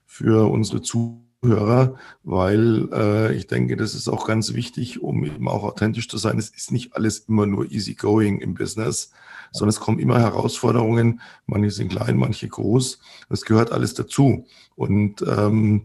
für 0.06 0.50
unsere 0.50 0.80
Zuhörer 0.80 1.23
Hörer, 1.44 1.96
weil 2.22 2.88
äh, 2.92 3.34
ich 3.34 3.46
denke, 3.46 3.76
das 3.76 3.94
ist 3.94 4.08
auch 4.08 4.26
ganz 4.26 4.54
wichtig, 4.54 5.02
um 5.02 5.24
eben 5.24 5.48
auch 5.48 5.62
authentisch 5.62 6.08
zu 6.08 6.18
sein. 6.18 6.38
Es 6.38 6.50
ist 6.50 6.72
nicht 6.72 6.96
alles 6.96 7.20
immer 7.20 7.46
nur 7.46 7.70
easy 7.70 7.94
going 7.94 8.40
im 8.40 8.54
Business, 8.54 9.12
sondern 9.52 9.70
es 9.70 9.80
kommen 9.80 9.98
immer 9.98 10.18
Herausforderungen. 10.20 11.20
Manche 11.46 11.70
sind 11.70 11.90
klein, 11.90 12.16
manche 12.16 12.48
groß. 12.48 12.98
Es 13.30 13.44
gehört 13.44 13.72
alles 13.72 13.94
dazu. 13.94 14.46
Und 14.74 15.22
ähm, 15.22 15.82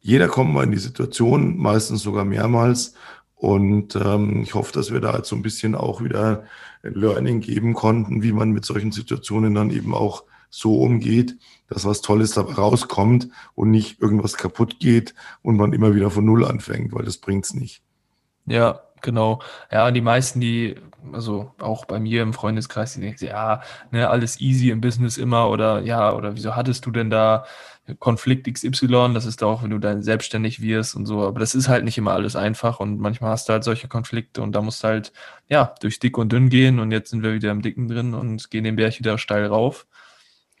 jeder 0.00 0.28
kommt 0.28 0.54
mal 0.54 0.64
in 0.64 0.70
die 0.70 0.78
Situation, 0.78 1.56
meistens 1.56 2.02
sogar 2.02 2.24
mehrmals. 2.24 2.94
Und 3.34 3.96
ähm, 3.96 4.42
ich 4.42 4.54
hoffe, 4.54 4.72
dass 4.72 4.92
wir 4.92 5.00
da 5.00 5.16
jetzt 5.16 5.28
so 5.28 5.36
ein 5.36 5.42
bisschen 5.42 5.74
auch 5.74 6.02
wieder 6.02 6.44
Learning 6.82 7.40
geben 7.40 7.74
konnten, 7.74 8.22
wie 8.22 8.32
man 8.32 8.50
mit 8.50 8.64
solchen 8.64 8.92
Situationen 8.92 9.54
dann 9.54 9.70
eben 9.70 9.94
auch 9.94 10.24
so 10.56 10.80
umgeht, 10.80 11.36
dass 11.68 11.84
was 11.84 12.00
Tolles 12.00 12.32
dabei 12.32 12.54
rauskommt 12.54 13.28
und 13.54 13.70
nicht 13.70 14.00
irgendwas 14.00 14.36
kaputt 14.36 14.78
geht 14.80 15.14
und 15.42 15.56
man 15.56 15.72
immer 15.72 15.94
wieder 15.94 16.10
von 16.10 16.24
Null 16.24 16.44
anfängt, 16.44 16.94
weil 16.94 17.04
das 17.04 17.18
bringt's 17.18 17.52
nicht. 17.52 17.82
Ja, 18.46 18.80
genau. 19.02 19.40
Ja, 19.70 19.90
die 19.90 20.00
meisten, 20.00 20.40
die, 20.40 20.76
also 21.12 21.52
auch 21.60 21.84
bei 21.84 22.00
mir 22.00 22.22
im 22.22 22.32
Freundeskreis, 22.32 22.94
die 22.94 23.00
denken, 23.00 23.26
ja, 23.26 23.60
ne, 23.90 24.08
alles 24.08 24.40
easy 24.40 24.70
im 24.70 24.80
Business 24.80 25.18
immer 25.18 25.50
oder 25.50 25.80
ja, 25.82 26.14
oder 26.14 26.36
wieso 26.36 26.56
hattest 26.56 26.86
du 26.86 26.90
denn 26.90 27.10
da 27.10 27.44
Konflikt 27.98 28.52
XY? 28.52 29.12
Das 29.12 29.26
ist 29.26 29.42
auch, 29.42 29.62
wenn 29.62 29.70
du 29.70 29.78
dann 29.78 30.02
selbstständig 30.02 30.62
wirst 30.62 30.96
und 30.96 31.06
so. 31.06 31.22
Aber 31.22 31.38
das 31.38 31.54
ist 31.54 31.68
halt 31.68 31.84
nicht 31.84 31.98
immer 31.98 32.12
alles 32.12 32.34
einfach 32.34 32.80
und 32.80 32.98
manchmal 32.98 33.30
hast 33.30 33.48
du 33.48 33.52
halt 33.52 33.64
solche 33.64 33.88
Konflikte 33.88 34.40
und 34.40 34.52
da 34.52 34.62
musst 34.62 34.82
du 34.82 34.88
halt, 34.88 35.12
ja, 35.48 35.74
durch 35.80 35.98
dick 35.98 36.16
und 36.16 36.32
dünn 36.32 36.48
gehen 36.48 36.78
und 36.78 36.92
jetzt 36.92 37.10
sind 37.10 37.22
wir 37.22 37.34
wieder 37.34 37.50
im 37.50 37.62
Dicken 37.62 37.88
drin 37.88 38.14
und 38.14 38.50
gehen 38.50 38.64
den 38.64 38.76
Berg 38.76 38.98
wieder 38.98 39.18
steil 39.18 39.46
rauf. 39.46 39.86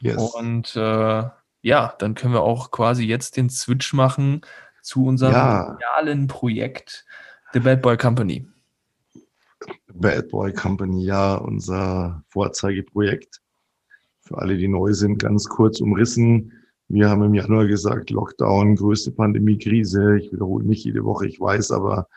Yes. 0.00 0.34
Und 0.34 0.76
äh, 0.76 1.24
ja, 1.62 1.94
dann 1.98 2.14
können 2.14 2.34
wir 2.34 2.42
auch 2.42 2.70
quasi 2.70 3.04
jetzt 3.04 3.36
den 3.36 3.50
Switch 3.50 3.92
machen 3.92 4.42
zu 4.82 5.04
unserem 5.04 5.32
ja. 5.32 5.76
realen 5.80 6.26
Projekt 6.28 7.04
The 7.52 7.60
Bad 7.60 7.82
Boy 7.82 7.96
Company. 7.96 8.46
Bad 9.92 10.28
Boy 10.28 10.52
Company, 10.52 11.04
ja, 11.04 11.36
unser 11.36 12.22
Vorzeigeprojekt. 12.28 13.40
Für 14.20 14.38
alle, 14.38 14.56
die 14.56 14.68
neu 14.68 14.92
sind, 14.92 15.18
ganz 15.18 15.48
kurz 15.48 15.80
umrissen. 15.80 16.52
Wir 16.88 17.08
haben 17.08 17.22
im 17.24 17.34
Januar 17.34 17.66
gesagt, 17.66 18.10
Lockdown, 18.10 18.76
größte 18.76 19.10
Pandemiekrise. 19.10 20.18
Ich 20.18 20.32
wiederhole 20.32 20.64
nicht 20.64 20.84
jede 20.84 21.04
Woche, 21.04 21.26
ich 21.26 21.40
weiß, 21.40 21.72
aber 21.72 22.08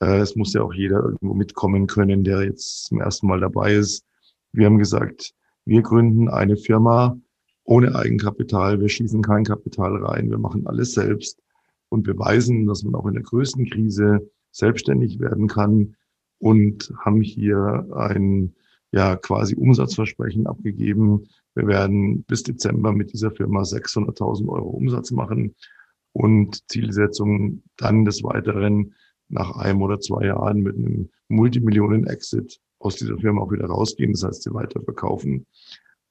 äh, 0.00 0.18
es 0.18 0.36
muss 0.36 0.54
ja 0.54 0.62
auch 0.62 0.72
jeder 0.72 1.02
irgendwo 1.02 1.34
mitkommen 1.34 1.86
können, 1.86 2.24
der 2.24 2.42
jetzt 2.42 2.86
zum 2.86 3.00
ersten 3.00 3.26
Mal 3.26 3.40
dabei 3.40 3.74
ist. 3.74 4.04
Wir 4.52 4.66
haben 4.66 4.78
gesagt, 4.78 5.34
wir 5.64 5.82
gründen 5.82 6.28
eine 6.28 6.56
Firma, 6.56 7.18
ohne 7.64 7.94
Eigenkapital. 7.94 8.80
Wir 8.80 8.88
schießen 8.88 9.22
kein 9.22 9.44
Kapital 9.44 9.96
rein. 10.04 10.30
Wir 10.30 10.38
machen 10.38 10.66
alles 10.66 10.92
selbst 10.92 11.40
und 11.88 12.02
beweisen, 12.02 12.66
dass 12.66 12.82
man 12.84 12.94
auch 12.94 13.06
in 13.06 13.14
der 13.14 13.22
größten 13.22 13.68
Krise 13.68 14.30
selbstständig 14.50 15.18
werden 15.18 15.48
kann 15.48 15.96
und 16.38 16.92
haben 16.98 17.22
hier 17.22 17.86
ein 17.94 18.54
ja 18.92 19.16
quasi 19.16 19.56
Umsatzversprechen 19.56 20.46
abgegeben. 20.46 21.26
Wir 21.54 21.66
werden 21.66 22.22
bis 22.24 22.44
Dezember 22.44 22.92
mit 22.92 23.12
dieser 23.12 23.32
Firma 23.32 23.62
600.000 23.62 24.48
Euro 24.48 24.68
Umsatz 24.68 25.10
machen 25.10 25.56
und 26.12 26.70
Zielsetzung 26.70 27.62
dann 27.76 28.04
des 28.04 28.22
Weiteren 28.22 28.94
nach 29.28 29.56
einem 29.56 29.82
oder 29.82 29.98
zwei 29.98 30.26
Jahren 30.26 30.60
mit 30.60 30.76
einem 30.76 31.10
Multimillionen-Exit 31.28 32.60
aus 32.78 32.96
dieser 32.96 33.18
Firma 33.18 33.42
auch 33.42 33.50
wieder 33.50 33.66
rausgehen, 33.66 34.12
das 34.12 34.22
heißt, 34.22 34.42
sie 34.42 34.54
weiterverkaufen. 34.54 35.46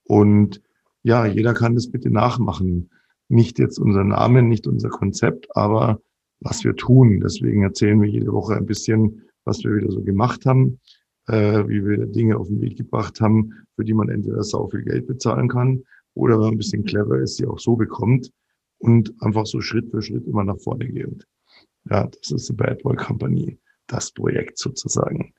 Und 0.04 0.62
ja, 1.04 1.26
jeder 1.26 1.54
kann 1.54 1.76
das 1.76 1.90
bitte 1.92 2.10
nachmachen. 2.10 2.90
Nicht 3.30 3.60
jetzt 3.60 3.80
unser 3.80 4.04
Name, 4.04 4.42
nicht 4.42 4.68
unser 4.68 4.90
Konzept, 4.90 5.48
aber 5.56 6.02
was 6.40 6.64
wir 6.64 6.76
tun. 6.76 7.22
Deswegen 7.22 7.64
erzählen 7.64 8.02
wir 8.02 8.10
jede 8.10 8.32
Woche 8.32 8.56
ein 8.56 8.66
bisschen, 8.66 9.22
was 9.46 9.64
wir 9.64 9.76
wieder 9.76 9.92
so 9.92 10.02
gemacht 10.02 10.46
haben, 10.46 10.80
äh, 11.28 11.68
wie 11.68 11.86
wir 11.86 12.06
Dinge 12.06 12.38
auf 12.38 12.48
den 12.48 12.62
Weg 12.62 12.78
gebracht 12.78 13.22
haben, 13.22 13.54
für 13.76 13.86
die 13.86 13.94
man 13.94 14.10
entweder 14.10 14.44
sau 14.44 14.68
viel 14.68 14.84
Geld 14.84 15.08
bezahlen 15.08 15.48
kann 15.48 15.84
oder 16.16 16.36
wenn 16.36 16.46
man 16.46 16.54
ein 16.54 16.58
bisschen 16.58 16.86
clever 16.86 17.20
ist, 17.20 17.40
die 17.40 17.46
auch 17.46 17.60
so 17.60 17.76
bekommt 17.76 18.32
und 18.78 19.14
einfach 19.22 19.46
so 19.46 19.62
Schritt 19.62 19.90
für 19.90 20.02
Schritt 20.02 20.28
immer 20.28 20.44
nach 20.44 20.60
vorne 20.60 20.88
gehend. 20.88 21.26
Ja, 21.90 22.08
das 22.08 22.32
ist 22.32 22.48
The 22.48 22.54
Bad 22.54 22.84
Boy 22.84 22.96
Company, 22.96 23.60
das 23.88 24.12
Projekt 24.12 24.58
sozusagen. 24.58 25.34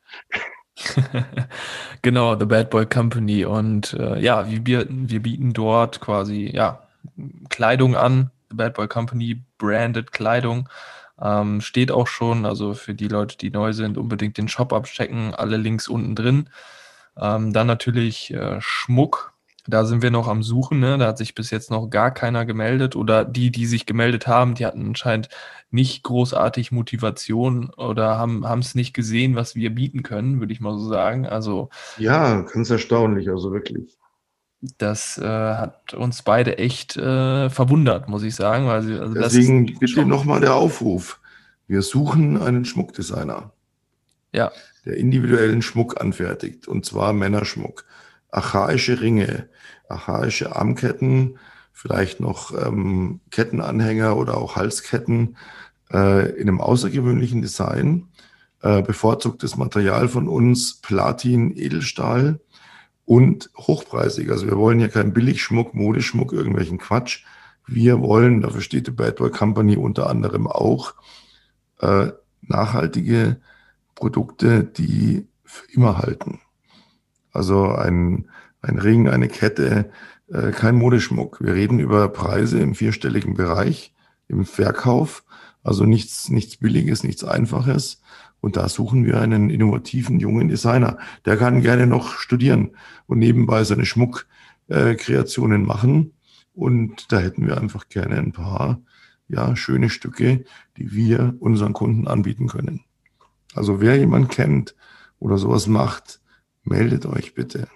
genau, 2.03 2.39
The 2.39 2.47
Bad 2.47 2.71
Boy 2.71 2.87
Company. 2.87 3.45
Und 3.45 3.95
äh, 3.95 4.19
ja, 4.21 4.47
wir, 4.49 4.87
wir 4.89 5.23
bieten 5.23 5.53
dort 5.53 6.01
quasi 6.01 6.51
ja, 6.53 6.83
Kleidung 7.49 7.97
an. 7.97 8.31
The 8.51 8.57
Bad 8.57 8.75
Boy 8.75 8.89
Company, 8.89 9.43
branded 9.59 10.13
Kleidung. 10.13 10.69
Ähm, 11.21 11.61
steht 11.61 11.93
auch 11.93 12.09
schon, 12.09 12.45
also 12.45 12.75
für 12.75 12.95
die 12.95 13.09
Leute, 13.09 13.37
die 13.37 13.51
neu 13.51 13.73
sind, 13.73 13.97
unbedingt 13.99 14.37
den 14.37 14.49
Shop 14.49 14.73
abchecken. 14.73 15.35
Alle 15.35 15.57
Links 15.57 15.89
unten 15.89 16.15
drin. 16.15 16.49
Ähm, 17.17 17.53
dann 17.53 17.67
natürlich 17.67 18.33
äh, 18.35 18.61
Schmuck, 18.61 19.34
da 19.67 19.85
sind 19.85 20.03
wir 20.03 20.11
noch 20.11 20.29
am 20.29 20.43
Suchen, 20.43 20.79
ne? 20.79 20.99
Da 20.99 21.07
hat 21.07 21.19
sich 21.19 21.35
bis 21.35 21.51
jetzt 21.51 21.71
noch 21.71 21.89
gar 21.89 22.11
keiner 22.13 22.45
gemeldet 22.45 22.97
oder 22.97 23.25
die, 23.25 23.51
die 23.51 23.67
sich 23.67 23.87
gemeldet 23.87 24.27
haben, 24.27 24.55
die 24.55 24.67
hatten 24.67 24.87
anscheinend 24.89 25.29
nicht 25.71 26.03
großartig 26.03 26.71
Motivation 26.71 27.71
oder 27.71 28.19
haben 28.19 28.59
es 28.61 28.75
nicht 28.75 28.95
gesehen, 28.95 29.35
was 29.35 29.55
wir 29.55 29.75
bieten 29.75 30.03
können, 30.03 30.39
würde 30.39 30.53
ich 30.53 30.61
mal 30.61 30.79
so 30.79 30.89
sagen. 30.89 31.27
Also 31.27 31.71
ja, 31.99 32.43
ganz 32.43 32.71
erstaunlich, 32.71 33.29
also 33.29 33.53
wirklich. 33.53 33.97
Das 34.79 35.19
äh, 35.19 35.25
hat 35.25 35.93
uns 35.95 36.23
beide 36.23 36.59
echt 36.59 36.97
äh, 36.97 37.51
verwundert, 37.51 38.09
muss 38.09 38.23
ich 38.23 38.35
sagen. 38.35 38.67
Weil, 38.67 39.01
also 39.01 39.15
Deswegen 39.15 39.79
bitte 39.79 40.07
nochmal 40.07 40.41
der 40.41 40.55
Aufruf. 40.55 41.21
Wir 41.67 41.83
suchen 41.83 42.41
einen 42.41 42.65
Schmuckdesigner. 42.65 43.53
Ja. 44.33 44.53
Der 44.85 44.97
individuellen 44.97 45.63
Schmuck 45.63 46.01
anfertigt, 46.01 46.69
und 46.69 46.85
zwar 46.85 47.13
Männerschmuck 47.13 47.85
archaische 48.35 49.01
Ringe, 49.01 49.49
archaische 49.89 50.57
Armketten, 50.57 51.39
vielleicht 51.73 52.21
noch 52.21 52.53
ähm, 52.67 53.21
Kettenanhänger 53.31 54.17
oder 54.17 54.39
auch 54.39 54.57
Halsketten 54.57 55.37
äh, 55.93 56.31
in 56.33 56.49
einem 56.49 56.61
außergewöhnlichen 56.61 57.43
Design. 57.43 58.09
Äh, 58.63 58.83
bevorzugtes 58.83 59.57
Material 59.57 60.09
von 60.09 60.27
uns, 60.27 60.81
Platin, 60.81 61.55
Edelstahl 61.55 62.41
und 63.05 63.51
hochpreisig. 63.59 64.31
Also 64.31 64.47
wir 64.47 64.57
wollen 64.57 64.81
ja 64.81 64.89
keinen 64.89 65.13
Billigschmuck, 65.13 65.75
Modeschmuck, 65.75 66.33
irgendwelchen 66.33 66.79
Quatsch. 66.79 67.25
Wir 67.67 68.01
wollen, 68.01 68.41
dafür 68.41 68.63
steht 68.63 68.87
die 68.87 68.91
Bad 68.91 69.17
Boy 69.17 69.31
Company 69.31 69.77
unter 69.77 70.09
anderem 70.09 70.47
auch, 70.47 70.95
äh, 71.81 72.13
nachhaltige 72.41 73.41
Produkte, 73.95 74.65
die 74.65 75.27
für 75.45 75.67
immer 75.73 75.99
halten. 75.99 76.41
Also 77.35 77.73
ein, 77.73 78.31
ein 78.63 78.79
Ring, 78.79 79.09
eine 79.09 79.29
Kette, 79.29 79.91
äh, 80.33 80.53
kein 80.53 80.77
Modeschmuck. 80.77 81.39
Wir 81.41 81.55
reden 81.55 81.81
über 81.81 82.09
Preise 82.09 82.61
im 82.61 82.75
vierstelligen 82.75 83.35
Bereich, 83.35 83.93
im 84.29 84.45
Verkauf. 84.47 85.25
Also 85.63 85.85
nichts, 85.85 86.31
nichts 86.31 86.57
Billiges, 86.57 87.03
nichts 87.03 87.25
Einfaches. 87.25 88.01
Und 88.41 88.57
da 88.57 88.69
suchen 88.69 89.05
wir 89.05 89.21
einen 89.21 89.51
innovativen 89.51 90.21
jungen 90.21 90.49
Designer. 90.49 90.99
Der 91.25 91.37
kann 91.37 91.63
gerne 91.63 91.87
noch 91.87 92.19
studieren 92.19 92.77
und 93.07 93.19
nebenbei 93.19 93.65
seine 93.65 93.87
Schmuckkreationen 93.87 95.63
äh, 95.63 95.67
machen. 95.67 96.13
Und 96.55 97.11
da 97.11 97.19
hätten 97.19 97.47
wir 97.47 97.59
einfach 97.59 97.89
gerne 97.89 98.17
ein 98.17 98.33
paar 98.33 98.81
ja, 99.29 99.57
schöne 99.57 99.91
Stücke, 99.91 100.45
die 100.77 100.93
wir 100.93 101.35
unseren 101.41 101.73
Kunden 101.73 102.07
anbieten 102.07 102.47
können. 102.47 102.85
Also 103.55 103.81
wer 103.81 103.97
jemand 103.97 104.29
kennt 104.29 104.77
oder 105.19 105.39
sowas 105.39 105.67
macht, 105.67 106.21
meldet 106.65 107.07
euch 107.07 107.35
bitte. 107.35 107.69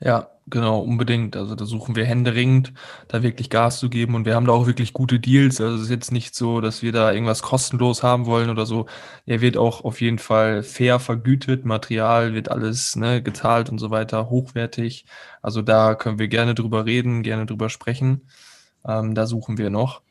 Ja, 0.00 0.28
genau, 0.46 0.80
unbedingt. 0.80 1.36
Also 1.36 1.56
da 1.56 1.64
suchen 1.64 1.96
wir 1.96 2.04
händeringend, 2.04 2.72
da 3.08 3.22
wirklich 3.24 3.50
Gas 3.50 3.80
zu 3.80 3.88
geben 3.90 4.14
und 4.14 4.26
wir 4.26 4.36
haben 4.36 4.46
da 4.46 4.52
auch 4.52 4.66
wirklich 4.66 4.92
gute 4.92 5.18
Deals. 5.18 5.60
Also 5.60 5.76
es 5.76 5.82
ist 5.82 5.90
jetzt 5.90 6.12
nicht 6.12 6.36
so, 6.36 6.60
dass 6.60 6.82
wir 6.82 6.92
da 6.92 7.12
irgendwas 7.12 7.42
kostenlos 7.42 8.04
haben 8.04 8.26
wollen 8.26 8.48
oder 8.48 8.64
so. 8.64 8.86
Er 9.26 9.40
wird 9.40 9.56
auch 9.56 9.84
auf 9.84 10.00
jeden 10.00 10.18
Fall 10.18 10.62
fair 10.62 11.00
vergütet, 11.00 11.64
Material 11.64 12.32
wird 12.32 12.48
alles 12.48 12.94
ne, 12.94 13.22
gezahlt 13.22 13.70
und 13.70 13.78
so 13.78 13.90
weiter, 13.90 14.30
hochwertig. 14.30 15.04
Also 15.42 15.62
da 15.62 15.96
können 15.96 16.20
wir 16.20 16.28
gerne 16.28 16.54
drüber 16.54 16.86
reden, 16.86 17.24
gerne 17.24 17.46
drüber 17.46 17.68
sprechen. 17.68 18.28
Ähm, 18.86 19.16
da 19.16 19.26
suchen 19.26 19.58
wir 19.58 19.70
noch. 19.70 20.02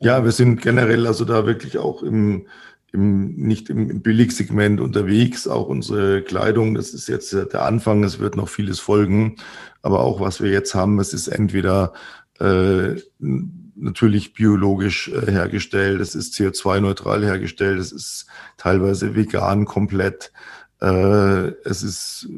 Ja, 0.00 0.24
wir 0.24 0.32
sind 0.32 0.62
generell 0.62 1.06
also 1.06 1.24
da 1.24 1.44
wirklich 1.44 1.76
auch 1.76 2.02
im, 2.02 2.46
im, 2.92 3.34
nicht 3.36 3.70
im 3.70 4.02
Billigsegment 4.02 4.80
unterwegs. 4.80 5.46
Auch 5.46 5.68
unsere 5.68 6.22
Kleidung, 6.22 6.74
das 6.74 6.90
ist 6.90 7.08
jetzt 7.08 7.32
der 7.32 7.62
Anfang, 7.62 8.04
es 8.04 8.18
wird 8.18 8.36
noch 8.36 8.48
vieles 8.48 8.80
folgen. 8.80 9.36
Aber 9.82 10.00
auch 10.00 10.20
was 10.20 10.40
wir 10.40 10.50
jetzt 10.50 10.74
haben, 10.74 10.98
es 10.98 11.12
ist 11.12 11.28
entweder 11.28 11.92
äh, 12.40 12.96
natürlich 13.18 14.32
biologisch 14.32 15.08
äh, 15.08 15.30
hergestellt, 15.30 16.00
es 16.00 16.14
ist 16.14 16.34
CO2-neutral 16.34 17.24
hergestellt, 17.24 17.78
es 17.78 17.92
ist 17.92 18.26
teilweise 18.56 19.14
vegan 19.14 19.64
komplett, 19.64 20.32
äh, 20.80 21.48
es 21.64 21.82
ist 21.82 22.28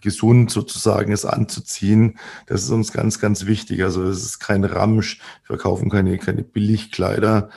gesund 0.00 0.50
sozusagen 0.50 1.12
es 1.12 1.24
anzuziehen. 1.24 2.18
Das 2.46 2.62
ist 2.62 2.70
uns 2.70 2.92
ganz, 2.92 3.20
ganz 3.20 3.46
wichtig. 3.46 3.84
Also 3.84 4.04
es 4.04 4.22
ist 4.24 4.38
kein 4.40 4.64
Ramsch. 4.64 5.20
Wir 5.46 5.56
verkaufen 5.56 5.90
keine, 5.90 6.18
keine 6.18 6.42
Billigkleider, 6.42 7.50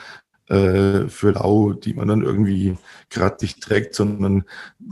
äh, 0.47 1.07
für 1.07 1.31
lau, 1.31 1.73
die 1.73 1.93
man 1.93 2.07
dann 2.07 2.21
irgendwie 2.21 2.77
gerade 3.09 3.37
nicht 3.41 3.61
trägt, 3.61 3.95
sondern 3.95 4.45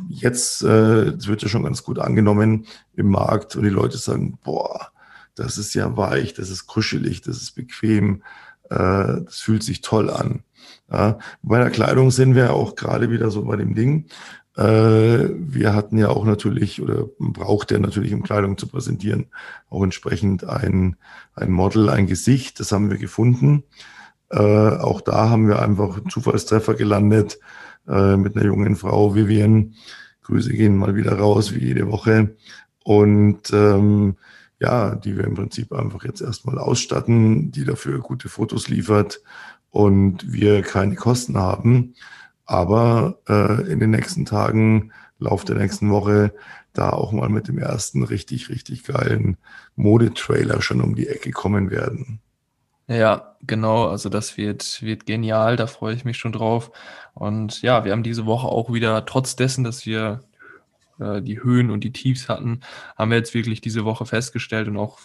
jetzt 0.09 0.63
äh, 0.63 1.27
wird 1.27 1.41
ja 1.41 1.47
schon 1.47 1.63
ganz 1.63 1.83
gut 1.83 1.99
angenommen 1.99 2.65
im 2.95 3.09
Markt 3.09 3.55
und 3.55 3.63
die 3.63 3.69
Leute 3.69 3.97
sagen, 3.97 4.39
boah, 4.43 4.91
das 5.35 5.57
ist 5.57 5.73
ja 5.73 5.97
weich, 5.97 6.33
das 6.33 6.49
ist 6.49 6.67
kuschelig, 6.67 7.21
das 7.21 7.37
ist 7.37 7.51
bequem, 7.51 8.23
äh, 8.69 9.23
das 9.25 9.39
fühlt 9.39 9.63
sich 9.63 9.81
toll 9.81 10.09
an. 10.09 10.43
Ja, 10.91 11.17
bei 11.41 11.59
der 11.59 11.71
Kleidung 11.71 12.11
sind 12.11 12.35
wir 12.35 12.53
auch 12.53 12.75
gerade 12.75 13.09
wieder 13.09 13.31
so 13.31 13.43
bei 13.43 13.55
dem 13.55 13.73
Ding. 13.75 14.07
Äh, 14.55 15.29
wir 15.35 15.73
hatten 15.73 15.97
ja 15.97 16.09
auch 16.09 16.25
natürlich 16.25 16.81
oder 16.81 17.05
braucht 17.17 17.71
er 17.71 17.79
natürlich, 17.79 18.13
um 18.13 18.23
Kleidung 18.23 18.57
zu 18.57 18.67
präsentieren, 18.67 19.27
auch 19.69 19.83
entsprechend 19.83 20.43
ein, 20.43 20.95
ein 21.33 21.51
Model, 21.51 21.89
ein 21.89 22.07
Gesicht. 22.07 22.59
Das 22.59 22.71
haben 22.71 22.91
wir 22.91 22.97
gefunden. 22.97 23.63
Äh, 24.30 24.38
auch 24.39 25.01
da 25.01 25.30
haben 25.30 25.47
wir 25.47 25.61
einfach 25.61 25.99
Zufallstreffer 26.09 26.76
gelandet 26.76 27.39
äh, 27.88 28.17
mit 28.17 28.36
einer 28.36 28.45
jungen 28.45 28.76
Frau, 28.76 29.15
Vivian. 29.15 29.76
Grüße 30.24 30.53
gehen 30.53 30.78
mal 30.78 30.95
wieder 30.95 31.17
raus, 31.17 31.53
wie 31.53 31.65
jede 31.65 31.91
Woche. 31.91 32.36
Und 32.84 33.51
ähm, 33.53 34.15
ja, 34.59 34.95
die 34.95 35.17
wir 35.17 35.26
im 35.26 35.36
Prinzip 35.36 35.74
einfach 35.74 36.03
jetzt 36.05 36.21
erstmal 36.21 36.57
ausstatten, 36.57 37.51
die 37.51 37.65
dafür 37.65 37.99
gute 37.99 38.30
Fotos 38.30 38.69
liefert 38.69 39.21
und 39.71 40.32
wir 40.32 40.61
keine 40.61 40.95
Kosten 40.95 41.38
haben. 41.38 41.95
Aber 42.45 43.19
äh, 43.28 43.69
in 43.71 43.80
den 43.80 43.91
nächsten 43.91 44.26
Tagen, 44.26 44.91
Lauf 45.19 45.45
der 45.45 45.57
nächsten 45.57 45.89
Woche, 45.89 46.34
da 46.74 46.89
auch 46.89 47.11
mal 47.11 47.30
mit 47.30 47.47
dem 47.47 47.57
ersten 47.57 48.03
richtig, 48.03 48.49
richtig 48.49 48.84
geilen 48.84 49.38
Modetrailer 49.76 50.61
schon 50.61 50.82
um 50.82 50.95
die 50.95 51.07
Ecke 51.07 51.32
kommen 51.32 51.69
werden. 51.69 52.19
Ja, 52.88 53.36
genau. 53.41 53.88
Also 53.88 54.09
das 54.09 54.38
wird, 54.38 54.81
wird 54.81 55.05
genial. 55.05 55.55
Da 55.55 55.67
freue 55.67 55.95
ich 55.95 56.05
mich 56.05 56.17
schon 56.17 56.34
drauf. 56.34 56.71
Und 57.13 57.61
ja, 57.61 57.86
wir 57.86 57.91
haben 57.91 58.03
diese 58.03 58.25
Woche 58.25 58.47
auch 58.47 58.73
wieder, 58.73 59.05
trotz 59.05 59.36
dessen, 59.36 59.63
dass 59.63 59.86
wir 59.86 60.21
äh, 60.99 61.21
die 61.21 61.41
Höhen 61.41 61.71
und 61.71 61.84
die 61.84 61.93
Tiefs 61.93 62.29
hatten, 62.29 62.61
haben 62.97 63.11
wir 63.11 63.17
jetzt 63.17 63.34
wirklich 63.34 63.61
diese 63.61 63.86
Woche 63.86 64.05
festgestellt 64.05 64.67
und 64.67 64.77
auch 64.77 64.99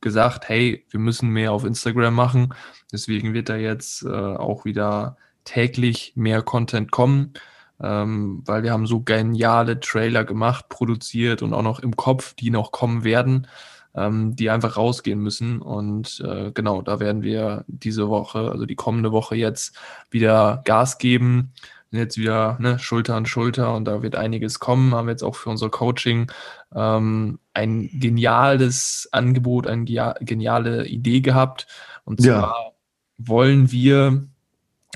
gesagt, 0.00 0.48
hey, 0.48 0.86
wir 0.90 1.00
müssen 1.00 1.28
mehr 1.30 1.52
auf 1.52 1.64
Instagram 1.64 2.14
machen. 2.14 2.54
Deswegen 2.92 3.34
wird 3.34 3.48
da 3.48 3.56
jetzt 3.56 4.02
äh, 4.02 4.08
auch 4.08 4.64
wieder 4.64 5.16
täglich 5.44 6.12
mehr 6.16 6.42
Content 6.42 6.90
kommen, 6.90 7.34
ähm, 7.80 8.42
weil 8.46 8.62
wir 8.62 8.72
haben 8.72 8.86
so 8.86 9.00
geniale 9.00 9.80
Trailer 9.80 10.24
gemacht, 10.24 10.68
produziert 10.68 11.42
und 11.42 11.52
auch 11.52 11.62
noch 11.62 11.80
im 11.80 11.96
Kopf, 11.96 12.34
die 12.34 12.50
noch 12.50 12.72
kommen 12.72 13.04
werden 13.04 13.46
ähm, 13.94 14.36
die 14.36 14.50
einfach 14.50 14.76
rausgehen 14.76 15.20
müssen. 15.20 15.60
Und 15.60 16.22
äh, 16.26 16.52
genau, 16.52 16.82
da 16.82 17.00
werden 17.00 17.22
wir 17.22 17.64
diese 17.66 18.08
Woche, 18.08 18.50
also 18.50 18.66
die 18.66 18.76
kommende 18.76 19.12
Woche 19.12 19.36
jetzt 19.36 19.76
wieder 20.10 20.62
Gas 20.64 20.98
geben. 20.98 21.52
Jetzt 21.92 22.16
wieder 22.16 22.56
ne, 22.60 22.78
Schulter 22.78 23.16
an 23.16 23.26
Schulter 23.26 23.74
und 23.74 23.84
da 23.84 24.00
wird 24.02 24.14
einiges 24.14 24.60
kommen. 24.60 24.94
Haben 24.94 25.08
wir 25.08 25.12
jetzt 25.12 25.24
auch 25.24 25.34
für 25.34 25.50
unser 25.50 25.70
Coaching 25.70 26.30
ähm, 26.72 27.40
ein 27.52 27.90
geniales 27.92 29.08
Angebot, 29.10 29.66
eine 29.66 29.84
geniale 30.20 30.86
Idee 30.86 31.20
gehabt. 31.20 31.66
Und 32.04 32.22
zwar 32.22 32.42
ja. 32.42 32.72
wollen 33.18 33.72
wir 33.72 34.24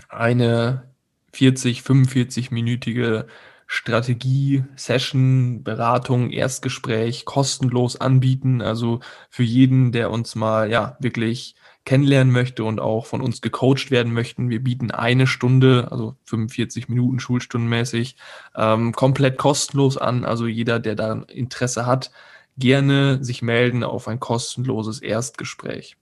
eine 0.08 0.84
40, 1.32 1.80
45-minütige 1.80 3.26
Strategie, 3.74 4.62
Session, 4.76 5.64
Beratung, 5.64 6.30
Erstgespräch 6.30 7.24
kostenlos 7.24 8.00
anbieten. 8.00 8.62
Also 8.62 9.00
für 9.30 9.42
jeden, 9.42 9.90
der 9.90 10.12
uns 10.12 10.36
mal 10.36 10.70
ja 10.70 10.96
wirklich 11.00 11.56
kennenlernen 11.84 12.32
möchte 12.32 12.62
und 12.62 12.78
auch 12.78 13.04
von 13.06 13.20
uns 13.20 13.40
gecoacht 13.40 13.90
werden 13.90 14.12
möchten. 14.12 14.48
Wir 14.48 14.62
bieten 14.62 14.92
eine 14.92 15.26
Stunde, 15.26 15.88
also 15.90 16.14
45 16.26 16.88
Minuten 16.88 17.18
schulstundenmäßig, 17.18 18.16
ähm, 18.54 18.92
komplett 18.92 19.38
kostenlos 19.38 19.98
an. 19.98 20.24
Also 20.24 20.46
jeder, 20.46 20.78
der 20.78 20.94
da 20.94 21.24
Interesse 21.26 21.84
hat, 21.84 22.12
gerne 22.56 23.24
sich 23.24 23.42
melden 23.42 23.82
auf 23.82 24.06
ein 24.06 24.20
kostenloses 24.20 25.02
Erstgespräch. 25.02 25.96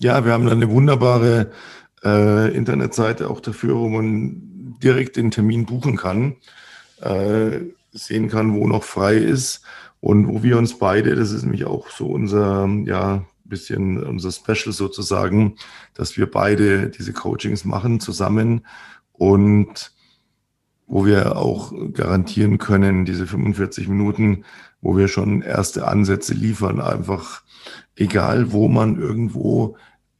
Ja, 0.00 0.24
wir 0.24 0.32
haben 0.32 0.46
dann 0.46 0.62
eine 0.62 0.70
wunderbare 0.70 1.52
äh, 2.02 2.56
Internetseite 2.56 3.28
auch 3.28 3.40
dafür, 3.40 3.76
wo 3.76 3.90
man 3.90 4.78
direkt 4.82 5.16
den 5.16 5.30
Termin 5.30 5.66
buchen 5.66 5.96
kann 5.96 6.36
äh, 7.00 7.60
sehen 7.92 8.28
kann, 8.28 8.54
wo 8.54 8.66
noch 8.66 8.84
frei 8.84 9.16
ist 9.16 9.62
und 10.00 10.28
wo 10.28 10.42
wir 10.42 10.58
uns 10.58 10.78
beide, 10.78 11.14
das 11.14 11.30
ist 11.30 11.44
nämlich 11.44 11.64
auch 11.64 11.90
so 11.90 12.06
unser, 12.08 12.68
ja, 12.84 13.24
bisschen 13.44 14.02
unser 14.02 14.32
Special 14.32 14.72
sozusagen, 14.72 15.56
dass 15.94 16.16
wir 16.16 16.30
beide 16.30 16.88
diese 16.88 17.12
Coachings 17.12 17.64
machen 17.64 18.00
zusammen 18.00 18.66
und 19.12 19.92
wo 20.86 21.06
wir 21.06 21.36
auch 21.36 21.72
garantieren 21.92 22.58
können, 22.58 23.04
diese 23.04 23.26
45 23.26 23.88
Minuten, 23.88 24.44
wo 24.80 24.96
wir 24.96 25.08
schon 25.08 25.42
erste 25.42 25.86
Ansätze 25.86 26.34
liefern, 26.34 26.80
einfach 26.80 27.42
egal, 27.96 28.52
wo 28.52 28.68
man 28.68 29.00
irgendwo 29.00 29.76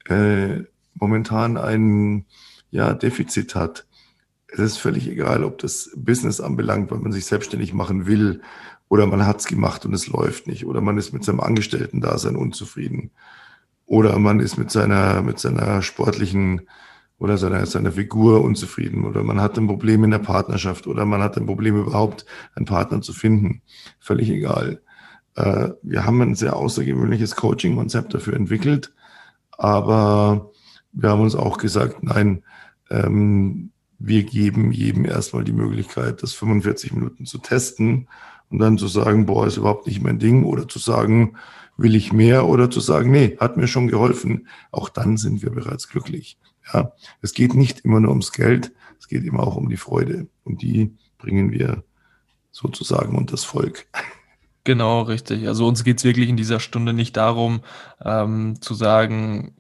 äh, 0.07 0.63
momentan 0.95 1.57
ein 1.57 2.25
ja, 2.71 2.95
Defizit 2.95 3.55
hat 3.55 3.87
es 4.55 4.73
ist 4.73 4.79
völlig 4.79 5.09
egal, 5.09 5.45
ob 5.45 5.59
das 5.59 5.91
Business 5.97 6.41
anbelangt, 6.41 6.91
weil 6.91 6.99
man 6.99 7.13
sich 7.13 7.27
selbstständig 7.27 7.75
machen 7.75 8.07
will 8.07 8.43
oder 8.89 9.07
man 9.07 9.27
hat 9.27 9.41
es 9.41 9.47
gemacht 9.47 9.85
und 9.85 9.95
es 9.95 10.07
läuft 10.07 10.47
nicht 10.47 10.67
oder 10.67 10.81
man 10.81 10.99
ist 10.99 11.13
mit 11.13 11.25
seinem 11.25 11.41
Angestellten-Dasein 11.41 12.37
unzufrieden 12.37 13.11
oder 13.87 14.19
man 14.19 14.41
ist 14.41 14.57
mit 14.57 14.71
seiner, 14.71 15.23
mit 15.23 15.39
seiner 15.39 15.83
sportlichen 15.83 16.63
oder 17.19 17.39
seiner, 17.39 17.65
seiner 17.67 17.93
Figur 17.93 18.43
unzufrieden 18.43 19.05
oder 19.05 19.23
man 19.23 19.41
hat 19.41 19.59
ein 19.59 19.67
Problem 19.67 20.05
in 20.05 20.11
der 20.11 20.19
Partnerschaft 20.19 20.87
oder 20.87 21.05
man 21.05 21.23
hat 21.23 21.37
ein 21.37 21.47
Problem 21.47 21.77
überhaupt, 21.77 22.25
einen 22.55 22.67
Partner 22.67 23.01
zu 23.01 23.13
finden. 23.13 23.63
Völlig 23.99 24.31
egal. 24.31 24.83
Äh, 25.35 25.71
wir 25.83 26.05
haben 26.05 26.21
ein 26.23 26.35
sehr 26.35 26.57
außergewöhnliches 26.57 27.37
Coaching-Konzept 27.37 28.15
dafür 28.15 28.35
entwickelt, 28.35 28.93
aber 29.53 30.51
wir 30.93 31.11
haben 31.11 31.23
uns 31.23 31.35
auch 31.35 31.59
gesagt, 31.59 32.03
nein, 32.03 32.45
ähm, 32.91 33.71
wir 34.07 34.23
geben 34.25 34.71
jedem 34.71 35.05
erstmal 35.05 35.45
die 35.45 35.53
Möglichkeit, 35.53 36.23
das 36.23 36.35
45 36.35 36.93
Minuten 36.93 37.25
zu 37.25 37.39
testen 37.39 38.09
und 38.51 38.59
dann 38.59 38.77
zu 38.77 38.87
sagen, 38.87 39.27
boah, 39.27 39.47
ist 39.47 39.57
überhaupt 39.57 39.87
nicht 39.87 40.03
mein 40.03 40.19
Ding 40.19 40.45
oder 40.45 40.69
zu 40.69 40.79
sagen, 40.79 41.37
will 41.77 41.95
ich 41.95 42.13
mehr 42.13 42.47
oder 42.47 42.71
zu 42.71 42.81
sagen, 42.81 43.11
nee, 43.11 43.37
hat 43.41 43.57
mir 43.57 43.67
schon 43.67 43.89
geholfen. 43.89 44.49
Auch 44.71 44.89
dann 44.89 45.17
sind 45.17 45.43
wir 45.43 45.51
bereits 45.51 45.89
glücklich. 45.89 46.39
Ja, 46.73 46.93
es 47.21 47.33
geht 47.33 47.55
nicht 47.55 47.81
immer 47.81 48.01
nur 48.01 48.11
ums 48.11 48.33
Geld, 48.33 48.73
es 48.99 49.09
geht 49.09 49.25
immer 49.25 49.47
auch 49.47 49.57
um 49.57 49.69
die 49.69 49.77
Freude 49.77 50.29
und 50.45 50.63
die 50.63 50.95
bringen 51.19 51.51
wir 51.51 51.83
sozusagen 52.53 53.17
unter 53.17 53.33
das 53.33 53.45
Volk. 53.45 53.87
Genau, 54.65 55.03
richtig. 55.03 55.47
Also 55.47 55.67
uns 55.67 55.85
geht 55.85 55.99
es 55.99 56.05
wirklich 56.05 56.29
in 56.29 56.39
dieser 56.39 56.61
Stunde 56.61 56.95
nicht 56.95 57.17
darum, 57.17 57.61
ähm, 58.03 58.61
zu 58.61 58.73
sagen, 58.75 59.55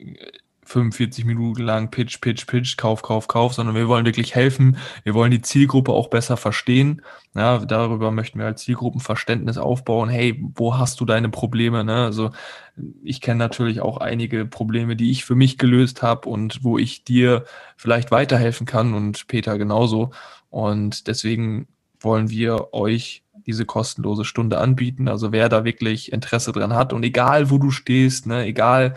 45 0.65 1.25
Minuten 1.25 1.62
lang 1.62 1.91
Pitch, 1.91 2.21
Pitch, 2.21 2.47
Pitch, 2.47 2.77
Kauf, 2.77 3.03
Kauf, 3.03 3.29
Kauf, 3.29 3.55
sondern 3.55 3.75
wir 3.75 3.89
wollen 3.89 4.07
wirklich 4.07 4.35
helfen. 4.35 4.77
Wir 5.03 5.15
wollen 5.15 5.31
die 5.31 5.43
Zielgruppe 5.43 5.93
auch 5.93 6.09
besser 6.09 6.37
verstehen. 6.37 7.03
Ja, 7.35 7.59
darüber 7.59 8.11
möchten 8.11 8.39
wir 8.39 8.47
als 8.47 8.62
Zielgruppenverständnis 8.62 9.59
aufbauen. 9.59 10.09
Hey, 10.09 10.43
wo 10.55 10.79
hast 10.79 11.01
du 11.01 11.05
deine 11.05 11.29
Probleme? 11.29 11.85
Ne? 11.85 12.05
Also 12.05 12.31
ich 13.03 13.21
kenne 13.21 13.39
natürlich 13.39 13.81
auch 13.81 13.99
einige 13.99 14.47
Probleme, 14.47 14.97
die 14.97 15.11
ich 15.11 15.25
für 15.25 15.35
mich 15.35 15.59
gelöst 15.59 16.03
habe 16.03 16.29
und 16.29 16.62
wo 16.62 16.79
ich 16.79 17.05
dir 17.05 17.45
vielleicht 17.77 18.11
weiterhelfen 18.11 18.67
kann 18.67 18.95
und 18.95 19.27
Peter 19.27 19.59
genauso. 19.59 20.11
Und 20.51 21.09
deswegen 21.09 21.67
wollen 22.01 22.31
wir 22.31 22.73
euch 22.73 23.25
diese 23.47 23.65
kostenlose 23.67 24.25
Stunde 24.25 24.59
anbieten. 24.59 25.09
Also 25.09 25.33
wer 25.33 25.49
da 25.49 25.65
wirklich 25.65 26.12
Interesse 26.12 26.53
dran 26.53 26.75
hat 26.75 26.93
und 26.93 27.03
egal 27.03 27.51
wo 27.51 27.59
du 27.59 27.71
stehst, 27.71 28.27
ne, 28.27 28.45
egal 28.45 28.95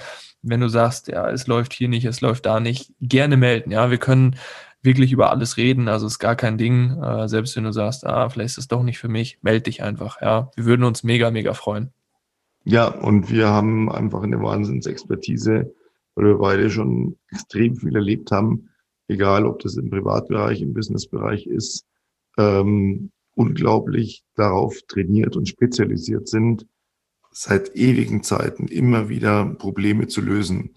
wenn 0.49 0.61
du 0.61 0.69
sagst, 0.69 1.07
ja, 1.07 1.29
es 1.29 1.47
läuft 1.47 1.73
hier 1.73 1.89
nicht, 1.89 2.05
es 2.05 2.21
läuft 2.21 2.45
da 2.45 2.59
nicht, 2.59 2.93
gerne 2.99 3.37
melden. 3.37 3.71
Ja, 3.71 3.91
wir 3.91 3.97
können 3.97 4.35
wirklich 4.81 5.11
über 5.11 5.31
alles 5.31 5.57
reden, 5.57 5.87
also 5.87 6.07
ist 6.07 6.19
gar 6.19 6.35
kein 6.35 6.57
Ding. 6.57 7.01
Äh, 7.01 7.27
selbst 7.27 7.55
wenn 7.55 7.63
du 7.63 7.73
sagst, 7.73 8.05
ah, 8.05 8.29
vielleicht 8.29 8.51
ist 8.51 8.57
es 8.57 8.67
doch 8.67 8.83
nicht 8.83 8.99
für 8.99 9.07
mich, 9.07 9.39
melde 9.41 9.61
dich 9.61 9.83
einfach. 9.83 10.21
Ja, 10.21 10.51
wir 10.55 10.65
würden 10.65 10.83
uns 10.83 11.03
mega, 11.03 11.31
mega 11.31 11.53
freuen. 11.53 11.91
Ja, 12.63 12.87
und 12.87 13.31
wir 13.31 13.47
haben 13.47 13.91
einfach 13.91 14.23
eine 14.23 14.41
Wahnsinnsexpertise, 14.41 15.73
weil 16.15 16.25
wir 16.25 16.37
beide 16.37 16.69
schon 16.69 17.17
extrem 17.31 17.75
viel 17.75 17.95
erlebt 17.95 18.31
haben, 18.31 18.69
egal 19.07 19.45
ob 19.45 19.59
das 19.59 19.77
im 19.77 19.89
Privatbereich, 19.89 20.61
im 20.61 20.73
Businessbereich 20.73 21.47
ist, 21.47 21.85
ähm, 22.37 23.11
unglaublich 23.35 24.23
darauf 24.35 24.79
trainiert 24.87 25.35
und 25.37 25.47
spezialisiert 25.47 26.27
sind, 26.27 26.65
seit 27.39 27.75
ewigen 27.75 28.23
Zeiten 28.23 28.67
immer 28.67 29.09
wieder 29.09 29.45
Probleme 29.45 30.07
zu 30.07 30.21
lösen. 30.21 30.71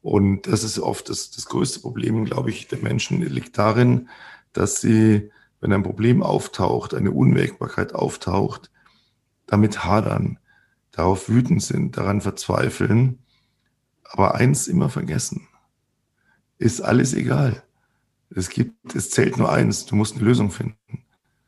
Und 0.00 0.46
das 0.46 0.64
ist 0.64 0.78
oft 0.78 1.10
das, 1.10 1.30
das 1.30 1.44
größte 1.44 1.80
Problem, 1.80 2.24
glaube 2.24 2.48
ich, 2.48 2.68
der 2.68 2.78
Menschen 2.78 3.20
liegt 3.20 3.58
darin, 3.58 4.08
dass 4.54 4.80
sie, 4.80 5.30
wenn 5.60 5.74
ein 5.74 5.82
Problem 5.82 6.22
auftaucht, 6.22 6.94
eine 6.94 7.10
Unwägbarkeit 7.10 7.94
auftaucht, 7.94 8.70
damit 9.44 9.84
hadern, 9.84 10.38
darauf 10.90 11.28
wütend 11.28 11.62
sind, 11.62 11.98
daran 11.98 12.22
verzweifeln, 12.22 13.18
aber 14.02 14.36
eins 14.36 14.68
immer 14.68 14.88
vergessen. 14.88 15.46
Ist 16.56 16.80
alles 16.80 17.12
egal. 17.12 17.62
Es 18.30 18.48
gibt, 18.48 18.94
es 18.94 19.10
zählt 19.10 19.36
nur 19.36 19.52
eins, 19.52 19.84
du 19.84 19.96
musst 19.96 20.16
eine 20.16 20.24
Lösung 20.24 20.50
finden. 20.50 21.04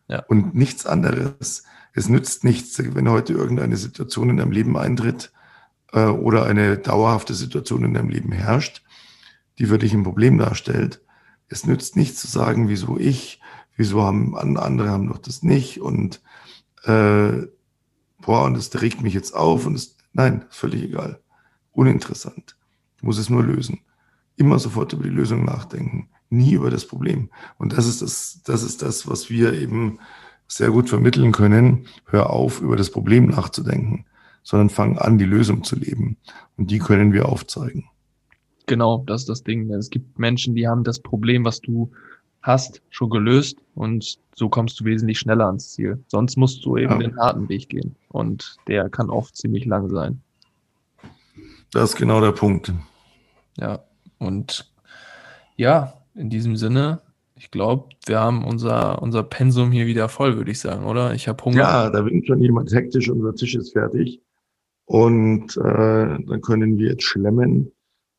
Ja. 0.08 0.24
Und 0.26 0.54
nichts 0.54 0.86
anderes. 0.86 1.64
Es 1.92 2.08
nützt 2.08 2.44
nichts, 2.44 2.78
wenn 2.78 3.08
heute 3.08 3.34
irgendeine 3.34 3.76
Situation 3.76 4.30
in 4.30 4.38
deinem 4.38 4.52
Leben 4.52 4.76
eintritt 4.76 5.32
äh, 5.92 6.06
oder 6.06 6.46
eine 6.46 6.78
dauerhafte 6.78 7.34
Situation 7.34 7.84
in 7.84 7.94
deinem 7.94 8.08
Leben 8.08 8.32
herrscht, 8.32 8.82
die 9.58 9.66
für 9.66 9.78
dich 9.78 9.92
ein 9.92 10.04
Problem 10.04 10.38
darstellt. 10.38 11.02
Es 11.48 11.66
nützt 11.66 11.96
nichts 11.96 12.20
zu 12.20 12.26
sagen, 12.26 12.68
wieso 12.68 12.98
ich, 12.98 13.40
wieso 13.76 14.02
haben 14.02 14.36
andere 14.36 14.90
haben 14.90 15.08
doch 15.08 15.18
das 15.18 15.42
nicht 15.42 15.80
und 15.80 16.22
äh, 16.84 17.46
boah, 18.20 18.44
und 18.44 18.56
das 18.56 18.80
regt 18.80 19.02
mich 19.02 19.14
jetzt 19.14 19.34
auf 19.34 19.66
und 19.66 19.74
das, 19.74 19.96
nein, 20.12 20.44
völlig 20.50 20.82
egal. 20.82 21.20
Uninteressant. 21.72 22.56
Ich 22.96 23.02
muss 23.02 23.18
es 23.18 23.30
nur 23.30 23.44
lösen. 23.44 23.80
Immer 24.36 24.58
sofort 24.58 24.92
über 24.92 25.04
die 25.04 25.10
Lösung 25.10 25.44
nachdenken 25.44 26.08
nie 26.30 26.52
über 26.52 26.70
das 26.70 26.86
Problem. 26.86 27.30
Und 27.58 27.76
das 27.76 27.86
ist 27.86 28.02
das, 28.02 28.42
das 28.44 28.62
ist 28.62 28.82
das, 28.82 29.08
was 29.08 29.30
wir 29.30 29.52
eben 29.54 29.98
sehr 30.46 30.70
gut 30.70 30.88
vermitteln 30.88 31.32
können. 31.32 31.86
Hör 32.06 32.30
auf, 32.30 32.60
über 32.60 32.76
das 32.76 32.90
Problem 32.90 33.26
nachzudenken, 33.26 34.06
sondern 34.42 34.70
fang 34.70 34.98
an, 34.98 35.18
die 35.18 35.24
Lösung 35.24 35.62
zu 35.64 35.76
leben. 35.76 36.16
Und 36.56 36.70
die 36.70 36.78
können 36.78 37.12
wir 37.12 37.28
aufzeigen. 37.28 37.84
Genau, 38.66 39.02
das 39.06 39.22
ist 39.22 39.28
das 39.28 39.42
Ding. 39.42 39.70
Es 39.72 39.90
gibt 39.90 40.18
Menschen, 40.18 40.54
die 40.54 40.68
haben 40.68 40.84
das 40.84 41.00
Problem, 41.00 41.44
was 41.44 41.60
du 41.60 41.90
hast, 42.42 42.82
schon 42.90 43.10
gelöst 43.10 43.58
und 43.74 44.18
so 44.34 44.48
kommst 44.48 44.78
du 44.80 44.84
wesentlich 44.84 45.18
schneller 45.18 45.46
ans 45.46 45.72
Ziel. 45.72 46.02
Sonst 46.06 46.36
musst 46.36 46.64
du 46.64 46.76
eben 46.76 47.00
ja. 47.00 47.08
den 47.08 47.16
harten 47.18 47.48
Weg 47.48 47.68
gehen 47.68 47.96
und 48.08 48.56
der 48.68 48.88
kann 48.88 49.10
oft 49.10 49.36
ziemlich 49.36 49.64
lang 49.64 49.88
sein. 49.88 50.22
Das 51.72 51.90
ist 51.90 51.96
genau 51.96 52.20
der 52.20 52.32
Punkt. 52.32 52.72
Ja, 53.58 53.80
und 54.18 54.72
ja, 55.56 55.97
in 56.18 56.30
diesem 56.30 56.56
Sinne, 56.56 57.00
ich 57.36 57.50
glaube, 57.50 57.90
wir 58.06 58.18
haben 58.18 58.44
unser, 58.44 59.00
unser 59.00 59.22
Pensum 59.22 59.70
hier 59.70 59.86
wieder 59.86 60.08
voll, 60.08 60.36
würde 60.36 60.50
ich 60.50 60.58
sagen, 60.58 60.84
oder? 60.84 61.14
Ich 61.14 61.28
habe 61.28 61.42
Hunger. 61.44 61.58
Ja, 61.58 61.90
da 61.90 62.04
winkt 62.04 62.26
schon 62.26 62.40
jemand 62.40 62.72
hektisch, 62.72 63.08
unser 63.08 63.34
Tisch 63.34 63.54
ist 63.54 63.72
fertig. 63.72 64.20
Und 64.84 65.56
äh, 65.56 66.18
dann 66.26 66.40
können 66.40 66.78
wir 66.78 66.90
jetzt 66.90 67.04
schlemmen 67.04 67.70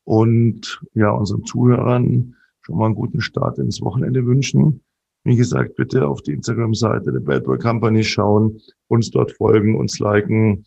und 0.04 0.80
ja, 0.94 1.10
unseren 1.10 1.44
Zuhörern 1.44 2.36
schon 2.62 2.78
mal 2.78 2.86
einen 2.86 2.94
guten 2.94 3.20
Start 3.20 3.58
ins 3.58 3.82
Wochenende 3.82 4.24
wünschen. 4.24 4.80
Wie 5.24 5.36
gesagt, 5.36 5.76
bitte 5.76 6.08
auf 6.08 6.22
die 6.22 6.32
Instagram-Seite 6.32 7.12
der 7.12 7.20
Bad 7.20 7.44
Boy 7.44 7.58
Company 7.58 8.02
schauen, 8.02 8.60
uns 8.88 9.10
dort 9.10 9.32
folgen, 9.32 9.76
uns 9.76 9.98
liken. 9.98 10.64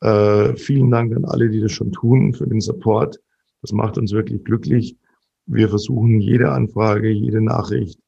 Äh, 0.00 0.54
vielen 0.56 0.90
Dank 0.90 1.16
an 1.16 1.24
alle, 1.24 1.48
die 1.48 1.60
das 1.60 1.72
schon 1.72 1.92
tun, 1.92 2.34
für 2.34 2.46
den 2.46 2.60
Support. 2.60 3.18
Das 3.62 3.72
macht 3.72 3.96
uns 3.96 4.12
wirklich 4.12 4.44
glücklich. 4.44 4.98
Wir 5.46 5.68
versuchen 5.68 6.20
jede 6.20 6.50
Anfrage, 6.50 7.10
jede 7.10 7.40
Nachricht, 7.40 7.98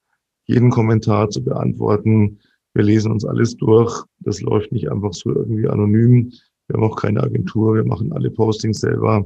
jeden 0.44 0.70
Kommentar 0.70 1.28
zu 1.30 1.44
beantworten. 1.44 2.38
Wir 2.74 2.84
lesen 2.84 3.12
uns 3.12 3.24
alles 3.24 3.56
durch. 3.56 4.04
Das 4.20 4.40
läuft 4.40 4.72
nicht 4.72 4.90
einfach 4.90 5.12
so 5.12 5.30
irgendwie 5.34 5.68
anonym. 5.68 6.32
Wir 6.66 6.76
haben 6.76 6.84
auch 6.84 6.96
keine 6.96 7.22
Agentur. 7.22 7.74
Wir 7.74 7.84
machen 7.84 8.12
alle 8.12 8.30
Postings 8.30 8.80
selber. 8.80 9.24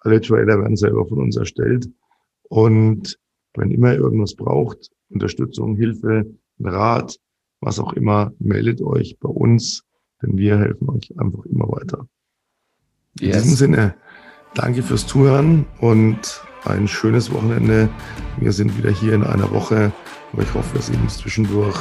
Alle 0.00 0.20
Trailer 0.20 0.58
werden 0.58 0.76
selber 0.76 1.06
von 1.06 1.20
uns 1.20 1.36
erstellt. 1.36 1.88
Und 2.48 3.18
wenn 3.54 3.70
immer 3.70 3.94
irgendwas 3.94 4.34
braucht, 4.34 4.90
Unterstützung, 5.10 5.76
Hilfe, 5.76 6.26
Rat, 6.60 7.18
was 7.60 7.78
auch 7.78 7.92
immer, 7.92 8.32
meldet 8.38 8.80
euch 8.82 9.16
bei 9.20 9.28
uns, 9.28 9.84
denn 10.20 10.36
wir 10.36 10.58
helfen 10.58 10.88
euch 10.90 11.12
einfach 11.18 11.44
immer 11.46 11.68
weiter. 11.68 12.06
In 13.20 13.28
yes. 13.28 13.42
diesem 13.42 13.56
Sinne, 13.56 13.94
danke 14.54 14.82
fürs 14.82 15.06
Zuhören 15.06 15.66
und 15.80 16.42
ein 16.64 16.88
schönes 16.88 17.32
Wochenende. 17.32 17.88
Wir 18.36 18.52
sind 18.52 18.76
wieder 18.76 18.90
hier 18.90 19.14
in 19.14 19.24
einer 19.24 19.50
Woche, 19.50 19.92
aber 20.32 20.42
ich 20.42 20.54
hoffe, 20.54 20.80
sehen 20.80 21.00
uns 21.02 21.18
zwischendurch, 21.18 21.76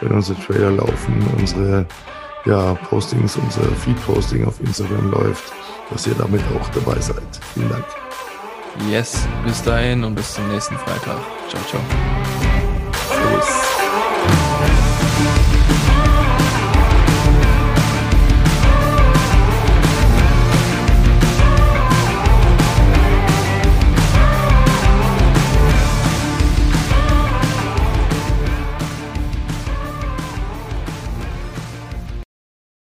wenn 0.00 0.12
unsere 0.12 0.38
Trailer 0.40 0.70
laufen, 0.70 1.24
unsere 1.38 1.86
ja, 2.44 2.74
Postings, 2.74 3.36
unser 3.36 3.62
Feed-Posting 3.62 4.44
auf 4.44 4.60
Instagram 4.60 5.10
läuft, 5.10 5.52
dass 5.90 6.06
ihr 6.06 6.14
damit 6.14 6.42
auch 6.58 6.68
dabei 6.70 7.00
seid. 7.00 7.22
Vielen 7.54 7.68
Dank. 7.68 7.84
Yes, 8.90 9.26
bis 9.44 9.62
dahin 9.62 10.02
und 10.02 10.14
bis 10.14 10.34
zum 10.34 10.48
nächsten 10.48 10.76
Freitag. 10.76 11.18
Ciao, 11.48 11.62
ciao. 11.68 11.80
Servus. 13.08 13.81